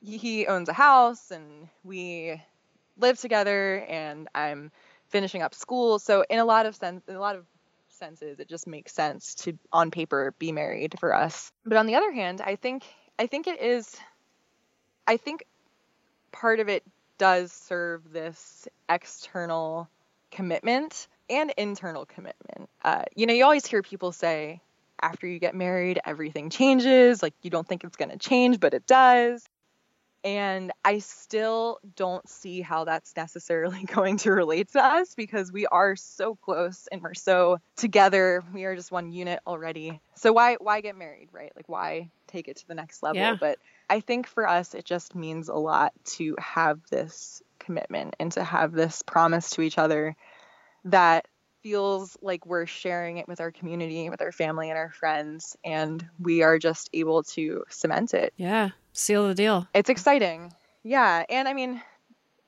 he 0.00 0.46
owns 0.46 0.68
a 0.68 0.72
house 0.72 1.30
and 1.30 1.68
we 1.82 2.40
live 2.96 3.18
together 3.18 3.84
and 3.88 4.28
I'm 4.34 4.70
finishing 5.08 5.42
up 5.42 5.54
school. 5.54 5.98
So 5.98 6.24
in 6.28 6.38
a 6.38 6.44
lot 6.44 6.66
of 6.66 6.76
sense 6.76 7.02
in 7.08 7.14
a 7.14 7.20
lot 7.20 7.36
of 7.36 7.44
senses 7.88 8.38
it 8.38 8.48
just 8.48 8.66
makes 8.68 8.92
sense 8.92 9.34
to 9.34 9.58
on 9.72 9.90
paper 9.90 10.34
be 10.38 10.52
married 10.52 10.96
for 11.00 11.14
us. 11.14 11.52
But 11.64 11.78
on 11.78 11.86
the 11.86 11.96
other 11.96 12.12
hand, 12.12 12.40
I 12.44 12.56
think 12.56 12.84
I 13.18 13.26
think 13.26 13.46
it 13.46 13.60
is 13.60 13.96
I 15.06 15.16
think 15.16 15.44
part 16.32 16.60
of 16.60 16.68
it 16.68 16.84
does 17.18 17.52
serve 17.52 18.12
this 18.12 18.68
external 18.88 19.88
commitment 20.30 21.08
and 21.28 21.52
internal 21.56 22.06
commitment. 22.06 22.68
Uh, 22.82 23.04
you 23.14 23.26
know, 23.26 23.34
you 23.34 23.44
always 23.44 23.66
hear 23.66 23.82
people 23.82 24.12
say, 24.12 24.60
after 25.00 25.26
you 25.26 25.38
get 25.38 25.54
married, 25.54 26.00
everything 26.04 26.50
changes. 26.50 27.22
Like 27.22 27.34
you 27.42 27.50
don't 27.50 27.66
think 27.66 27.84
it's 27.84 27.96
going 27.96 28.10
to 28.10 28.18
change, 28.18 28.60
but 28.60 28.74
it 28.74 28.86
does. 28.86 29.44
And 30.24 30.72
I 30.84 30.98
still 30.98 31.78
don't 31.94 32.28
see 32.28 32.60
how 32.60 32.84
that's 32.84 33.14
necessarily 33.16 33.84
going 33.94 34.16
to 34.18 34.32
relate 34.32 34.72
to 34.72 34.84
us 34.84 35.14
because 35.14 35.52
we 35.52 35.66
are 35.66 35.94
so 35.96 36.34
close 36.34 36.88
and 36.90 37.02
we're 37.02 37.14
so 37.14 37.58
together. 37.76 38.42
We 38.52 38.64
are 38.64 38.74
just 38.74 38.90
one 38.90 39.12
unit 39.12 39.40
already. 39.46 40.00
So 40.16 40.32
why 40.32 40.56
why 40.60 40.80
get 40.80 40.96
married, 40.96 41.28
right? 41.32 41.52
Like 41.54 41.68
why 41.68 42.10
take 42.26 42.48
it 42.48 42.56
to 42.56 42.68
the 42.68 42.74
next 42.74 43.02
level? 43.02 43.20
Yeah. 43.20 43.36
But 43.38 43.58
I 43.88 44.00
think 44.00 44.26
for 44.26 44.46
us 44.48 44.74
it 44.74 44.84
just 44.84 45.14
means 45.14 45.48
a 45.48 45.54
lot 45.54 45.92
to 46.16 46.34
have 46.38 46.80
this 46.90 47.42
commitment 47.58 48.16
and 48.18 48.32
to 48.32 48.42
have 48.42 48.72
this 48.72 49.02
promise 49.02 49.50
to 49.50 49.62
each 49.62 49.78
other 49.78 50.16
that 50.84 51.28
feels 51.68 52.16
like 52.22 52.46
we're 52.46 52.64
sharing 52.64 53.18
it 53.18 53.28
with 53.28 53.42
our 53.42 53.50
community, 53.50 54.08
with 54.08 54.22
our 54.22 54.32
family 54.32 54.70
and 54.70 54.78
our 54.78 54.90
friends, 54.90 55.54
and 55.62 56.06
we 56.18 56.42
are 56.42 56.58
just 56.58 56.88
able 56.94 57.22
to 57.22 57.62
cement 57.68 58.14
it. 58.14 58.32
Yeah, 58.38 58.70
seal 58.94 59.28
the 59.28 59.34
deal. 59.34 59.68
It's 59.74 59.90
exciting. 59.90 60.54
Yeah. 60.82 61.24
And 61.28 61.46
I 61.46 61.52
mean, 61.52 61.82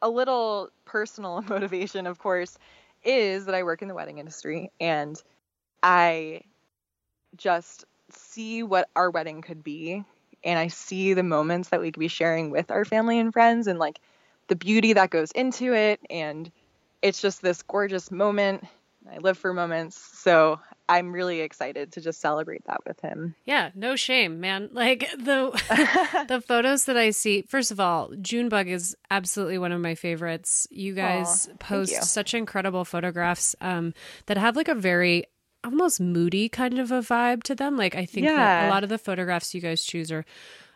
a 0.01 0.09
little 0.09 0.71
personal 0.87 1.43
motivation, 1.49 2.07
of 2.07 2.19
course, 2.19 2.57
is 3.05 3.45
that 3.45 3.55
I 3.55 3.63
work 3.63 3.83
in 3.83 3.89
the 3.89 3.95
wedding 3.95 4.17
industry 4.17 4.73
and 4.81 5.23
I 5.83 6.41
just 7.37 7.85
see 8.11 8.63
what 8.63 8.89
our 8.97 9.11
wedding 9.11 9.43
could 9.43 9.63
be. 9.63 10.03
And 10.43 10.59
I 10.59 10.69
see 10.69 11.13
the 11.13 11.23
moments 11.23 11.69
that 11.69 11.83
we 11.83 11.93
could 11.93 12.01
be 12.01 12.09
sharing 12.09 12.51
with 12.51 12.71
our 12.71 12.87
family 12.87 13.19
and 13.19 13.35
friends 13.35 13.67
and 13.67 13.79
like 13.79 14.01
the 14.49 14.57
beauty 14.57 14.95
that 14.95 15.11
goes 15.11 15.31
into 15.33 15.75
it. 15.75 16.01
And 16.09 16.51
it's 17.03 17.21
just 17.21 17.43
this 17.43 17.61
gorgeous 17.61 18.11
moment 18.11 18.65
I 19.13 19.19
live 19.19 19.39
for 19.39 19.53
moments. 19.53 20.01
So 20.19 20.61
I'm 20.89 21.13
really 21.13 21.41
excited 21.41 21.93
to 21.93 22.01
just 22.01 22.21
celebrate 22.21 22.65
that 22.65 22.81
with 22.87 23.01
him. 23.01 23.35
Yeah, 23.45 23.71
no 23.75 23.95
shame, 23.95 24.41
man. 24.41 24.71
Like 24.73 25.09
the 25.17 26.25
the 26.29 26.41
photos 26.41 26.85
that 26.87 26.97
I 26.97 27.11
see, 27.11 27.43
first 27.43 27.71
of 27.71 27.79
all, 27.79 28.11
Junebug 28.21 28.69
is 28.69 28.97
absolutely 29.11 29.59
one 29.59 29.73
of 29.73 29.81
my 29.81 29.95
favorites. 29.95 30.67
You 30.71 30.95
guys 30.95 31.47
Aww, 31.47 31.59
post 31.61 31.93
you. 31.93 32.03
such 32.03 32.35
incredible 32.35 32.85
photographs 32.85 33.55
um, 33.61 33.95
that 34.27 34.37
have 34.37 34.57
like 34.57 34.69
a 34.69 34.75
very 34.75 35.27
almost 35.63 36.01
moody 36.01 36.49
kind 36.49 36.79
of 36.79 36.91
a 36.91 37.01
vibe 37.01 37.43
to 37.45 37.55
them. 37.55 37.77
Like 37.77 37.95
I 37.95 38.05
think 38.05 38.27
yeah. 38.27 38.37
that 38.37 38.67
a 38.67 38.71
lot 38.71 38.83
of 38.83 38.89
the 38.89 38.99
photographs 38.99 39.55
you 39.55 39.61
guys 39.61 39.85
choose 39.85 40.11
are 40.11 40.25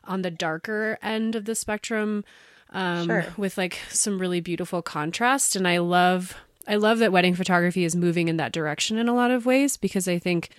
on 0.04 0.22
the 0.22 0.30
darker 0.30 0.98
end 1.02 1.34
of 1.34 1.44
the 1.44 1.54
spectrum. 1.54 2.24
Um, 2.70 3.06
sure. 3.06 3.26
with 3.36 3.56
like 3.56 3.78
some 3.90 4.18
really 4.18 4.40
beautiful 4.40 4.82
contrast 4.82 5.54
and 5.54 5.68
I 5.68 5.78
love 5.78 6.34
I 6.66 6.76
love 6.76 6.98
that 6.98 7.12
wedding 7.12 7.34
photography 7.34 7.84
is 7.84 7.94
moving 7.94 8.28
in 8.28 8.36
that 8.38 8.52
direction 8.52 8.98
in 8.98 9.08
a 9.08 9.14
lot 9.14 9.30
of 9.30 9.46
ways 9.46 9.76
because 9.76 10.08
I 10.08 10.18
think 10.18 10.50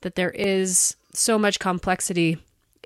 that 0.00 0.14
there 0.14 0.30
is 0.30 0.96
so 1.12 1.38
much 1.38 1.58
complexity 1.58 2.38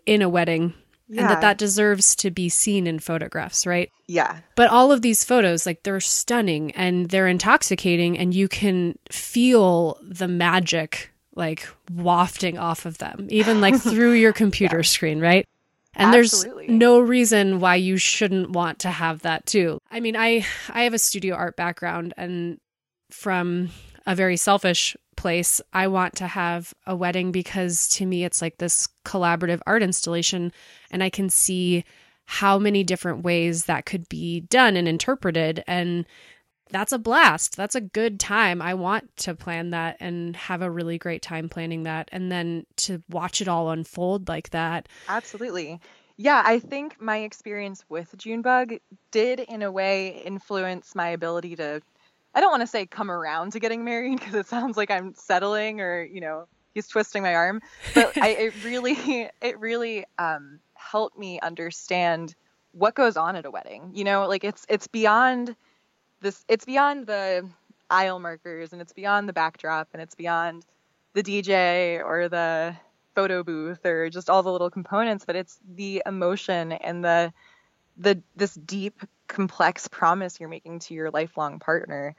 in 0.05 0.23
a 0.23 0.29
wedding 0.29 0.75
yeah. 1.09 1.23
and 1.23 1.31
that 1.31 1.41
that 1.41 1.59
deserves 1.59 2.15
to 2.17 2.31
be 2.31 2.49
seen 2.49 2.87
in 2.87 2.99
photographs, 2.99 3.67
right? 3.67 3.91
Yeah. 4.07 4.39
But 4.55 4.71
all 4.71 4.93
of 4.93 5.03
these 5.03 5.25
photos, 5.25 5.67
like 5.67 5.83
they're 5.83 6.01
stunning 6.01 6.73
and 6.73 7.09
they're 7.09 7.29
intoxicating, 7.29 8.19
and 8.19 8.35
you 8.35 8.49
can 8.49 8.99
feel 9.11 9.99
the 10.03 10.29
magic 10.29 11.11
like 11.35 11.69
wafting 11.93 12.59
off 12.59 12.87
of 12.87 12.99
them, 12.99 13.27
even 13.31 13.61
like 13.61 13.77
through 13.81 14.13
your 14.13 14.33
computer 14.33 14.79
yeah. 14.79 14.83
screen, 14.83 15.21
right? 15.21 15.47
And 15.95 16.15
Absolutely. 16.15 16.67
there's 16.67 16.79
no 16.79 17.01
reason 17.01 17.59
why 17.59 17.77
you 17.77 17.97
shouldn't 17.97 18.51
want 18.51 18.81
to 18.81 18.91
have 18.91 19.23
that 19.23 19.47
too. 19.47 19.81
I 19.91 20.01
mean, 20.01 20.17
I 20.17 20.45
I 20.71 20.83
have 20.83 20.95
a 20.95 20.99
studio 20.99 21.35
art 21.35 21.57
background 21.57 22.13
and 22.17 22.59
from 23.11 23.71
a 24.07 24.15
very 24.15 24.37
selfish 24.37 24.97
place, 25.17 25.61
I 25.73 25.89
want 25.89 26.15
to 26.17 26.27
have 26.27 26.75
a 26.87 26.95
wedding 26.95 27.33
because 27.33 27.89
to 27.91 28.07
me 28.07 28.25
it's 28.25 28.43
like 28.43 28.59
this 28.59 28.89
collaborative 29.05 29.61
art 29.67 29.83
installation 29.83 30.53
and 30.91 31.03
I 31.03 31.11
can 31.11 31.31
see 31.31 31.85
how 32.27 32.59
many 32.59 32.85
different 32.85 33.25
ways 33.25 33.65
that 33.65 33.87
could 33.87 34.09
be 34.09 34.41
done 34.41 34.77
and 34.77 34.87
interpreted 34.87 35.65
and 35.67 36.05
that's 36.71 36.93
a 36.93 36.99
blast. 36.99 37.57
That's 37.57 37.77
a 37.77 37.81
good 37.81 38.19
time. 38.19 38.61
I 38.61 38.75
want 38.75 39.17
to 39.19 39.35
plan 39.35 39.71
that 39.71 39.97
and 40.01 40.35
have 40.37 40.63
a 40.63 40.71
really 40.71 40.99
great 40.99 41.23
time 41.23 41.49
planning 41.49 41.85
that 41.85 42.09
and 42.13 42.31
then 42.31 42.67
to 42.79 43.03
watch 43.09 43.41
it 43.41 43.49
all 43.49 43.71
unfold 43.71 44.29
like 44.29 44.51
that. 44.51 44.89
Absolutely. 45.09 45.81
Yeah, 46.17 46.43
I 46.45 46.59
think 46.59 47.01
my 47.01 47.19
experience 47.19 47.85
with 47.89 48.17
Junebug 48.17 48.75
did 49.11 49.41
in 49.41 49.63
a 49.63 49.71
way 49.71 50.23
influence 50.25 50.95
my 50.95 51.09
ability 51.09 51.55
to 51.57 51.83
I 52.37 52.41
don't 52.41 52.51
want 52.51 52.61
to 52.61 52.67
say 52.67 52.85
come 52.87 53.11
around 53.11 53.53
to 53.53 53.61
getting 53.61 53.83
married 53.85 54.21
because 54.21 54.35
it 54.35 54.47
sounds 54.47 54.77
like 54.77 54.91
I'm 54.91 55.15
settling 55.15 55.81
or, 55.81 56.05
you 56.05 56.21
know, 56.21 56.47
he's 56.75 56.87
twisting 56.87 57.23
my 57.23 57.35
arm. 57.35 57.63
But 57.95 58.17
I, 58.19 58.29
it 58.29 58.55
really, 58.65 59.31
it 59.41 59.59
really 59.59 60.05
um, 60.19 60.61
helped 60.75 61.19
me 61.19 61.41
understand 61.41 62.37
what 62.73 62.95
goes 62.95 63.17
on 63.17 63.35
at 63.37 63.47
a 63.47 63.51
wedding. 63.51 63.91
You 63.95 64.05
know, 64.05 64.29
like 64.29 64.45
it's 64.45 64.65
it's 64.69 64.87
beyond 64.87 65.57
this. 66.21 66.45
It's 66.47 66.65
beyond 66.67 67.07
the 67.07 67.49
aisle 67.91 68.21
markers, 68.21 68.73
and 68.73 68.83
it's 68.83 68.93
beyond 68.93 69.29
the 69.29 69.33
backdrop, 69.33 69.89
and 69.93 70.03
it's 70.03 70.15
beyond 70.15 70.65
the 71.15 71.23
DJ 71.23 72.05
or 72.05 72.29
the 72.29 72.77
photo 73.15 73.43
booth 73.43 73.87
or 73.87 74.11
just 74.11 74.29
all 74.29 74.43
the 74.43 74.53
little 74.53 74.71
components. 74.71 75.25
But 75.25 75.37
it's 75.37 75.59
the 75.67 76.03
emotion 76.05 76.73
and 76.73 77.03
the 77.03 77.33
the 77.97 78.23
this 78.37 78.55
deep, 78.55 79.01
complex 79.29 79.89
promise 79.93 80.39
you're 80.41 80.49
making 80.49 80.81
to 80.81 80.95
your 80.95 81.11
lifelong 81.11 81.59
partner. 81.59 82.15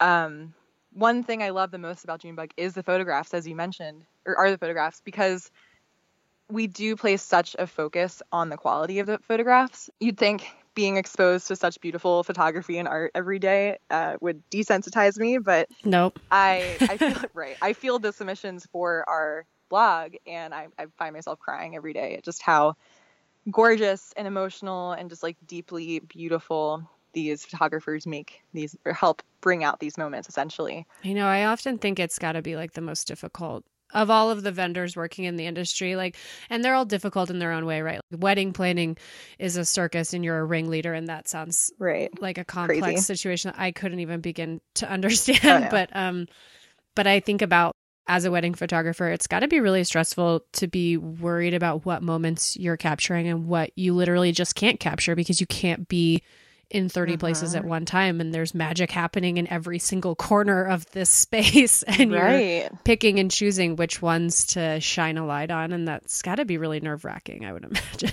Um, 0.00 0.54
one 0.92 1.22
thing 1.22 1.42
I 1.42 1.50
love 1.50 1.70
the 1.70 1.78
most 1.78 2.04
about 2.04 2.20
Junebug 2.20 2.50
is 2.56 2.74
the 2.74 2.82
photographs, 2.82 3.34
as 3.34 3.46
you 3.46 3.54
mentioned, 3.54 4.04
or 4.26 4.36
are 4.36 4.50
the 4.50 4.58
photographs, 4.58 5.00
because 5.04 5.50
we 6.50 6.66
do 6.66 6.96
place 6.96 7.22
such 7.22 7.54
a 7.58 7.66
focus 7.66 8.22
on 8.32 8.48
the 8.48 8.56
quality 8.56 9.00
of 9.00 9.06
the 9.06 9.18
photographs. 9.18 9.90
You'd 10.00 10.18
think 10.18 10.46
being 10.74 10.96
exposed 10.96 11.48
to 11.48 11.56
such 11.56 11.80
beautiful 11.80 12.22
photography 12.22 12.78
and 12.78 12.88
art 12.88 13.10
every 13.14 13.38
day 13.38 13.78
uh, 13.90 14.16
would 14.20 14.42
desensitize 14.50 15.18
me, 15.18 15.38
but 15.38 15.68
nope. 15.84 16.18
I 16.30 16.78
I 16.88 16.96
feel 16.98 17.16
right. 17.34 17.56
I 17.60 17.72
feel 17.72 17.98
the 17.98 18.12
submissions 18.12 18.66
for 18.72 19.04
our 19.08 19.44
blog, 19.68 20.14
and 20.26 20.54
I, 20.54 20.68
I 20.78 20.86
find 20.96 21.14
myself 21.14 21.38
crying 21.38 21.76
every 21.76 21.92
day 21.92 22.16
at 22.16 22.24
just 22.24 22.42
how 22.42 22.74
gorgeous 23.50 24.12
and 24.16 24.26
emotional 24.26 24.92
and 24.92 25.10
just 25.10 25.22
like 25.22 25.36
deeply 25.46 26.00
beautiful 26.00 26.88
these 27.14 27.44
photographers 27.44 28.06
make 28.06 28.42
these 28.52 28.76
or 28.84 28.92
help 28.92 29.22
bring 29.40 29.64
out 29.64 29.80
these 29.80 29.96
moments 29.96 30.28
essentially. 30.28 30.86
You 31.02 31.14
know, 31.14 31.26
I 31.26 31.46
often 31.46 31.78
think 31.78 31.98
it's 31.98 32.18
got 32.18 32.32
to 32.32 32.42
be 32.42 32.54
like 32.54 32.72
the 32.72 32.80
most 32.80 33.06
difficult 33.06 33.64
of 33.94 34.10
all 34.10 34.30
of 34.30 34.42
the 34.42 34.52
vendors 34.52 34.96
working 34.96 35.24
in 35.24 35.36
the 35.36 35.46
industry 35.46 35.96
like 35.96 36.14
and 36.50 36.62
they're 36.62 36.74
all 36.74 36.84
difficult 36.84 37.30
in 37.30 37.38
their 37.38 37.52
own 37.52 37.64
way 37.64 37.80
right 37.80 38.00
like, 38.10 38.22
wedding 38.22 38.52
planning 38.52 38.96
is 39.38 39.56
a 39.56 39.64
circus 39.64 40.12
and 40.12 40.24
you're 40.24 40.38
a 40.38 40.44
ringleader 40.44 40.92
and 40.92 41.08
that 41.08 41.26
sounds 41.26 41.72
right 41.78 42.10
like 42.20 42.36
a 42.36 42.44
complex 42.44 42.82
Crazy. 42.82 43.00
situation 43.00 43.52
i 43.56 43.70
couldn't 43.70 44.00
even 44.00 44.20
begin 44.20 44.60
to 44.74 44.90
understand 44.90 45.64
oh, 45.64 45.68
but 45.70 45.88
um 45.94 46.26
but 46.94 47.06
i 47.06 47.20
think 47.20 47.40
about 47.40 47.74
as 48.08 48.24
a 48.24 48.30
wedding 48.30 48.54
photographer, 48.54 49.08
it's 49.08 49.26
got 49.26 49.40
to 49.40 49.48
be 49.48 49.60
really 49.60 49.84
stressful 49.84 50.42
to 50.54 50.66
be 50.66 50.96
worried 50.96 51.54
about 51.54 51.84
what 51.84 52.02
moments 52.02 52.56
you're 52.56 52.78
capturing 52.78 53.28
and 53.28 53.46
what 53.46 53.70
you 53.76 53.94
literally 53.94 54.32
just 54.32 54.54
can't 54.54 54.80
capture 54.80 55.14
because 55.14 55.40
you 55.40 55.46
can't 55.46 55.86
be 55.88 56.22
in 56.70 56.88
30 56.88 57.12
uh-huh. 57.12 57.18
places 57.18 57.54
at 57.54 57.64
one 57.64 57.84
time 57.84 58.20
and 58.20 58.34
there's 58.34 58.54
magic 58.54 58.90
happening 58.90 59.36
in 59.36 59.46
every 59.48 59.78
single 59.78 60.14
corner 60.14 60.64
of 60.64 60.90
this 60.90 61.10
space 61.28 61.82
and 61.84 62.12
right. 62.12 62.38
you're 62.40 62.70
picking 62.84 63.18
and 63.18 63.30
choosing 63.30 63.76
which 63.76 64.02
ones 64.02 64.46
to 64.46 64.80
shine 64.80 65.16
a 65.16 65.26
light 65.26 65.50
on 65.50 65.72
and 65.72 65.88
that's 65.88 66.20
got 66.22 66.36
to 66.36 66.44
be 66.44 66.58
really 66.58 66.80
nerve-wracking 66.80 67.46
i 67.46 67.52
would 67.54 67.64
imagine 67.70 68.12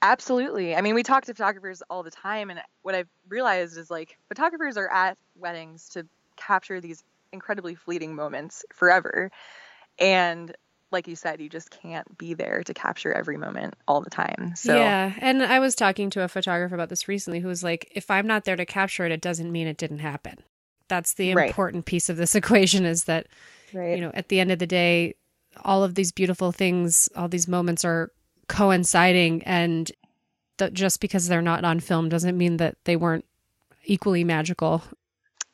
absolutely 0.00 0.74
i 0.74 0.80
mean 0.80 0.94
we 0.94 1.02
talk 1.02 1.26
to 1.26 1.34
photographers 1.34 1.82
all 1.90 2.02
the 2.02 2.10
time 2.10 2.48
and 2.48 2.58
what 2.80 2.94
i've 2.94 3.08
realized 3.28 3.76
is 3.76 3.90
like 3.90 4.16
photographers 4.28 4.78
are 4.78 4.90
at 4.90 5.18
weddings 5.36 5.90
to 5.90 6.06
capture 6.36 6.80
these 6.80 7.04
incredibly 7.34 7.74
fleeting 7.74 8.14
moments 8.14 8.64
forever. 8.72 9.30
And 9.98 10.56
like 10.94 11.08
you 11.08 11.16
said, 11.16 11.40
you 11.40 11.50
just 11.50 11.70
can't 11.70 12.16
be 12.16 12.32
there 12.32 12.62
to 12.62 12.72
capture 12.72 13.12
every 13.12 13.36
moment 13.36 13.74
all 13.86 14.00
the 14.00 14.08
time. 14.08 14.54
So 14.56 14.74
Yeah. 14.74 15.12
And 15.18 15.42
I 15.42 15.58
was 15.58 15.74
talking 15.74 16.08
to 16.10 16.22
a 16.22 16.28
photographer 16.28 16.74
about 16.74 16.88
this 16.88 17.08
recently 17.08 17.40
who 17.40 17.48
was 17.48 17.62
like, 17.62 17.92
if 17.94 18.10
I'm 18.10 18.26
not 18.26 18.44
there 18.44 18.56
to 18.56 18.64
capture 18.64 19.04
it, 19.04 19.12
it 19.12 19.20
doesn't 19.20 19.52
mean 19.52 19.66
it 19.66 19.76
didn't 19.76 19.98
happen. 19.98 20.36
That's 20.88 21.14
the 21.14 21.32
important 21.32 21.82
right. 21.82 21.86
piece 21.86 22.08
of 22.08 22.16
this 22.16 22.34
equation 22.40 22.86
is 22.86 23.04
that 23.04 23.26
right. 23.74 23.96
you 23.96 24.00
know, 24.00 24.12
at 24.14 24.28
the 24.28 24.40
end 24.40 24.52
of 24.52 24.58
the 24.58 24.66
day, 24.66 25.14
all 25.62 25.84
of 25.84 25.94
these 25.94 26.12
beautiful 26.12 26.52
things, 26.52 27.08
all 27.14 27.28
these 27.28 27.48
moments 27.48 27.84
are 27.84 28.10
coinciding 28.48 29.42
and 29.44 29.90
just 30.72 31.00
because 31.00 31.26
they're 31.26 31.42
not 31.42 31.64
on 31.64 31.80
film 31.80 32.08
doesn't 32.08 32.38
mean 32.38 32.58
that 32.58 32.76
they 32.84 32.94
weren't 32.94 33.24
equally 33.84 34.22
magical. 34.22 34.82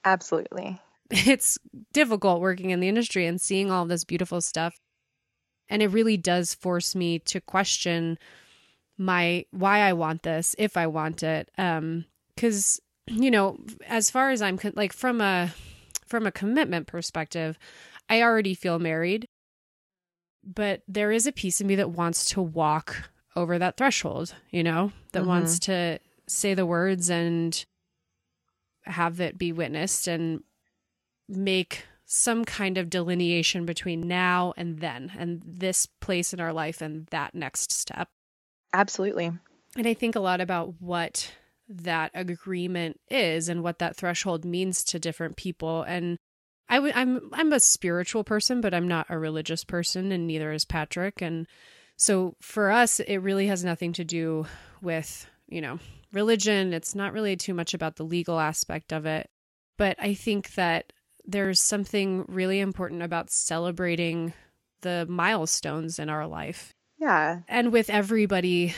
Absolutely 0.04 0.78
it's 1.10 1.58
difficult 1.92 2.40
working 2.40 2.70
in 2.70 2.80
the 2.80 2.88
industry 2.88 3.26
and 3.26 3.40
seeing 3.40 3.70
all 3.70 3.84
this 3.86 4.04
beautiful 4.04 4.40
stuff. 4.40 4.74
And 5.68 5.82
it 5.82 5.88
really 5.88 6.16
does 6.16 6.54
force 6.54 6.94
me 6.94 7.18
to 7.20 7.40
question 7.40 8.18
my 8.98 9.46
why 9.50 9.80
I 9.80 9.92
want 9.92 10.22
this, 10.22 10.54
if 10.58 10.76
I 10.76 10.86
want 10.86 11.22
it. 11.22 11.50
Um 11.58 12.04
cuz 12.36 12.80
you 13.06 13.30
know, 13.30 13.58
as 13.86 14.10
far 14.10 14.30
as 14.30 14.40
I'm 14.40 14.56
con- 14.56 14.74
like 14.76 14.92
from 14.92 15.20
a 15.20 15.52
from 16.06 16.26
a 16.26 16.32
commitment 16.32 16.86
perspective, 16.86 17.58
I 18.08 18.22
already 18.22 18.54
feel 18.54 18.78
married. 18.78 19.26
But 20.42 20.82
there 20.88 21.12
is 21.12 21.26
a 21.26 21.32
piece 21.32 21.60
of 21.60 21.66
me 21.66 21.74
that 21.76 21.90
wants 21.90 22.24
to 22.26 22.40
walk 22.40 23.10
over 23.36 23.58
that 23.58 23.76
threshold, 23.76 24.34
you 24.50 24.62
know, 24.62 24.92
that 25.12 25.20
mm-hmm. 25.20 25.28
wants 25.28 25.58
to 25.60 25.98
say 26.26 26.54
the 26.54 26.66
words 26.66 27.10
and 27.10 27.64
have 28.84 29.20
it 29.20 29.38
be 29.38 29.52
witnessed 29.52 30.08
and 30.08 30.42
make 31.30 31.84
some 32.06 32.44
kind 32.44 32.76
of 32.76 32.90
delineation 32.90 33.64
between 33.64 34.08
now 34.08 34.52
and 34.56 34.80
then 34.80 35.12
and 35.16 35.42
this 35.46 35.86
place 35.86 36.32
in 36.34 36.40
our 36.40 36.52
life 36.52 36.82
and 36.82 37.06
that 37.10 37.34
next 37.34 37.72
step. 37.72 38.08
Absolutely. 38.72 39.30
And 39.76 39.86
I 39.86 39.94
think 39.94 40.16
a 40.16 40.20
lot 40.20 40.40
about 40.40 40.74
what 40.80 41.32
that 41.68 42.10
agreement 42.14 42.98
is 43.08 43.48
and 43.48 43.62
what 43.62 43.78
that 43.78 43.96
threshold 43.96 44.44
means 44.44 44.82
to 44.82 44.98
different 44.98 45.36
people 45.36 45.82
and 45.84 46.16
i 46.68 46.74
w- 46.74 46.92
I'm 46.96 47.30
I'm 47.32 47.52
a 47.52 47.60
spiritual 47.60 48.24
person 48.24 48.60
but 48.60 48.74
I'm 48.74 48.88
not 48.88 49.06
a 49.08 49.16
religious 49.16 49.62
person 49.62 50.10
and 50.10 50.26
neither 50.26 50.50
is 50.50 50.64
Patrick 50.64 51.22
and 51.22 51.46
so 51.96 52.34
for 52.40 52.72
us 52.72 52.98
it 52.98 53.18
really 53.18 53.46
has 53.46 53.64
nothing 53.64 53.92
to 53.92 54.04
do 54.04 54.46
with, 54.80 55.28
you 55.48 55.60
know, 55.60 55.78
religion. 56.12 56.72
It's 56.72 56.94
not 56.94 57.12
really 57.12 57.36
too 57.36 57.54
much 57.54 57.74
about 57.74 57.96
the 57.96 58.04
legal 58.04 58.40
aspect 58.40 58.92
of 58.92 59.06
it. 59.06 59.28
But 59.76 59.96
I 59.98 60.14
think 60.14 60.54
that 60.54 60.92
there's 61.30 61.60
something 61.60 62.24
really 62.28 62.60
important 62.60 63.02
about 63.02 63.30
celebrating 63.30 64.32
the 64.82 65.06
milestones 65.08 65.98
in 65.98 66.08
our 66.08 66.26
life. 66.26 66.72
Yeah. 66.98 67.40
And 67.48 67.72
with 67.72 67.88
everybody, 67.88 68.74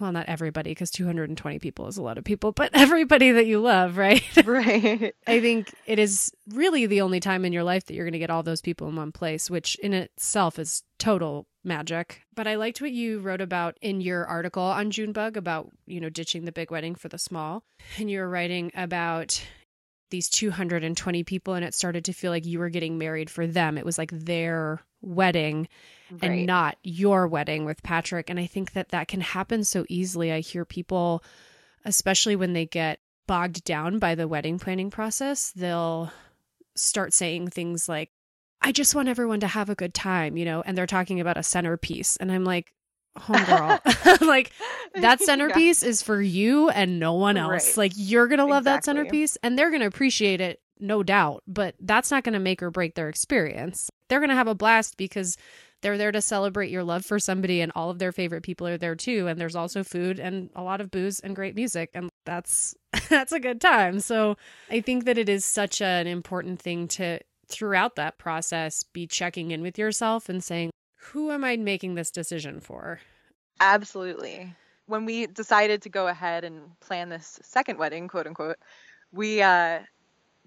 well, 0.00 0.12
not 0.12 0.26
everybody, 0.28 0.70
because 0.70 0.90
220 0.90 1.58
people 1.58 1.86
is 1.88 1.96
a 1.96 2.02
lot 2.02 2.18
of 2.18 2.24
people, 2.24 2.52
but 2.52 2.70
everybody 2.74 3.32
that 3.32 3.46
you 3.46 3.60
love, 3.60 3.96
right? 3.96 4.22
Right. 4.44 5.14
I 5.26 5.40
think 5.40 5.74
it 5.86 5.98
is 5.98 6.32
really 6.48 6.86
the 6.86 7.02
only 7.02 7.20
time 7.20 7.44
in 7.44 7.52
your 7.52 7.64
life 7.64 7.84
that 7.86 7.94
you're 7.94 8.04
going 8.04 8.12
to 8.12 8.18
get 8.18 8.30
all 8.30 8.42
those 8.42 8.62
people 8.62 8.88
in 8.88 8.96
one 8.96 9.12
place, 9.12 9.50
which 9.50 9.74
in 9.76 9.92
itself 9.92 10.58
is 10.58 10.82
total 10.98 11.46
magic. 11.64 12.22
But 12.34 12.46
I 12.46 12.54
liked 12.54 12.80
what 12.80 12.92
you 12.92 13.20
wrote 13.20 13.40
about 13.40 13.76
in 13.82 14.00
your 14.00 14.24
article 14.26 14.62
on 14.62 14.90
Junebug 14.90 15.36
about, 15.36 15.70
you 15.86 16.00
know, 16.00 16.08
ditching 16.08 16.44
the 16.44 16.52
big 16.52 16.70
wedding 16.70 16.94
for 16.94 17.08
the 17.08 17.18
small. 17.18 17.62
And 17.98 18.10
you 18.10 18.20
were 18.20 18.28
writing 18.28 18.70
about 18.74 19.42
these 20.10 20.28
220 20.28 21.24
people 21.24 21.54
and 21.54 21.64
it 21.64 21.74
started 21.74 22.04
to 22.06 22.12
feel 22.12 22.30
like 22.30 22.46
you 22.46 22.58
were 22.58 22.68
getting 22.68 22.98
married 22.98 23.30
for 23.30 23.46
them. 23.46 23.78
It 23.78 23.84
was 23.84 23.98
like 23.98 24.10
their 24.10 24.80
wedding 25.00 25.68
right. 26.10 26.22
and 26.30 26.46
not 26.46 26.76
your 26.82 27.26
wedding 27.28 27.64
with 27.64 27.82
Patrick. 27.82 28.30
And 28.30 28.38
I 28.38 28.46
think 28.46 28.72
that 28.72 28.90
that 28.90 29.08
can 29.08 29.20
happen 29.20 29.64
so 29.64 29.84
easily. 29.88 30.32
I 30.32 30.40
hear 30.40 30.64
people, 30.64 31.22
especially 31.84 32.36
when 32.36 32.52
they 32.52 32.66
get 32.66 33.00
bogged 33.26 33.64
down 33.64 33.98
by 33.98 34.14
the 34.14 34.28
wedding 34.28 34.58
planning 34.58 34.90
process, 34.90 35.52
they'll 35.52 36.10
start 36.74 37.12
saying 37.12 37.48
things 37.48 37.88
like, 37.88 38.10
I 38.60 38.72
just 38.72 38.94
want 38.94 39.08
everyone 39.08 39.40
to 39.40 39.46
have 39.46 39.70
a 39.70 39.76
good 39.76 39.94
time, 39.94 40.36
you 40.36 40.44
know, 40.44 40.62
and 40.62 40.76
they're 40.76 40.86
talking 40.86 41.20
about 41.20 41.36
a 41.36 41.42
centerpiece. 41.44 42.16
And 42.16 42.32
I'm 42.32 42.44
like, 42.44 42.72
homegirl. 43.18 44.20
like 44.26 44.52
that 44.94 45.20
centerpiece 45.22 45.82
yeah. 45.82 45.88
is 45.88 46.02
for 46.02 46.20
you 46.20 46.68
and 46.70 46.98
no 46.98 47.14
one 47.14 47.36
else. 47.36 47.76
Right. 47.76 47.84
Like 47.84 47.92
you're 47.96 48.28
going 48.28 48.38
to 48.38 48.44
love 48.44 48.62
exactly. 48.62 48.76
that 48.76 48.84
centerpiece 48.84 49.36
and 49.42 49.58
they're 49.58 49.70
going 49.70 49.80
to 49.80 49.86
appreciate 49.86 50.40
it, 50.40 50.60
no 50.78 51.02
doubt, 51.02 51.42
but 51.46 51.74
that's 51.80 52.10
not 52.10 52.24
going 52.24 52.34
to 52.34 52.38
make 52.38 52.62
or 52.62 52.70
break 52.70 52.94
their 52.94 53.08
experience. 53.08 53.90
They're 54.08 54.20
going 54.20 54.30
to 54.30 54.36
have 54.36 54.48
a 54.48 54.54
blast 54.54 54.96
because 54.96 55.36
they're 55.82 55.98
there 55.98 56.12
to 56.12 56.20
celebrate 56.20 56.70
your 56.70 56.82
love 56.82 57.04
for 57.04 57.18
somebody 57.18 57.60
and 57.60 57.70
all 57.74 57.90
of 57.90 57.98
their 57.98 58.12
favorite 58.12 58.42
people 58.42 58.66
are 58.66 58.78
there 58.78 58.96
too 58.96 59.28
and 59.28 59.40
there's 59.40 59.54
also 59.54 59.84
food 59.84 60.18
and 60.18 60.50
a 60.56 60.62
lot 60.62 60.80
of 60.80 60.90
booze 60.90 61.20
and 61.20 61.36
great 61.36 61.54
music 61.54 61.90
and 61.94 62.10
that's 62.24 62.74
that's 63.08 63.32
a 63.32 63.40
good 63.40 63.60
time. 63.60 64.00
So 64.00 64.36
I 64.70 64.80
think 64.80 65.04
that 65.04 65.18
it 65.18 65.28
is 65.28 65.44
such 65.44 65.80
an 65.80 66.06
important 66.06 66.60
thing 66.60 66.88
to 66.88 67.20
throughout 67.48 67.96
that 67.96 68.18
process 68.18 68.82
be 68.82 69.06
checking 69.06 69.50
in 69.50 69.62
with 69.62 69.78
yourself 69.78 70.28
and 70.28 70.42
saying 70.42 70.70
who 71.12 71.30
am 71.30 71.44
I 71.44 71.56
making 71.56 71.94
this 71.94 72.10
decision 72.10 72.60
for? 72.60 73.00
Absolutely. 73.60 74.54
When 74.86 75.04
we 75.04 75.26
decided 75.26 75.82
to 75.82 75.88
go 75.88 76.06
ahead 76.08 76.44
and 76.44 76.78
plan 76.80 77.08
this 77.08 77.38
second 77.42 77.78
wedding, 77.78 78.08
quote 78.08 78.26
unquote, 78.26 78.56
we 79.12 79.42
uh, 79.42 79.80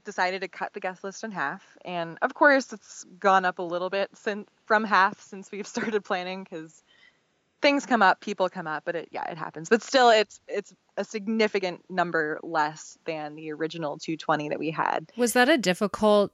decided 0.03 0.41
to 0.41 0.47
cut 0.47 0.73
the 0.73 0.79
guest 0.79 1.03
list 1.03 1.23
in 1.23 1.31
half. 1.31 1.63
And 1.83 2.17
of 2.21 2.33
course, 2.33 2.73
it's 2.73 3.05
gone 3.19 3.45
up 3.45 3.59
a 3.59 3.63
little 3.63 3.89
bit 3.89 4.09
since 4.13 4.47
from 4.65 4.83
half 4.83 5.19
since 5.21 5.51
we've 5.51 5.67
started 5.75 6.03
planning 6.03 6.43
because 6.43 6.83
things 7.61 7.85
come 7.85 8.01
up, 8.01 8.21
people 8.21 8.49
come 8.49 8.67
up, 8.67 8.83
but 8.85 8.95
it, 8.95 9.09
yeah, 9.11 9.29
it 9.29 9.37
happens. 9.37 9.69
But 9.69 9.83
still, 9.83 10.09
it's 10.09 10.39
it's 10.47 10.73
a 10.97 11.03
significant 11.03 11.83
number 11.89 12.39
less 12.43 12.97
than 13.05 13.35
the 13.35 13.51
original 13.51 13.97
220 13.97 14.49
that 14.49 14.59
we 14.59 14.71
had. 14.71 15.11
Was 15.17 15.33
that 15.33 15.49
a 15.49 15.57
difficult 15.57 16.31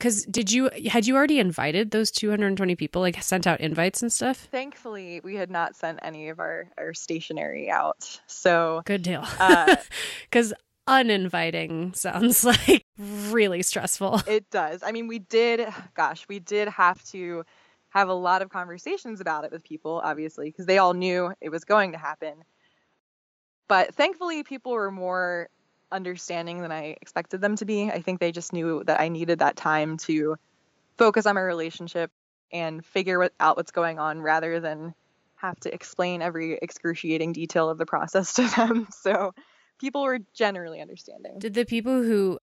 Because 0.00 0.24
did 0.24 0.50
you 0.50 0.70
had 0.90 1.06
you 1.06 1.14
already 1.14 1.38
invited 1.38 1.90
those 1.90 2.10
220 2.10 2.74
people, 2.74 3.02
like 3.02 3.22
sent 3.22 3.46
out 3.46 3.60
invites 3.60 4.00
and 4.00 4.10
stuff? 4.10 4.48
Thankfully, 4.50 5.20
we 5.22 5.36
had 5.36 5.50
not 5.50 5.76
sent 5.76 5.98
any 6.00 6.30
of 6.30 6.40
our 6.40 6.70
our 6.78 6.94
stationery 6.94 7.70
out. 7.70 8.18
So 8.26 8.80
good 8.86 9.02
deal. 9.02 9.26
Because 10.22 10.52
uh, 10.52 10.56
uninviting 10.86 11.92
sounds 11.92 12.44
like 12.46 12.86
really 12.98 13.62
stressful. 13.62 14.22
It 14.26 14.48
does. 14.48 14.82
I 14.82 14.90
mean, 14.90 15.06
we 15.06 15.18
did. 15.18 15.68
Gosh, 15.92 16.26
we 16.28 16.38
did 16.38 16.68
have 16.68 17.04
to 17.10 17.44
have 17.90 18.08
a 18.08 18.14
lot 18.14 18.40
of 18.40 18.48
conversations 18.48 19.20
about 19.20 19.44
it 19.44 19.52
with 19.52 19.62
people, 19.62 20.00
obviously, 20.02 20.46
because 20.46 20.64
they 20.64 20.78
all 20.78 20.94
knew 20.94 21.34
it 21.42 21.50
was 21.50 21.64
going 21.64 21.92
to 21.92 21.98
happen. 21.98 22.42
But 23.68 23.94
thankfully, 23.94 24.44
people 24.44 24.72
were 24.72 24.90
more 24.90 25.50
understanding 25.92 26.62
than 26.62 26.72
I 26.72 26.96
expected 27.00 27.40
them 27.40 27.56
to 27.56 27.64
be. 27.64 27.90
I 27.90 28.00
think 28.00 28.20
they 28.20 28.32
just 28.32 28.52
knew 28.52 28.82
that 28.84 29.00
I 29.00 29.08
needed 29.08 29.40
that 29.40 29.56
time 29.56 29.96
to 29.98 30.36
focus 30.96 31.26
on 31.26 31.34
my 31.34 31.40
relationship 31.40 32.10
and 32.52 32.84
figure 32.84 33.18
what, 33.18 33.32
out 33.40 33.56
what's 33.56 33.70
going 33.70 33.98
on 33.98 34.20
rather 34.20 34.60
than 34.60 34.94
have 35.36 35.58
to 35.60 35.72
explain 35.72 36.22
every 36.22 36.58
excruciating 36.60 37.32
detail 37.32 37.68
of 37.68 37.78
the 37.78 37.86
process 37.86 38.32
to 38.34 38.46
them. 38.48 38.88
So 38.92 39.32
people 39.80 40.02
were 40.02 40.18
generally 40.34 40.80
understanding. 40.80 41.38
Did 41.38 41.54
the 41.54 41.64
people 41.64 42.02
who, 42.02 42.38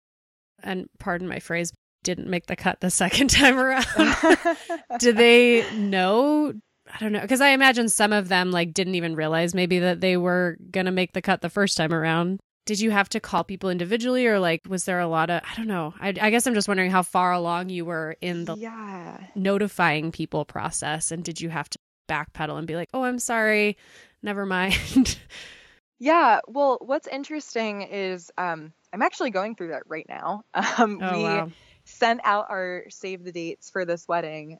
and 0.62 0.88
pardon 0.98 1.28
my 1.28 1.38
phrase, 1.38 1.72
didn't 2.02 2.28
make 2.28 2.46
the 2.46 2.56
cut 2.56 2.80
the 2.80 2.90
second 3.02 3.30
time 3.30 3.58
around, 3.58 3.86
do 4.98 5.12
they 5.12 5.64
know? 5.74 6.52
I 6.92 6.98
don't 7.00 7.12
know. 7.12 7.20
Because 7.20 7.40
I 7.40 7.48
imagine 7.48 7.88
some 7.88 8.12
of 8.12 8.28
them 8.28 8.52
like 8.52 8.72
didn't 8.72 8.94
even 8.94 9.16
realize 9.16 9.54
maybe 9.54 9.80
that 9.80 10.00
they 10.00 10.16
were 10.16 10.56
going 10.70 10.86
to 10.86 10.92
make 10.92 11.12
the 11.12 11.22
cut 11.22 11.40
the 11.40 11.50
first 11.50 11.76
time 11.76 11.92
around 11.92 12.38
did 12.66 12.80
you 12.80 12.90
have 12.90 13.08
to 13.08 13.20
call 13.20 13.44
people 13.44 13.70
individually 13.70 14.26
or 14.26 14.38
like 14.38 14.62
was 14.68 14.84
there 14.84 15.00
a 15.00 15.06
lot 15.06 15.30
of 15.30 15.40
i 15.50 15.54
don't 15.54 15.68
know 15.68 15.94
i, 15.98 16.08
I 16.08 16.30
guess 16.30 16.46
i'm 16.46 16.54
just 16.54 16.68
wondering 16.68 16.90
how 16.90 17.02
far 17.02 17.32
along 17.32 17.70
you 17.70 17.86
were 17.86 18.16
in 18.20 18.44
the 18.44 18.56
yeah. 18.56 19.18
notifying 19.34 20.12
people 20.12 20.44
process 20.44 21.10
and 21.10 21.24
did 21.24 21.40
you 21.40 21.48
have 21.48 21.70
to 21.70 21.78
backpedal 22.08 22.58
and 22.58 22.66
be 22.66 22.76
like 22.76 22.90
oh 22.92 23.04
i'm 23.04 23.18
sorry 23.18 23.78
never 24.22 24.44
mind 24.44 25.18
yeah 25.98 26.40
well 26.46 26.78
what's 26.82 27.08
interesting 27.08 27.82
is 27.82 28.30
um, 28.36 28.72
i'm 28.92 29.02
actually 29.02 29.30
going 29.30 29.54
through 29.54 29.68
that 29.68 29.84
right 29.86 30.06
now 30.08 30.42
um, 30.78 31.00
oh, 31.02 31.16
we 31.16 31.24
wow. 31.24 31.50
sent 31.84 32.20
out 32.24 32.46
our 32.50 32.84
save 32.90 33.24
the 33.24 33.32
dates 33.32 33.70
for 33.70 33.84
this 33.84 34.06
wedding 34.06 34.58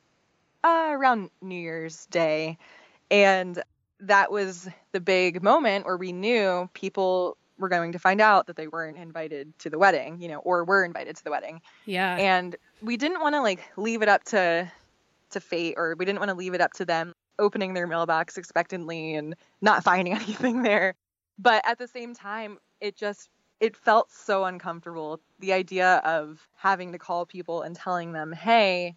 uh, 0.64 0.88
around 0.90 1.30
new 1.42 1.60
year's 1.60 2.06
day 2.06 2.56
and 3.10 3.62
that 4.00 4.30
was 4.30 4.68
the 4.92 5.00
big 5.00 5.42
moment 5.42 5.86
where 5.86 5.96
we 5.96 6.12
knew 6.12 6.68
people 6.74 7.36
were 7.58 7.68
going 7.68 7.92
to 7.92 7.98
find 7.98 8.20
out 8.20 8.46
that 8.46 8.56
they 8.56 8.68
weren't 8.68 8.98
invited 8.98 9.58
to 9.60 9.70
the 9.70 9.78
wedding, 9.78 10.20
you 10.20 10.28
know, 10.28 10.38
or 10.38 10.64
were 10.64 10.84
invited 10.84 11.16
to 11.16 11.24
the 11.24 11.30
wedding. 11.30 11.60
Yeah. 11.84 12.16
And 12.16 12.56
we 12.82 12.96
didn't 12.96 13.20
want 13.20 13.34
to 13.34 13.42
like 13.42 13.60
leave 13.76 14.02
it 14.02 14.08
up 14.08 14.24
to 14.24 14.70
to 15.30 15.40
fate 15.40 15.74
or 15.76 15.96
we 15.98 16.04
didn't 16.04 16.20
want 16.20 16.30
to 16.30 16.36
leave 16.36 16.54
it 16.54 16.60
up 16.60 16.72
to 16.74 16.84
them 16.84 17.12
opening 17.38 17.74
their 17.74 17.86
mailbox 17.86 18.38
expectantly 18.38 19.14
and 19.14 19.34
not 19.60 19.84
finding 19.84 20.14
anything 20.14 20.62
there. 20.62 20.94
But 21.38 21.66
at 21.66 21.78
the 21.78 21.88
same 21.88 22.14
time, 22.14 22.58
it 22.80 22.96
just 22.96 23.28
it 23.60 23.76
felt 23.76 24.10
so 24.10 24.44
uncomfortable 24.44 25.20
the 25.38 25.52
idea 25.52 25.96
of 26.04 26.46
having 26.56 26.92
to 26.92 26.98
call 26.98 27.26
people 27.26 27.62
and 27.62 27.74
telling 27.74 28.12
them, 28.12 28.32
"Hey, 28.32 28.96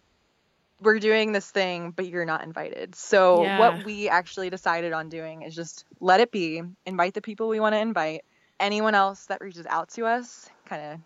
we're 0.80 0.98
doing 0.98 1.32
this 1.32 1.50
thing, 1.50 1.90
but 1.90 2.06
you're 2.06 2.24
not 2.24 2.42
invited." 2.42 2.94
So 2.94 3.42
yeah. 3.42 3.58
what 3.58 3.84
we 3.84 4.08
actually 4.08 4.50
decided 4.50 4.92
on 4.92 5.08
doing 5.08 5.42
is 5.42 5.54
just 5.54 5.84
let 6.00 6.20
it 6.20 6.30
be, 6.30 6.62
invite 6.86 7.14
the 7.14 7.22
people 7.22 7.48
we 7.48 7.60
want 7.60 7.74
to 7.74 7.78
invite 7.78 8.22
anyone 8.60 8.94
else 8.94 9.26
that 9.26 9.40
reaches 9.40 9.66
out 9.68 9.88
to 9.90 10.06
us 10.06 10.48
kind 10.66 10.82
of 10.82 11.00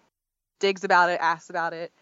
digs 0.58 0.84
about 0.84 1.10
it, 1.10 1.20
asks 1.20 1.50
about 1.50 1.72
it, 1.72 1.92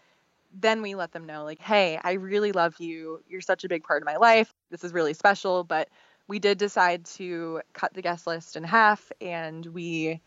then 0.53 0.81
we 0.81 0.95
let 0.95 1.11
them 1.11 1.25
know, 1.25 1.43
like, 1.43 1.59
hey, 1.59 1.99
I 2.03 2.13
really 2.13 2.51
love 2.51 2.75
you. 2.79 3.21
You're 3.27 3.41
such 3.41 3.63
a 3.63 3.69
big 3.69 3.83
part 3.83 4.01
of 4.01 4.05
my 4.05 4.17
life. 4.17 4.53
This 4.69 4.83
is 4.83 4.93
really 4.93 5.13
special. 5.13 5.63
But 5.63 5.89
we 6.27 6.39
did 6.39 6.57
decide 6.57 7.05
to 7.05 7.61
cut 7.73 7.93
the 7.93 8.01
guest 8.01 8.27
list 8.27 8.55
in 8.55 8.63
half 8.63 9.11
and 9.19 9.65
we 9.65 10.21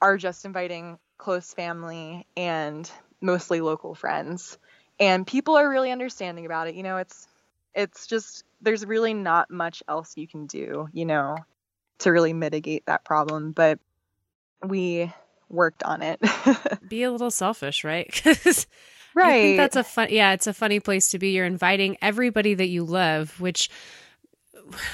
are 0.00 0.16
just 0.16 0.44
inviting 0.44 0.98
close 1.18 1.52
family 1.52 2.26
and 2.36 2.90
mostly 3.20 3.60
local 3.60 3.94
friends. 3.94 4.58
And 5.00 5.26
people 5.26 5.56
are 5.56 5.68
really 5.68 5.90
understanding 5.90 6.46
about 6.46 6.68
it. 6.68 6.74
You 6.74 6.82
know, 6.82 6.98
it's 6.98 7.26
it's 7.74 8.06
just 8.06 8.44
there's 8.60 8.84
really 8.86 9.14
not 9.14 9.50
much 9.50 9.82
else 9.88 10.16
you 10.16 10.26
can 10.26 10.46
do, 10.46 10.88
you 10.92 11.04
know, 11.04 11.36
to 11.98 12.10
really 12.10 12.32
mitigate 12.32 12.86
that 12.86 13.04
problem. 13.04 13.52
But 13.52 13.78
we 14.64 15.12
worked 15.48 15.82
on 15.82 16.02
it. 16.02 16.20
be 16.88 17.02
a 17.02 17.10
little 17.10 17.30
selfish, 17.30 17.84
right? 17.84 18.08
Because 19.14 19.24
right. 19.24 19.34
I 19.34 19.42
think 19.42 19.56
that's 19.56 19.76
a 19.76 19.82
fun. 19.82 20.08
Yeah, 20.10 20.32
it's 20.32 20.46
a 20.46 20.54
funny 20.54 20.78
place 20.78 21.08
to 21.08 21.18
be. 21.18 21.30
You're 21.30 21.46
inviting 21.46 21.96
everybody 22.00 22.54
that 22.54 22.68
you 22.68 22.84
love, 22.84 23.40
which 23.40 23.68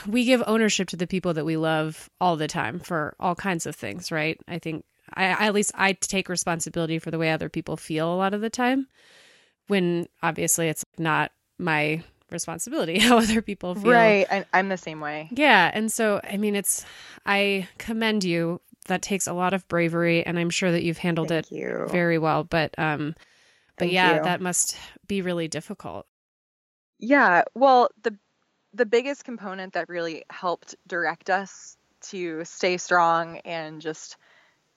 we 0.07 0.25
give 0.25 0.43
ownership 0.47 0.89
to 0.89 0.97
the 0.97 1.07
people 1.07 1.35
that 1.35 1.45
we 1.45 1.59
love 1.59 2.09
all 2.21 2.37
the 2.37 2.47
time 2.47 2.79
for 2.79 3.17
all 3.21 3.35
kinds 3.35 3.67
of 3.67 3.77
things, 3.77 4.11
right? 4.11 4.41
I 4.49 4.59
think 4.59 4.85
I 5.13 5.25
at 5.25 5.53
least 5.53 5.73
I 5.75 5.93
take 5.93 6.31
responsibility 6.31 6.99
for 6.99 7.11
the 7.11 7.19
way 7.19 7.31
other 7.33 7.51
people 7.51 7.77
feel 7.77 8.15
a 8.15 8.17
lot 8.17 8.33
of 8.33 8.41
the 8.41 8.49
time. 8.49 8.87
When 9.67 10.07
obviously 10.23 10.69
it's 10.69 10.85
not 10.97 11.33
my 11.59 12.03
responsibility 12.31 12.99
how 13.01 13.19
other 13.19 13.43
people 13.43 13.75
feel. 13.75 13.93
Right. 13.93 14.27
I, 14.31 14.45
I'm 14.53 14.69
the 14.69 14.77
same 14.77 15.01
way. 15.01 15.29
Yeah. 15.33 15.71
And 15.73 15.91
so, 15.93 16.21
I 16.23 16.37
mean, 16.37 16.55
it's, 16.55 16.85
I 17.27 17.69
commend 17.79 18.25
you 18.25 18.61
that 18.87 19.03
takes 19.03 19.27
a 19.27 19.33
lot 19.33 19.55
of 19.55 19.67
bravery 19.69 20.25
and 20.25 20.39
i'm 20.39 20.51
sure 20.51 20.73
that 20.73 20.83
you've 20.83 20.99
handled 20.99 21.31
Thank 21.31 21.33
it 21.33 21.47
you. 21.51 21.87
very 21.87 22.19
well 22.19 22.45
but 22.45 22.75
um 22.79 23.15
but 23.79 23.89
Thank 23.89 23.91
yeah 23.91 24.19
you. 24.19 24.21
that 24.21 24.41
must 24.41 24.77
be 25.07 25.23
really 25.23 25.49
difficult 25.49 26.07
Yeah, 26.99 27.43
well, 27.55 27.91
the 28.03 28.17
the 28.73 28.87
biggest 28.87 29.25
component 29.25 29.75
that 29.75 29.89
really 29.89 30.25
helped 30.31 30.75
direct 30.87 31.31
us 31.31 31.77
to 32.03 32.45
stay 32.45 32.77
strong 32.77 33.39
and 33.39 33.81
just 33.81 34.17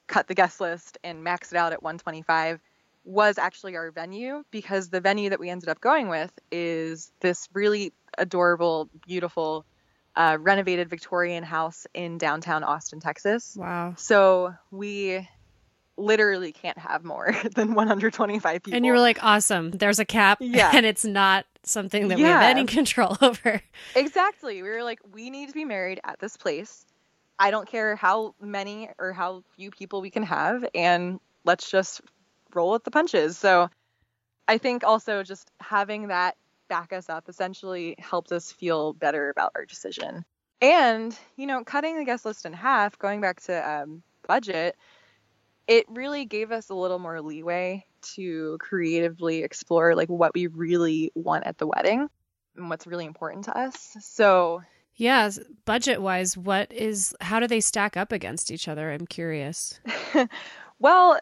cut 0.07 0.27
the 0.27 0.35
guest 0.35 0.61
list 0.61 0.97
and 1.03 1.23
max 1.23 1.51
it 1.53 1.57
out 1.57 1.73
at 1.73 1.83
125 1.83 2.59
was 3.05 3.37
actually 3.37 3.75
our 3.75 3.91
venue 3.91 4.43
because 4.51 4.89
the 4.89 5.01
venue 5.01 5.29
that 5.29 5.39
we 5.39 5.49
ended 5.49 5.69
up 5.69 5.81
going 5.81 6.09
with 6.09 6.31
is 6.51 7.11
this 7.21 7.47
really 7.53 7.93
adorable, 8.17 8.89
beautiful, 9.07 9.65
uh, 10.17 10.37
renovated 10.41 10.89
Victorian 10.89 11.43
house 11.43 11.87
in 11.93 12.17
downtown 12.17 12.63
Austin, 12.63 12.99
Texas. 12.99 13.55
wow 13.57 13.93
So 13.97 14.53
we 14.71 15.25
literally 15.95 16.51
can't 16.51 16.77
have 16.77 17.03
more 17.05 17.33
than 17.55 17.73
125 17.73 18.63
people. 18.63 18.75
and 18.75 18.85
you 18.85 18.91
were 18.91 18.99
like 18.99 19.17
awesome 19.23 19.71
there's 19.71 19.97
a 19.99 20.05
cap 20.05 20.37
Yeah. 20.41 20.71
and 20.73 20.85
it's 20.85 21.05
not 21.05 21.45
something 21.63 22.07
that 22.09 22.17
we 22.17 22.23
have 22.23 22.43
any 22.43 22.65
control 22.65 23.17
over 23.21 23.61
Exactly. 23.95 24.61
We 24.61 24.69
were 24.69 24.83
like, 24.83 24.99
we 25.13 25.29
need 25.29 25.47
to 25.47 25.53
be 25.53 25.65
married 25.65 25.99
at 26.03 26.19
this 26.19 26.35
place. 26.37 26.85
I 27.39 27.51
don't 27.51 27.67
care 27.67 27.95
how 27.95 28.33
many 28.41 28.89
or 28.99 29.11
how 29.13 29.43
few 29.55 29.69
people 29.69 30.01
we 30.01 30.09
can 30.09 30.23
have, 30.23 30.65
and 30.73 31.19
let's 31.45 31.69
just 31.69 32.01
roll 32.55 32.71
with 32.71 32.83
the 32.83 32.89
punches. 32.91 33.37
So 33.37 33.69
I 34.47 34.57
think 34.57 34.83
also 34.83 35.21
just 35.23 35.51
having 35.59 36.07
that 36.07 36.35
back 36.67 36.93
us 36.93 37.09
up 37.09 37.29
essentially 37.29 37.95
helped 37.99 38.31
us 38.31 38.51
feel 38.51 38.93
better 38.93 39.29
about 39.29 39.51
our 39.55 39.65
decision. 39.65 40.25
And, 40.61 41.17
you 41.35 41.45
know, 41.45 41.63
cutting 41.63 41.97
the 41.97 42.05
guest 42.05 42.25
list 42.25 42.45
in 42.45 42.53
half, 42.53 42.97
going 42.97 43.21
back 43.21 43.41
to 43.41 43.69
um, 43.69 44.01
budget, 44.27 44.75
it 45.67 45.85
really 45.89 46.25
gave 46.25 46.51
us 46.51 46.69
a 46.69 46.75
little 46.75 46.99
more 46.99 47.21
leeway 47.21 47.85
to 48.15 48.57
creatively 48.59 49.43
explore 49.43 49.95
like 49.95 50.09
what 50.09 50.33
we 50.33 50.47
really 50.47 51.11
want 51.13 51.45
at 51.45 51.57
the 51.57 51.67
wedding 51.67 52.09
and 52.55 52.69
what's 52.69 52.87
really 52.87 53.05
important 53.05 53.45
to 53.45 53.57
us. 53.57 53.95
So, 54.01 54.61
yeah 54.95 55.29
budget 55.65 56.01
wise 56.01 56.35
what 56.35 56.71
is 56.71 57.15
how 57.21 57.39
do 57.39 57.45
they 57.45 57.59
stack 57.59 57.95
up 57.95 58.11
against 58.11 58.49
each 58.49 58.67
other 58.67 58.91
i'm 58.91 59.05
curious 59.05 59.79
well, 60.79 61.19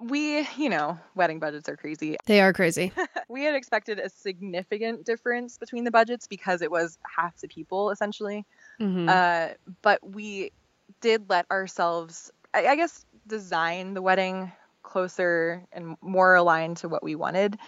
we, 0.00 0.48
you 0.56 0.70
know, 0.70 0.98
wedding 1.14 1.38
budgets 1.38 1.68
are 1.68 1.76
crazy. 1.76 2.16
they 2.26 2.40
are 2.40 2.52
crazy 2.52 2.92
We 3.28 3.44
had 3.44 3.54
expected 3.54 3.98
a 3.98 4.08
significant 4.08 5.04
difference 5.04 5.58
between 5.58 5.84
the 5.84 5.90
budgets 5.90 6.26
because 6.26 6.62
it 6.62 6.70
was 6.70 6.98
half 7.04 7.36
the 7.38 7.48
people 7.48 7.90
essentially. 7.90 8.46
Mhm. 8.80 9.08
Uh, 9.08 9.54
but 9.82 10.00
we 10.02 10.52
did 11.00 11.28
let 11.28 11.46
ourselves, 11.50 12.32
I, 12.54 12.66
I 12.66 12.76
guess, 12.76 13.04
design 13.26 13.94
the 13.94 14.02
wedding 14.02 14.50
closer 14.82 15.64
and 15.72 15.96
more 16.00 16.34
aligned 16.34 16.78
to 16.78 16.88
what 16.88 17.02
we 17.02 17.14
wanted, 17.14 17.58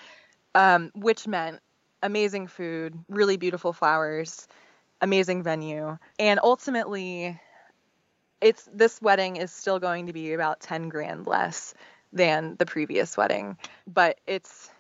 um, 0.55 0.91
which 0.95 1.29
meant 1.29 1.61
amazing 2.03 2.49
food, 2.49 2.99
really 3.09 3.37
beautiful 3.37 3.73
flowers, 3.73 4.49
amazing 5.01 5.43
venue, 5.43 5.99
and 6.19 6.41
ultimately, 6.43 7.39
it's 8.41 8.69
this 8.73 9.01
wedding 9.01 9.37
is 9.37 9.53
still 9.53 9.79
going 9.79 10.07
to 10.07 10.13
be 10.13 10.33
about 10.33 10.61
10 10.61 10.89
grand 10.89 11.27
less 11.27 11.75
than 12.13 12.57
the 12.59 12.67
previous 12.67 13.17
wedding, 13.17 13.57
but 13.87 14.21
it's 14.27 14.71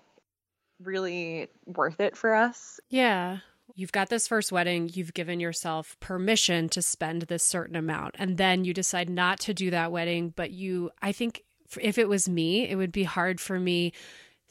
really 0.80 1.48
worth 1.66 2.00
it 2.00 2.16
for 2.16 2.34
us. 2.34 2.80
Yeah. 2.90 3.38
You've 3.74 3.92
got 3.92 4.10
this 4.10 4.28
first 4.28 4.52
wedding, 4.52 4.90
you've 4.92 5.14
given 5.14 5.40
yourself 5.40 5.96
permission 5.98 6.68
to 6.70 6.82
spend 6.82 7.22
this 7.22 7.42
certain 7.42 7.76
amount, 7.76 8.16
and 8.18 8.36
then 8.36 8.64
you 8.64 8.74
decide 8.74 9.08
not 9.08 9.40
to 9.40 9.54
do 9.54 9.70
that 9.70 9.90
wedding. 9.90 10.34
But 10.36 10.50
you, 10.50 10.90
I 11.00 11.12
think 11.12 11.44
if 11.80 11.96
it 11.96 12.08
was 12.08 12.28
me, 12.28 12.68
it 12.68 12.76
would 12.76 12.92
be 12.92 13.04
hard 13.04 13.40
for 13.40 13.58
me 13.58 13.92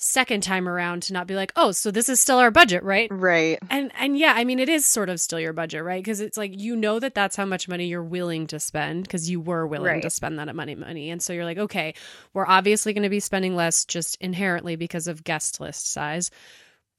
second 0.03 0.41
time 0.41 0.67
around 0.67 1.03
to 1.03 1.13
not 1.13 1.27
be 1.27 1.35
like, 1.35 1.51
"Oh, 1.55 1.71
so 1.71 1.91
this 1.91 2.09
is 2.09 2.19
still 2.19 2.39
our 2.39 2.49
budget, 2.51 2.83
right?" 2.83 3.07
Right. 3.11 3.59
And 3.69 3.91
and 3.97 4.17
yeah, 4.17 4.33
I 4.35 4.43
mean 4.43 4.59
it 4.59 4.67
is 4.67 4.85
sort 4.85 5.09
of 5.09 5.21
still 5.21 5.39
your 5.39 5.53
budget, 5.53 5.83
right? 5.83 6.03
Because 6.03 6.19
it's 6.19 6.37
like 6.37 6.59
you 6.59 6.75
know 6.75 6.99
that 6.99 7.13
that's 7.13 7.35
how 7.35 7.45
much 7.45 7.67
money 7.67 7.85
you're 7.87 8.03
willing 8.03 8.47
to 8.47 8.59
spend 8.59 9.03
because 9.03 9.29
you 9.29 9.39
were 9.39 9.67
willing 9.67 9.93
Right. 9.93 10.01
to 10.01 10.09
spend 10.09 10.39
that 10.39 10.53
money 10.55 10.75
money. 10.75 11.11
And 11.11 11.21
so 11.21 11.33
you're 11.33 11.45
like, 11.45 11.59
"Okay, 11.59 11.93
we're 12.33 12.47
obviously 12.47 12.93
going 12.93 13.03
to 13.03 13.09
be 13.09 13.19
spending 13.19 13.55
less 13.55 13.85
just 13.85 14.17
inherently 14.19 14.75
because 14.75 15.07
of 15.07 15.23
guest 15.23 15.59
list 15.59 15.91
size." 15.91 16.31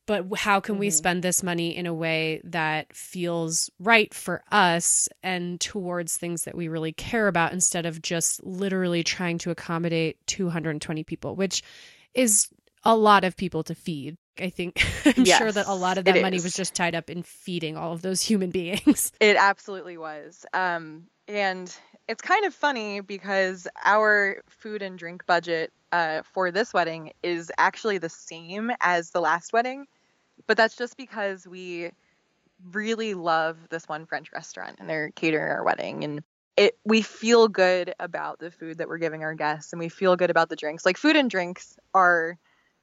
But 0.07 0.26
how 0.36 0.59
can 0.59 0.78
we 0.78 0.88
Mhm. 0.88 0.92
spend 0.92 1.22
this 1.22 1.44
money 1.44 1.76
in 1.76 1.86
a 1.86 1.94
way 1.94 2.40
that 2.44 2.94
feels 2.94 3.70
right 3.78 4.12
for 4.12 4.42
us 4.50 5.09
and 5.22 5.61
towards 5.61 6.16
things 6.16 6.42
that 6.44 6.57
we 6.57 6.66
really 6.66 6.92
care 6.92 7.28
about 7.28 7.53
instead 7.53 7.86
of 7.86 8.03
just 8.03 8.42
literally 8.44 9.05
trying 9.05 9.38
to 9.38 9.50
accommodate 9.50 10.16
220 10.26 11.05
people, 11.05 11.36
which 11.36 11.62
is 12.14 12.48
a 12.85 12.97
lot 12.97 13.24
of 13.24 13.37
people 13.37 13.62
to 13.64 13.74
feed. 13.74 14.16
I 14.39 14.51
think 14.51 14.85
I'm 15.05 15.24
sure 15.24 15.53
that 15.53 15.66
a 15.66 15.74
lot 15.74 15.99
of 15.99 16.05
that 16.07 16.20
money 16.22 16.37
is. 16.37 16.45
was 16.45 16.55
just 16.55 16.74
tied 16.74 16.95
up 16.95 17.11
in 17.11 17.22
feeding 17.22 17.76
all 17.76 17.93
of 17.93 18.03
those 18.03 18.22
human 18.22 18.51
beings. 18.53 19.12
It 19.20 19.37
absolutely 19.37 19.99
was. 19.99 20.45
Um, 20.53 21.05
and 21.28 21.74
it's 22.09 22.22
kind 22.22 22.45
of 22.45 22.55
funny 22.55 23.01
because 23.01 23.68
our 23.85 24.43
food 24.49 24.83
and 24.83 24.99
drink 24.99 25.26
budget 25.26 25.72
uh, 25.93 26.22
for 26.33 26.51
this 26.51 26.72
wedding 26.72 27.12
is 27.22 27.53
actually 27.59 27.99
the 27.99 28.09
same 28.09 28.72
as 28.80 29.11
the 29.11 29.20
last 29.20 29.53
wedding, 29.53 29.87
but 30.47 30.57
that's 30.57 30.76
just 30.76 30.97
because 30.97 31.47
we 31.47 31.91
really 32.72 33.14
love 33.14 33.59
this 33.70 33.89
one 33.89 34.07
French 34.07 34.33
restaurant 34.33 34.76
and 34.78 34.89
they're 34.89 35.11
catering 35.11 35.51
our 35.51 35.64
wedding 35.64 36.05
and 36.05 36.22
it 36.57 36.78
we 36.85 37.03
feel 37.03 37.49
good 37.49 37.95
about 37.99 38.39
the 38.39 38.51
food 38.51 38.78
that 38.78 38.89
we're 38.89 38.99
giving 38.99 39.24
our 39.24 39.35
guests 39.35 39.72
and 39.72 39.80
we 39.80 39.89
feel 39.89 40.16
good 40.16 40.30
about 40.30 40.49
the 40.49 40.57
drinks. 40.57 40.85
Like 40.85 40.97
food 40.97 41.16
and 41.16 41.30
drinks 41.30 41.78
are 41.95 42.39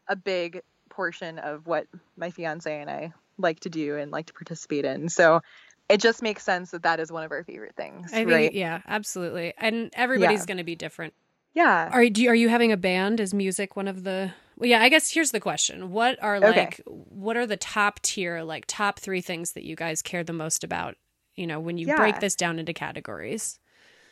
a 0.09 0.15
big 0.15 0.61
portion 0.89 1.39
of 1.39 1.65
what 1.65 1.87
my 2.17 2.31
fiance 2.31 2.81
and 2.81 2.89
I 2.89 3.13
like 3.37 3.61
to 3.61 3.69
do 3.69 3.95
and 3.95 4.11
like 4.11 4.25
to 4.25 4.33
participate 4.33 4.83
in. 4.83 5.07
So 5.07 5.41
it 5.87 6.01
just 6.01 6.21
makes 6.21 6.43
sense 6.43 6.71
that 6.71 6.83
that 6.83 6.99
is 6.99 7.11
one 7.11 7.23
of 7.23 7.31
our 7.31 7.43
favorite 7.43 7.75
things, 7.75 8.11
I 8.11 8.17
think, 8.17 8.29
right? 8.29 8.53
yeah, 8.53 8.81
absolutely. 8.87 9.53
And 9.57 9.91
everybody's 9.93 10.41
Yeah. 10.41 10.45
going 10.45 10.57
to 10.57 10.63
be 10.63 10.75
different. 10.75 11.13
Yeah. 11.53 11.89
Are 11.91 12.03
you, 12.03 12.29
are 12.29 12.35
you 12.35 12.49
having 12.49 12.71
a 12.71 12.77
band? 12.77 13.19
Is 13.19 13.33
music 13.33 13.75
one 13.75 13.87
of 13.87 14.03
the? 14.03 14.31
Well, 14.57 14.69
yeah. 14.69 14.81
I 14.81 14.89
guess 14.89 15.09
here's 15.09 15.31
the 15.31 15.39
question: 15.39 15.91
What 15.91 16.21
are 16.21 16.37
Okay. 16.37 16.49
like? 16.61 16.81
What 16.85 17.37
are 17.37 17.47
the 17.47 17.57
top 17.57 18.01
tier, 18.01 18.43
like 18.43 18.65
top 18.67 18.99
three 18.99 19.21
things 19.21 19.53
that 19.53 19.63
you 19.63 19.75
guys 19.75 20.01
care 20.01 20.23
the 20.23 20.33
most 20.33 20.63
about? 20.63 20.95
You 21.35 21.47
know, 21.47 21.59
when 21.59 21.77
you 21.77 21.87
break 21.87 22.19
this 22.19 22.35
down 22.35 22.59
into 22.59 22.73
categories. 22.73 23.59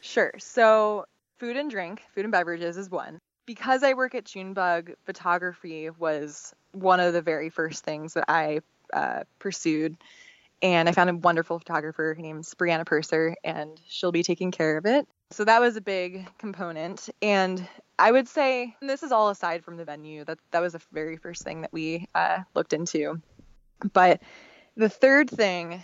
Sure. 0.01 0.31
So, 0.39 1.05
food 1.39 1.57
and 1.57 1.69
drink, 1.69 2.01
food 2.15 2.23
and 2.25 2.31
beverages 2.31 2.77
is 2.77 2.89
one. 2.89 3.19
Because 3.47 3.81
I 3.81 3.93
work 3.93 4.13
at 4.13 4.25
Junebug, 4.25 4.91
photography 5.05 5.89
was 5.89 6.53
one 6.73 6.99
of 6.99 7.13
the 7.13 7.23
very 7.23 7.49
first 7.49 7.83
things 7.83 8.13
that 8.13 8.25
I 8.27 8.59
uh, 8.93 9.23
pursued. 9.39 9.97
And 10.61 10.89
I 10.89 10.91
found 10.91 11.09
a 11.09 11.15
wonderful 11.15 11.57
photographer. 11.57 12.13
Her 12.13 12.21
name's 12.21 12.53
Briana 12.53 12.85
Purser, 12.85 13.35
and 13.43 13.79
she'll 13.87 14.11
be 14.11 14.23
taking 14.23 14.51
care 14.51 14.77
of 14.77 14.85
it. 14.85 15.07
So 15.31 15.45
that 15.45 15.61
was 15.61 15.77
a 15.77 15.81
big 15.81 16.27
component. 16.39 17.09
And 17.21 17.65
I 17.97 18.11
would 18.11 18.27
say, 18.27 18.75
this 18.81 19.01
is 19.01 19.11
all 19.11 19.29
aside 19.29 19.63
from 19.63 19.77
the 19.77 19.85
venue, 19.85 20.25
that 20.25 20.39
that 20.51 20.61
was 20.61 20.73
the 20.73 20.81
very 20.91 21.17
first 21.17 21.43
thing 21.43 21.61
that 21.61 21.71
we 21.71 22.07
uh, 22.13 22.39
looked 22.53 22.73
into. 22.73 23.21
But 23.93 24.21
the 24.75 24.89
third 24.89 25.29
thing 25.29 25.83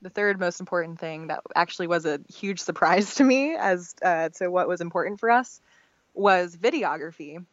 the 0.00 0.10
third 0.10 0.38
most 0.38 0.60
important 0.60 0.98
thing 0.98 1.28
that 1.28 1.40
actually 1.56 1.86
was 1.86 2.06
a 2.06 2.20
huge 2.32 2.60
surprise 2.68 3.16
to 3.16 3.24
me 3.24 3.54
as 3.54 3.94
uh, 4.02 4.28
to 4.30 4.48
what 4.48 4.68
was 4.68 4.80
important 4.80 5.20
for 5.20 5.30
us 5.30 5.60
was 6.18 6.56
videography 6.56 7.44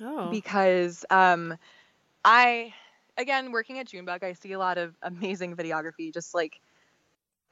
Oh, 0.00 0.30
because 0.30 1.04
um, 1.10 1.56
I 2.24 2.72
again 3.18 3.52
working 3.52 3.78
at 3.78 3.88
Junebug 3.88 4.24
I 4.24 4.32
see 4.32 4.52
a 4.52 4.58
lot 4.58 4.78
of 4.78 4.96
amazing 5.02 5.56
videography 5.56 6.12
just 6.12 6.34
like 6.34 6.60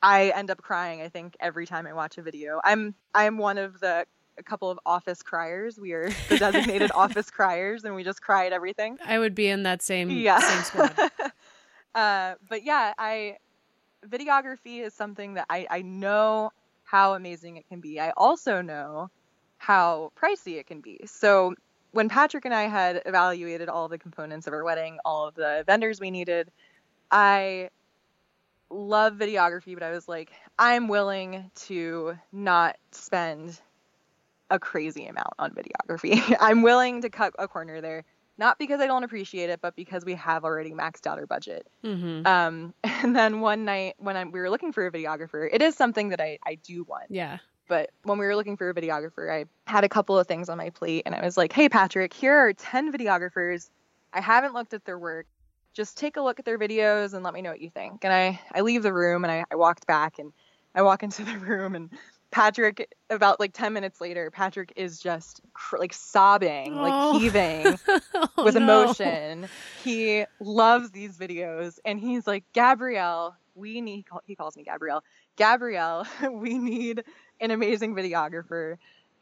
I 0.02 0.30
end 0.30 0.50
up 0.50 0.62
crying 0.62 1.02
I 1.02 1.08
think 1.08 1.36
every 1.40 1.66
time 1.66 1.86
I 1.86 1.92
watch 1.92 2.18
a 2.18 2.22
video. 2.22 2.60
I'm 2.64 2.94
I'm 3.14 3.38
one 3.38 3.58
of 3.58 3.80
the 3.80 4.06
a 4.38 4.42
couple 4.42 4.70
of 4.70 4.78
office 4.86 5.22
criers. 5.22 5.78
We 5.78 5.92
are 5.92 6.10
the 6.28 6.38
designated 6.38 6.92
office 6.94 7.30
criers 7.30 7.84
and 7.84 7.94
we 7.94 8.04
just 8.04 8.22
cry 8.22 8.46
at 8.46 8.52
everything. 8.52 8.98
I 9.04 9.18
would 9.18 9.34
be 9.34 9.48
in 9.48 9.64
that 9.64 9.82
same 9.82 10.10
yeah. 10.10 10.38
same 10.38 10.62
squad. 10.62 11.10
uh, 11.94 12.34
but 12.48 12.64
yeah 12.64 12.92
i 12.98 13.36
videography 14.06 14.80
is 14.80 14.94
something 14.94 15.34
that 15.34 15.46
I, 15.50 15.66
I 15.68 15.82
know 15.82 16.50
how 16.84 17.14
amazing 17.14 17.56
it 17.56 17.68
can 17.68 17.80
be. 17.80 18.00
I 18.00 18.10
also 18.16 18.62
know 18.62 19.10
how 19.58 20.12
pricey 20.20 20.58
it 20.58 20.66
can 20.66 20.80
be 20.80 21.00
so 21.04 21.54
when 21.92 22.08
patrick 22.08 22.44
and 22.44 22.54
i 22.54 22.62
had 22.64 23.02
evaluated 23.06 23.68
all 23.68 23.88
the 23.88 23.98
components 23.98 24.46
of 24.46 24.52
our 24.52 24.64
wedding 24.64 24.98
all 25.04 25.26
of 25.28 25.34
the 25.34 25.64
vendors 25.66 26.00
we 26.00 26.10
needed 26.10 26.50
i 27.10 27.68
love 28.70 29.14
videography 29.14 29.74
but 29.74 29.82
i 29.82 29.90
was 29.90 30.08
like 30.08 30.30
i'm 30.58 30.88
willing 30.88 31.50
to 31.54 32.16
not 32.32 32.76
spend 32.92 33.60
a 34.50 34.58
crazy 34.58 35.06
amount 35.06 35.34
on 35.38 35.52
videography 35.52 36.36
i'm 36.40 36.62
willing 36.62 37.02
to 37.02 37.10
cut 37.10 37.32
a 37.38 37.48
corner 37.48 37.80
there 37.80 38.04
not 38.38 38.58
because 38.58 38.80
I 38.80 38.86
don't 38.86 39.02
appreciate 39.02 39.50
it, 39.50 39.60
but 39.60 39.74
because 39.74 40.04
we 40.04 40.14
have 40.14 40.44
already 40.44 40.70
maxed 40.70 41.06
out 41.06 41.18
our 41.18 41.26
budget. 41.26 41.66
hmm 41.82 42.22
Um, 42.24 42.72
and 42.84 43.14
then 43.14 43.40
one 43.40 43.64
night 43.64 43.96
when 43.98 44.16
I, 44.16 44.24
we 44.24 44.38
were 44.38 44.48
looking 44.48 44.72
for 44.72 44.86
a 44.86 44.92
videographer, 44.92 45.48
it 45.52 45.60
is 45.60 45.74
something 45.74 46.10
that 46.10 46.20
I, 46.20 46.38
I 46.46 46.54
do 46.54 46.84
want. 46.84 47.06
Yeah. 47.10 47.38
But 47.68 47.90
when 48.02 48.18
we 48.18 48.26
were 48.26 48.34
looking 48.34 48.56
for 48.56 48.68
a 48.70 48.74
videographer, 48.74 49.30
I 49.30 49.44
had 49.70 49.84
a 49.84 49.88
couple 49.88 50.18
of 50.18 50.26
things 50.26 50.48
on 50.48 50.58
my 50.58 50.70
plate, 50.70 51.02
and 51.06 51.14
I 51.14 51.22
was 51.24 51.36
like, 51.36 51.52
"Hey, 51.52 51.68
Patrick, 51.68 52.12
here 52.14 52.34
are 52.34 52.52
ten 52.54 52.92
videographers. 52.92 53.68
I 54.12 54.20
haven't 54.20 54.54
looked 54.54 54.74
at 54.74 54.84
their 54.84 54.98
work. 54.98 55.26
Just 55.74 55.96
take 55.98 56.16
a 56.16 56.22
look 56.22 56.38
at 56.38 56.44
their 56.46 56.58
videos 56.58 57.14
and 57.14 57.22
let 57.22 57.34
me 57.34 57.42
know 57.42 57.50
what 57.50 57.60
you 57.60 57.70
think." 57.70 58.04
And 58.04 58.12
I, 58.12 58.40
I 58.54 58.62
leave 58.62 58.82
the 58.82 58.92
room, 58.92 59.24
and 59.24 59.30
I, 59.30 59.44
I 59.50 59.56
walked 59.56 59.86
back, 59.86 60.18
and 60.18 60.32
I 60.74 60.82
walk 60.82 61.02
into 61.02 61.24
the 61.24 61.36
room, 61.38 61.74
and 61.74 61.90
Patrick, 62.30 62.94
about 63.10 63.38
like 63.38 63.52
ten 63.52 63.72
minutes 63.74 64.00
later, 64.00 64.30
Patrick 64.30 64.72
is 64.76 64.98
just 64.98 65.40
cr- 65.52 65.78
like 65.78 65.92
sobbing, 65.92 66.74
Oh. 66.78 66.82
like 66.82 67.20
heaving 67.20 67.78
Oh, 68.14 68.44
with 68.44 68.54
no. 68.56 68.62
emotion. 68.82 69.48
He 69.84 70.24
loves 70.40 70.90
these 70.90 71.16
videos 71.16 71.78
and 71.84 71.98
he's 72.00 72.26
like, 72.26 72.44
Gabrielle, 72.52 73.36
we 73.54 73.80
need, 73.80 74.04
he 74.26 74.34
calls 74.36 74.56
me 74.56 74.64
Gabrielle, 74.64 75.02
Gabrielle, 75.36 76.06
we 76.32 76.58
need 76.58 77.04
an 77.40 77.50
amazing 77.50 77.94
videographer. 77.94 78.76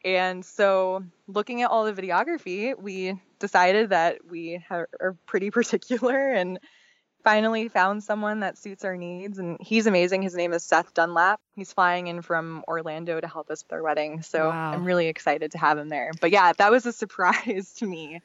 And 0.05 0.45
so, 0.45 1.03
looking 1.27 1.61
at 1.63 1.71
all 1.71 1.85
the 1.85 1.93
videography, 2.01 2.77
we 2.79 3.19
decided 3.39 3.89
that 3.89 4.19
we 4.29 4.63
are 4.69 5.15
pretty 5.25 5.51
particular 5.59 6.33
and 6.33 6.59
finally 7.23 7.67
found 7.67 8.03
someone 8.03 8.39
that 8.39 8.57
suits 8.57 8.85
our 8.85 8.95
needs. 8.95 9.37
And 9.37 9.57
he's 9.59 9.85
amazing. 9.87 10.21
His 10.21 10.35
name 10.35 10.53
is 10.53 10.63
Seth 10.63 10.93
Dunlap. 10.93 11.41
He's 11.55 11.73
flying 11.73 12.07
in 12.07 12.21
from 12.21 12.63
Orlando 12.67 13.19
to 13.19 13.27
help 13.27 13.49
us 13.49 13.63
with 13.63 13.73
our 13.73 13.83
wedding. 13.83 14.21
So, 14.21 14.49
Wow. 14.49 14.73
I'm 14.73 14.85
really 14.85 15.07
excited 15.07 15.51
to 15.51 15.57
have 15.57 15.77
him 15.77 15.89
there. 15.89 16.11
But 16.21 16.31
yeah, 16.31 16.53
that 16.53 16.71
was 16.71 16.85
a 16.85 16.93
surprise 17.03 17.73
to 17.79 17.87
me 17.87 18.21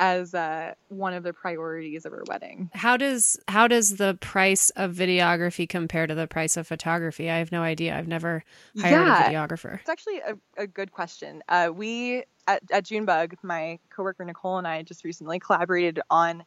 as 0.00 0.34
uh, 0.34 0.72
one 0.88 1.12
of 1.14 1.22
the 1.22 1.32
priorities 1.32 2.04
of 2.06 2.12
our 2.12 2.24
wedding. 2.26 2.70
How 2.74 2.96
does 2.96 3.38
how 3.46 3.68
does 3.68 3.96
the 3.96 4.14
price 4.20 4.70
of 4.70 4.94
videography 4.94 5.68
compare 5.68 6.06
to 6.08 6.14
the 6.14 6.26
price 6.26 6.56
of 6.56 6.66
photography? 6.66 7.30
I 7.30 7.38
have 7.38 7.52
no 7.52 7.62
idea. 7.62 7.96
I've 7.96 8.08
never 8.08 8.42
hired 8.80 9.06
Yeah. 9.06 9.26
a 9.28 9.30
videographer. 9.30 9.78
It's 9.78 9.88
actually 9.90 10.18
a, 10.20 10.36
a 10.56 10.66
good 10.66 10.90
question. 10.90 11.42
Uh, 11.48 11.70
we 11.72 12.24
at, 12.48 12.62
at 12.72 12.84
Junebug, 12.86 13.36
my 13.42 13.78
coworker 13.90 14.24
Nicole 14.24 14.58
and 14.58 14.66
I 14.66 14.82
just 14.82 15.04
recently 15.04 15.38
collaborated 15.38 16.00
on 16.10 16.44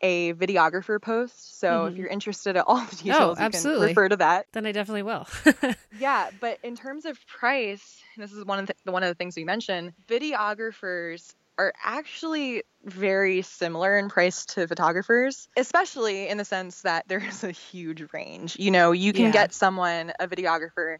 a 0.00 0.32
videographer 0.34 1.00
post. 1.00 1.58
So 1.60 1.68
Mhm. 1.68 1.92
if 1.92 1.96
you're 1.98 2.08
interested 2.08 2.56
at 2.56 2.64
all 2.66 2.76
the 2.84 2.96
details, 2.96 3.38
you 3.38 3.44
absolutely. 3.44 3.86
can 3.88 3.88
refer 3.88 4.08
to 4.08 4.16
that. 4.16 4.46
Then 4.52 4.66
I 4.66 4.72
definitely 4.72 5.02
will. 5.04 5.26
Yeah, 5.98 6.28
but 6.42 6.58
in 6.62 6.76
terms 6.76 7.06
of 7.06 7.18
price, 7.26 8.02
and 8.14 8.22
this 8.22 8.30
is 8.30 8.44
one 8.44 8.58
of 8.58 8.70
the 8.84 8.92
one 8.92 9.02
of 9.02 9.08
the 9.08 9.14
things 9.14 9.34
we 9.34 9.44
mentioned. 9.44 9.94
Videographers 10.06 11.34
are 11.58 11.72
actually 11.82 12.62
very 12.84 13.42
similar 13.42 13.98
in 13.98 14.08
price 14.08 14.44
to 14.46 14.66
photographers, 14.68 15.48
especially 15.56 16.28
in 16.28 16.38
the 16.38 16.44
sense 16.44 16.82
that 16.82 17.06
there's 17.08 17.42
a 17.44 17.50
huge 17.50 18.04
range. 18.12 18.56
You 18.58 18.70
know, 18.70 18.92
you 18.92 19.12
can 19.12 19.26
Yeah. 19.26 19.32
get 19.32 19.52
someone 19.54 20.12
a 20.20 20.28
videographer 20.28 20.98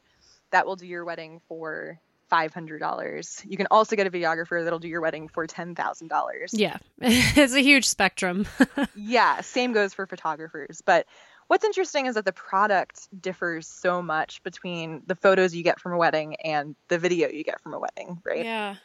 that 0.53 0.67
will 0.67 0.77
do 0.77 0.87
your 0.87 1.05
wedding 1.05 1.41
for 1.49 1.99
five 2.29 2.53
hundred 2.53 2.81
dollars. 2.81 3.41
You 3.47 3.57
can 3.57 3.69
also 3.71 3.95
get 3.95 4.07
a 4.07 4.11
videographer 4.11 4.65
that'll 4.65 4.79
do 4.81 4.89
your 4.89 5.01
wedding 5.01 5.29
for 5.29 5.47
ten 5.47 5.75
thousand 5.75 6.09
dollars. 6.09 6.51
yeah, 6.53 6.79
it's 7.01 7.55
a 7.55 7.61
huge 7.61 7.87
spectrum. 7.89 8.47
Yeah, 8.99 9.43
same 9.43 9.73
goes 9.75 9.93
for 9.93 10.07
photographers. 10.07 10.81
But 10.85 11.07
what's 11.49 11.65
interesting 11.67 12.07
is 12.07 12.15
that 12.15 12.25
the 12.25 12.33
product 12.33 13.09
differs 13.21 13.67
so 13.69 14.01
much 14.01 14.43
between 14.43 15.03
the 15.07 15.15
photos 15.15 15.55
you 15.55 15.63
get 15.63 15.79
from 15.79 15.93
a 15.93 15.99
wedding 15.99 16.35
and 16.37 16.75
the 16.89 16.99
video 16.99 17.29
you 17.29 17.45
get 17.45 17.61
from 17.61 17.75
a 17.75 17.79
wedding, 17.79 18.21
right? 18.25 18.45
Yeah. 18.45 18.77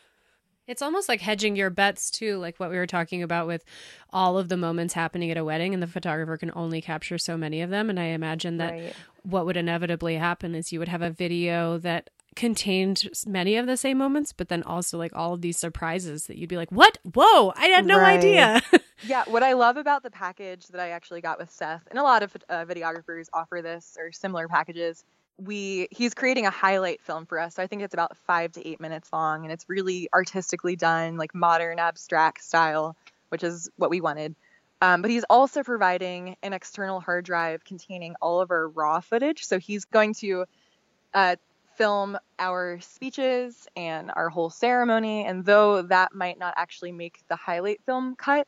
It's 0.72 0.82
almost 0.82 1.10
like 1.10 1.20
hedging 1.20 1.58
your 1.58 1.70
bets 1.70 2.10
too, 2.10 2.38
like 2.38 2.58
what 2.58 2.70
we 2.70 2.78
were 2.78 2.88
talking 2.88 3.22
about 3.22 3.46
with 3.46 3.66
all 4.12 4.38
of 4.38 4.48
the 4.48 4.56
moments 4.56 4.94
happening 4.94 5.30
at 5.30 5.36
a 5.38 5.44
wedding, 5.44 5.74
and 5.74 5.84
the 5.84 5.88
photographer 5.88 6.38
can 6.38 6.52
only 6.56 6.82
capture 6.82 7.18
so 7.18 7.36
many 7.36 7.62
of 7.62 7.70
them. 7.70 7.90
And 7.90 8.00
I 8.00 8.06
imagine 8.06 8.56
that 8.58 8.72
Right. 8.72 8.94
what 9.24 9.46
would 9.46 9.58
inevitably 9.58 10.16
happen 10.16 10.56
is 10.56 10.72
you 10.72 10.80
would 10.80 10.88
have 10.88 11.02
a 11.02 11.10
video 11.10 11.78
that 11.80 12.10
contained 12.38 13.10
many 13.28 13.58
of 13.58 13.68
the 13.68 13.76
same 13.76 13.98
moments, 13.98 14.32
but 14.32 14.48
then 14.48 14.64
also 14.64 14.98
like 14.98 15.12
all 15.14 15.34
of 15.34 15.42
these 15.42 15.58
surprises 15.58 16.28
that 16.28 16.38
you'd 16.38 16.48
be 16.50 16.56
like, 16.56 16.72
"What? 16.72 16.98
Whoa! 17.04 17.52
I 17.58 17.66
had 17.68 17.86
no 17.86 18.00
Right. 18.00 18.20
idea." 18.20 18.62
Yeah, 19.04 19.24
what 19.26 19.42
I 19.42 19.54
love 19.54 19.78
about 19.78 20.04
the 20.04 20.12
package 20.12 20.68
that 20.68 20.80
I 20.80 20.90
actually 20.90 21.22
got 21.22 21.40
with 21.40 21.50
Seth, 21.50 21.88
and 21.90 21.98
a 21.98 22.04
lot 22.04 22.22
of 22.22 22.38
uh, 22.48 22.66
videographers 22.66 23.30
offer 23.34 23.60
this 23.64 23.98
or 24.00 24.12
similar 24.12 24.48
packages. 24.48 25.04
We 25.44 25.88
he's 25.92 26.14
creating 26.14 26.46
a 26.46 26.52
highlight 26.52 27.02
film 27.02 27.26
for 27.26 27.40
us, 27.40 27.56
so 27.56 27.64
I 27.64 27.68
think 27.68 27.82
it's 27.82 27.94
about 27.94 28.16
five 28.18 28.52
to 28.54 28.68
eight 28.68 28.80
minutes 28.80 29.10
long, 29.12 29.44
and 29.44 29.52
it's 29.52 29.66
really 29.68 30.08
artistically 30.14 30.76
done, 30.76 31.18
like 31.18 31.34
modern 31.34 31.80
abstract 31.80 32.44
style, 32.44 32.96
which 33.30 33.44
is 33.44 33.70
what 33.78 33.90
we 33.90 34.02
wanted. 34.02 34.36
Um, 34.82 35.02
but 35.02 35.12
he's 35.12 35.24
also 35.30 35.64
providing 35.64 36.36
an 36.42 36.54
external 36.54 37.00
hard 37.00 37.24
drive 37.24 37.64
containing 37.64 38.16
all 38.22 38.42
of 38.42 38.50
our 38.50 38.68
raw 38.68 39.00
footage. 39.00 39.46
So 39.46 39.60
he's 39.60 39.86
going 39.86 40.16
to 40.16 40.46
uh, 41.14 41.36
film 41.76 42.18
our 42.40 42.80
speeches 42.82 43.68
and 43.76 44.12
our 44.16 44.30
whole 44.30 44.50
ceremony. 44.50 45.26
And 45.26 45.46
though 45.46 45.84
that 45.84 46.14
might 46.16 46.40
not 46.40 46.56
actually 46.58 46.92
make 46.92 47.20
the 47.30 47.36
highlight 47.36 47.82
film 47.86 48.16
cut, 48.16 48.48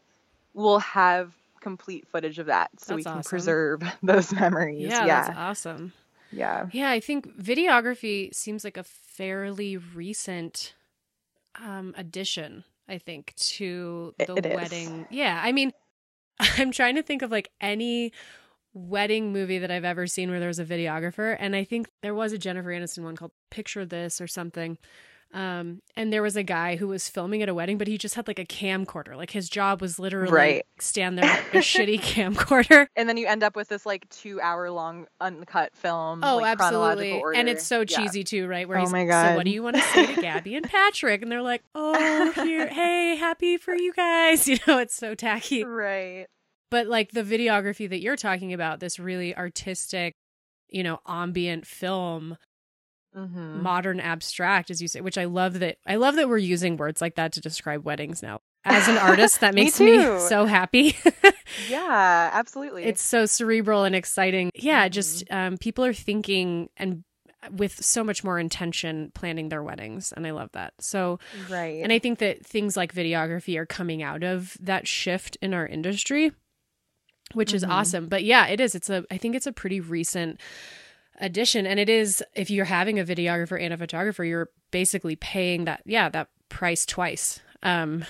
we'll 0.55 0.79
have 0.79 1.33
complete 1.61 2.07
footage 2.07 2.39
of 2.39 2.47
that 2.47 2.69
so 2.79 2.95
we 2.95 3.03
can 3.03 3.19
awesome. 3.19 3.29
preserve 3.29 3.81
those 4.03 4.33
memories. 4.33 4.81
yeah, 4.81 5.05
Yeah. 5.05 5.21
that's 5.25 5.37
awesome. 5.37 5.93
Yeah. 6.33 6.67
Yeah, 6.71 6.89
I 6.89 6.99
think 6.99 7.27
videography 7.37 8.33
seems 8.33 8.63
like 8.63 8.77
a 8.77 8.83
fairly 8.83 9.77
recent 9.77 10.73
um 11.63 11.93
addition, 11.97 12.63
I 12.87 12.97
think, 12.97 13.33
to 13.35 14.13
It- 14.19 14.27
the 14.27 14.35
it 14.35 14.45
is. 14.45 14.55
wedding. 14.55 15.07
Yeah, 15.11 15.39
I 15.43 15.51
mean, 15.51 15.71
I'm 16.57 16.71
trying 16.71 16.95
to 16.95 17.03
think 17.03 17.21
of 17.21 17.31
like 17.31 17.49
any 17.61 18.11
wedding 18.73 19.31
movie 19.31 19.59
that 19.59 19.69
I've 19.69 19.85
ever 19.85 20.07
seen 20.07 20.31
where 20.31 20.39
there 20.39 20.47
was 20.47 20.57
a 20.59 20.65
videographer, 20.65 21.35
and 21.39 21.55
I 21.55 21.63
think 21.63 21.89
there 22.01 22.15
was 22.15 22.33
a 22.33 22.37
Jennifer 22.39 22.69
Aniston 22.69 23.03
one 23.03 23.15
called 23.15 23.31
Picture 23.51 23.85
This 23.85 24.19
or 24.19 24.25
something. 24.27 24.77
Um, 25.33 25.79
and 25.97 26.13
there 26.13 26.21
was 26.21 26.35
a 26.35 26.43
guy 26.43 26.75
who 26.75 26.87
was 26.87 27.09
filming 27.09 27.41
at 27.41 27.49
a 27.49 27.53
wedding, 27.55 27.79
but 27.79 27.87
he 27.87 27.97
just 27.97 28.13
had 28.13 28.27
like 28.27 28.37
a 28.37 28.45
camcorder. 28.45 29.15
Like 29.17 29.31
his 29.31 29.49
job 29.49 29.81
was 29.81 29.97
literally 29.97 30.31
Right. 30.31 30.65
stand 30.79 31.17
there 31.17 31.25
with 31.51 31.53
a 31.53 31.57
shitty 31.65 31.99
camcorder. 32.01 32.85
And 32.95 33.09
then 33.09 33.17
you 33.17 33.25
end 33.25 33.41
up 33.43 33.55
with 33.55 33.67
this 33.67 33.85
like 33.85 34.07
two 34.09 34.39
hour 34.41 34.69
long 34.69 35.07
uncut 35.19 35.75
film. 35.75 36.21
Oh, 36.23 36.37
like, 36.37 36.57
chronological 36.57 37.01
absolutely. 37.01 37.19
Order. 37.19 37.39
And 37.39 37.49
it's 37.49 37.65
so 37.65 37.79
Yeah. 37.79 37.85
cheesy 37.85 38.23
too, 38.23 38.47
right? 38.47 38.67
Where 38.67 38.77
Oh 38.77 38.81
he's 38.81 38.91
my 38.91 39.07
so 39.09 39.35
what 39.35 39.45
do 39.45 39.51
you 39.51 39.63
want 39.63 39.75
to 39.77 39.81
say 39.81 40.05
to 40.05 40.13
Gabby 40.21 40.55
and 40.55 40.65
Patrick? 40.67 41.23
And 41.23 41.31
they're 41.31 41.41
like, 41.41 41.63
Oh, 41.73 42.31
here, 42.31 42.67
hey, 42.71 43.15
happy 43.15 43.57
for 43.57 43.73
you 43.75 43.91
guys. 43.93 44.47
You 44.47 44.57
know, 44.67 44.77
it's 44.77 44.95
so 44.95 45.15
tacky. 45.15 45.63
Right. 45.63 46.27
But 46.69 46.85
like 46.87 47.11
the 47.11 47.23
videography 47.23 47.89
that 47.89 48.01
you're 48.01 48.15
talking 48.15 48.53
about, 48.53 48.79
this 48.79 48.99
really 48.99 49.35
artistic, 49.35 50.13
you 50.69 50.83
know, 50.83 50.99
ambient 51.07 51.65
film, 51.65 52.37
hmm 53.15 53.61
modern 53.61 53.99
abstract, 53.99 54.71
as 54.71 54.81
you 54.81 54.87
say, 54.87 54.99
which 55.01 55.17
I 55.17 55.25
love 55.25 55.59
that 55.59 55.77
I 55.85 55.95
love 55.97 56.15
that 56.15 56.27
we're 56.27 56.37
using 56.39 56.75
words 56.77 57.01
like 57.01 57.15
that 57.15 57.31
to 57.33 57.41
describe 57.41 57.85
weddings 57.85 58.23
now. 58.23 58.41
As 58.65 58.87
an 58.87 58.97
artist, 58.97 59.41
that 59.41 59.53
makes 59.55 59.79
me, 59.79 59.97
too. 59.97 60.19
so 60.27 60.45
happy. 60.45 60.95
Yeah, 61.69 62.29
absolutely. 62.33 62.83
it's 62.85 63.01
so 63.03 63.25
cerebral 63.27 63.83
and 63.83 63.93
exciting. 63.95 64.49
Yeah, 64.55 64.87
Mhm. 64.87 64.91
just 64.91 65.31
um, 65.31 65.57
people 65.57 65.85
are 65.85 65.93
thinking 65.93 66.69
and 66.77 67.03
with 67.51 67.83
so 67.85 68.03
much 68.03 68.23
more 68.23 68.39
intention 68.39 69.11
planning 69.13 69.49
their 69.49 69.61
weddings, 69.61 70.11
and 70.13 70.25
I 70.25 70.31
love 70.31 70.49
that. 70.53 70.73
So, 70.79 71.19
right. 71.49 71.83
and 71.83 71.93
I 71.93 71.99
think 71.99 72.19
that 72.19 72.43
things 72.45 72.75
like 72.75 72.93
videography 72.93 73.57
are 73.57 73.65
coming 73.67 74.01
out 74.01 74.23
of 74.23 74.57
that 74.61 74.87
shift 74.87 75.37
in 75.41 75.53
our 75.53 75.67
industry, 75.67 76.31
which 77.33 77.53
is 77.53 77.63
Mhm. 77.63 77.69
awesome. 77.69 78.07
But 78.07 78.23
yeah, 78.23 78.47
it 78.47 78.59
is. 78.59 78.73
It's 78.75 78.89
a. 78.89 79.05
I 79.11 79.17
think 79.17 79.35
it's 79.35 79.47
a 79.47 79.53
pretty 79.53 79.79
recent 79.79 80.39
addition, 81.23 81.65
and 81.65 81.79
it 81.79 81.89
is. 81.89 82.23
If 82.35 82.51
you're 82.51 82.65
having 82.65 82.99
a 82.99 83.03
videographer 83.03 83.59
and 83.59 83.73
a 83.73 83.77
photographer, 83.77 84.23
you're 84.23 84.49
basically 84.69 85.15
paying 85.15 85.65
that. 85.65 85.81
Yeah, 85.85 86.09
that 86.09 86.29
price 86.49 86.85
twice. 86.85 87.39
Um, 87.63 88.05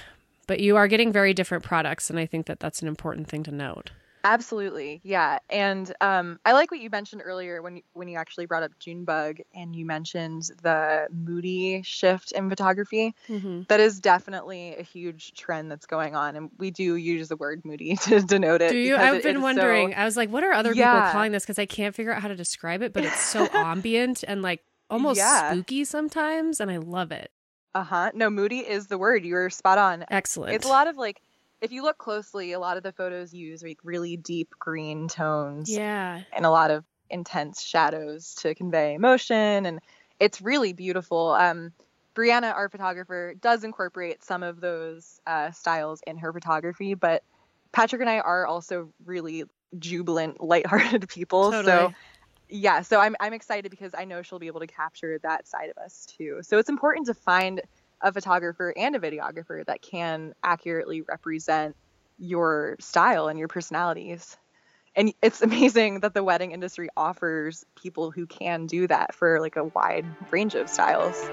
but 0.47 0.59
you 0.59 0.76
are 0.76 0.89
getting 0.89 1.14
very 1.14 1.34
different 1.34 1.64
products, 1.64 2.09
and 2.09 2.20
I 2.20 2.26
think 2.26 2.47
that 2.47 2.59
that's 2.59 2.82
an 2.82 2.89
important 2.89 3.28
thing 3.30 3.43
to 3.43 3.51
note. 3.51 3.91
Absolutely, 4.24 5.01
yeah. 5.03 5.39
And 5.49 5.93
um, 6.01 6.39
I 6.45 6.53
like 6.53 6.71
what 6.71 6.80
you 6.80 6.89
mentioned 6.89 7.21
earlier 7.26 7.61
when 7.61 7.78
you, 7.78 7.84
when 7.93 8.07
you 8.07 8.17
actually 8.17 8.45
brought 8.45 8.63
up 8.63 8.71
Junebug 8.80 9.39
and 9.53 9.76
you 9.76 9.86
mentioned 9.86 10.49
the 10.61 11.07
moody 11.11 11.82
shift 11.84 12.32
in 12.32 12.49
photography. 12.49 13.13
Mm-hmm. 13.28 13.63
That 13.67 13.80
is 13.80 13.99
definitely 13.99 14.76
a 14.78 14.82
huge 14.84 15.34
trend 15.34 15.69
that's 15.69 15.86
going 15.86 16.15
on, 16.15 16.36
and 16.36 16.49
we 16.57 16.71
do 16.71 16.95
use 16.95 17.28
the 17.28 17.36
word 17.36 17.63
moody 17.65 17.95
to 18.03 18.21
denote 18.21 18.61
it. 18.61 18.69
Do 18.69 18.78
you? 18.78 18.95
I've 18.95 19.15
it- 19.15 19.24
been 19.24 19.41
wondering. 19.41 19.91
So, 19.91 19.97
I 19.97 20.05
was 20.05 20.15
like, 20.17 20.30
what 20.30 20.43
are 20.43 20.53
other 20.53 20.74
people 20.74 20.86
calling 21.11 21.32
this? 21.34 21.43
Because 21.43 21.59
I 21.59 21.65
can't 21.65 21.93
figure 21.93 22.13
out 22.13 22.21
how 22.21 22.30
to 22.30 22.36
describe 22.36 22.82
it, 22.82 22.93
but 22.93 23.03
it's 23.05 23.19
so 23.19 23.47
ambient 23.53 24.24
and 24.28 24.41
like 24.41 24.61
almost 24.89 25.17
Yeah. 25.17 25.51
spooky 25.51 25.84
sometimes, 25.86 26.59
and 26.59 26.71
I 26.71 26.78
love 26.78 27.11
it. 27.11 27.32
uh 27.76 27.84
huh. 27.84 28.11
No, 28.13 28.30
moody 28.30 28.59
is 28.59 28.88
the 28.88 28.97
word. 28.97 29.26
You're 29.26 29.49
spot 29.49 29.78
on. 29.78 30.05
Excellent. 30.09 30.53
It's 30.53 30.65
a 30.65 30.69
lot 30.69 30.88
of 30.88 30.95
like, 30.95 31.19
if 31.64 31.72
you 31.72 31.82
look 31.82 31.97
closely, 31.97 32.51
a 32.51 32.59
lot 32.59 32.78
of 32.78 32.84
the 32.84 32.91
photos 32.91 33.34
use 33.34 33.64
like 33.64 33.80
really 33.84 34.18
deep 34.18 34.49
green 34.59 35.07
tones. 35.07 35.70
Yeah. 35.70 36.22
and 36.32 36.45
a 36.45 36.49
lot 36.51 36.70
of 36.70 36.84
intense 37.09 37.61
shadows 37.61 38.34
to 38.34 38.55
convey 38.55 38.95
emotion 38.95 39.66
and 39.66 39.80
it's 40.20 40.41
really 40.41 40.74
beautiful 40.74 41.32
um 41.32 41.72
briana 42.16 42.53
our 42.55 42.70
photographer 42.70 43.36
does 43.39 43.64
incorporate 43.64 44.24
some 44.24 44.41
of 44.41 44.59
those 44.59 45.20
uh, 45.28 45.51
styles 45.51 46.01
in 46.07 46.18
her 46.18 46.34
photography 46.34 46.95
but 46.95 47.22
patrick 47.72 48.01
and 48.01 48.09
i 48.09 48.20
are 48.20 48.47
also 48.47 48.89
really 49.05 49.43
jubilant 49.78 50.41
lighthearted 50.41 51.07
people 51.14 51.51
so 51.51 51.93
yeah 52.49 52.82
so 52.82 52.99
I'm, 52.99 53.16
I'm 53.20 53.34
excited 53.34 53.70
because 53.70 53.93
i 53.95 54.05
know 54.05 54.24
she'll 54.24 54.39
be 54.39 54.47
able 54.47 54.61
to 54.61 54.68
capture 54.68 55.20
that 55.22 55.47
side 55.47 55.70
of 55.70 55.78
us 55.78 56.07
too 56.18 56.39
so 56.41 56.57
it's 56.57 56.70
important 56.70 57.07
to 57.07 57.14
find 57.14 57.61
a 58.04 58.12
photographer 58.12 58.74
and 58.76 58.95
a 58.95 58.99
videographer 58.99 59.66
that 59.66 59.82
can 59.82 60.34
accurately 60.43 61.01
represent 61.01 61.76
your 62.20 62.76
style 62.80 63.30
and 63.30 63.39
your 63.39 63.47
personalities 63.47 64.38
and 64.95 65.14
it's 65.24 65.41
amazing 65.41 66.01
that 66.01 66.14
the 66.14 66.24
wedding 66.24 66.51
industry 66.51 66.89
offers 66.95 67.66
people 67.82 68.12
who 68.12 68.28
can 68.28 68.68
do 68.68 68.86
that 68.88 69.16
for 69.16 69.39
like 69.39 69.56
a 69.56 69.64
wide 69.64 70.06
range 70.32 70.54
of 70.54 70.70
styles 70.70 71.28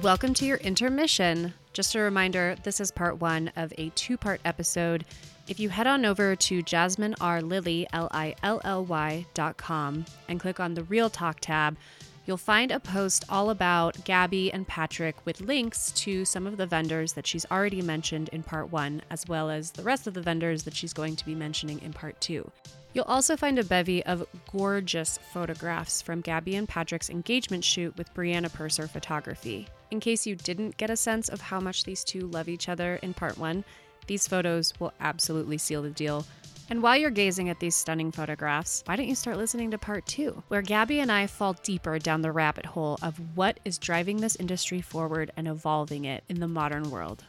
Welcome 0.00 0.32
to 0.34 0.46
your 0.46 0.58
intermission. 0.58 1.54
Just 1.72 1.96
a 1.96 1.98
reminder 1.98 2.54
this 2.62 2.78
is 2.78 2.92
part 2.92 3.20
one 3.20 3.50
of 3.56 3.72
a 3.76 3.88
two 3.90 4.16
part 4.16 4.40
episode. 4.44 5.04
If 5.48 5.58
you 5.58 5.70
head 5.70 5.86
on 5.86 6.04
over 6.04 6.36
to 6.36 6.62
jasminerlily, 6.62 7.86
L 7.94 8.08
I 8.10 8.34
L 8.42 8.60
L 8.64 8.84
Y 8.84 9.24
dot 9.32 9.56
com, 9.56 10.04
and 10.28 10.38
click 10.38 10.60
on 10.60 10.74
the 10.74 10.84
Real 10.84 11.08
Talk 11.08 11.40
tab, 11.40 11.78
you'll 12.26 12.36
find 12.36 12.70
a 12.70 12.78
post 12.78 13.24
all 13.30 13.48
about 13.48 14.04
Gabby 14.04 14.52
and 14.52 14.68
Patrick 14.68 15.16
with 15.24 15.40
links 15.40 15.90
to 15.92 16.26
some 16.26 16.46
of 16.46 16.58
the 16.58 16.66
vendors 16.66 17.14
that 17.14 17.26
she's 17.26 17.46
already 17.50 17.80
mentioned 17.80 18.28
in 18.28 18.42
part 18.42 18.70
one, 18.70 19.00
as 19.08 19.26
well 19.26 19.48
as 19.48 19.70
the 19.70 19.82
rest 19.82 20.06
of 20.06 20.12
the 20.12 20.20
vendors 20.20 20.64
that 20.64 20.76
she's 20.76 20.92
going 20.92 21.16
to 21.16 21.24
be 21.24 21.34
mentioning 21.34 21.80
in 21.80 21.94
part 21.94 22.20
two. 22.20 22.50
You'll 22.92 23.04
also 23.04 23.34
find 23.34 23.58
a 23.58 23.64
bevy 23.64 24.04
of 24.04 24.26
gorgeous 24.52 25.18
photographs 25.32 26.02
from 26.02 26.20
Gabby 26.20 26.56
and 26.56 26.68
Patrick's 26.68 27.08
engagement 27.08 27.64
shoot 27.64 27.96
with 27.96 28.12
Briana 28.12 28.52
Purser 28.52 28.86
Photography. 28.86 29.66
In 29.90 30.00
case 30.00 30.26
you 30.26 30.36
didn't 30.36 30.76
get 30.76 30.90
a 30.90 30.96
sense 30.96 31.30
of 31.30 31.40
how 31.40 31.58
much 31.58 31.84
these 31.84 32.04
two 32.04 32.26
love 32.26 32.50
each 32.50 32.68
other 32.68 32.96
in 32.96 33.14
part 33.14 33.38
one, 33.38 33.64
these 34.08 34.26
photos 34.26 34.72
will 34.80 34.92
absolutely 34.98 35.58
seal 35.58 35.82
the 35.82 35.90
deal. 35.90 36.26
And 36.70 36.82
while 36.82 36.96
you're 36.96 37.10
gazing 37.10 37.48
at 37.48 37.60
these 37.60 37.74
stunning 37.74 38.10
photographs, 38.10 38.82
why 38.84 38.96
don't 38.96 39.08
you 39.08 39.14
start 39.14 39.38
listening 39.38 39.70
to 39.70 39.78
part 39.78 40.04
two, 40.04 40.42
where 40.48 40.60
Gabby 40.60 41.00
and 41.00 41.10
I 41.10 41.26
fall 41.26 41.54
deeper 41.62 41.98
down 41.98 42.20
the 42.20 42.32
rabbit 42.32 42.66
hole 42.66 42.98
of 43.00 43.18
what 43.36 43.58
is 43.64 43.78
driving 43.78 44.18
this 44.18 44.36
industry 44.36 44.82
forward 44.82 45.30
and 45.36 45.48
evolving 45.48 46.04
it 46.04 46.24
in 46.28 46.40
the 46.40 46.48
modern 46.48 46.90
world. 46.90 47.24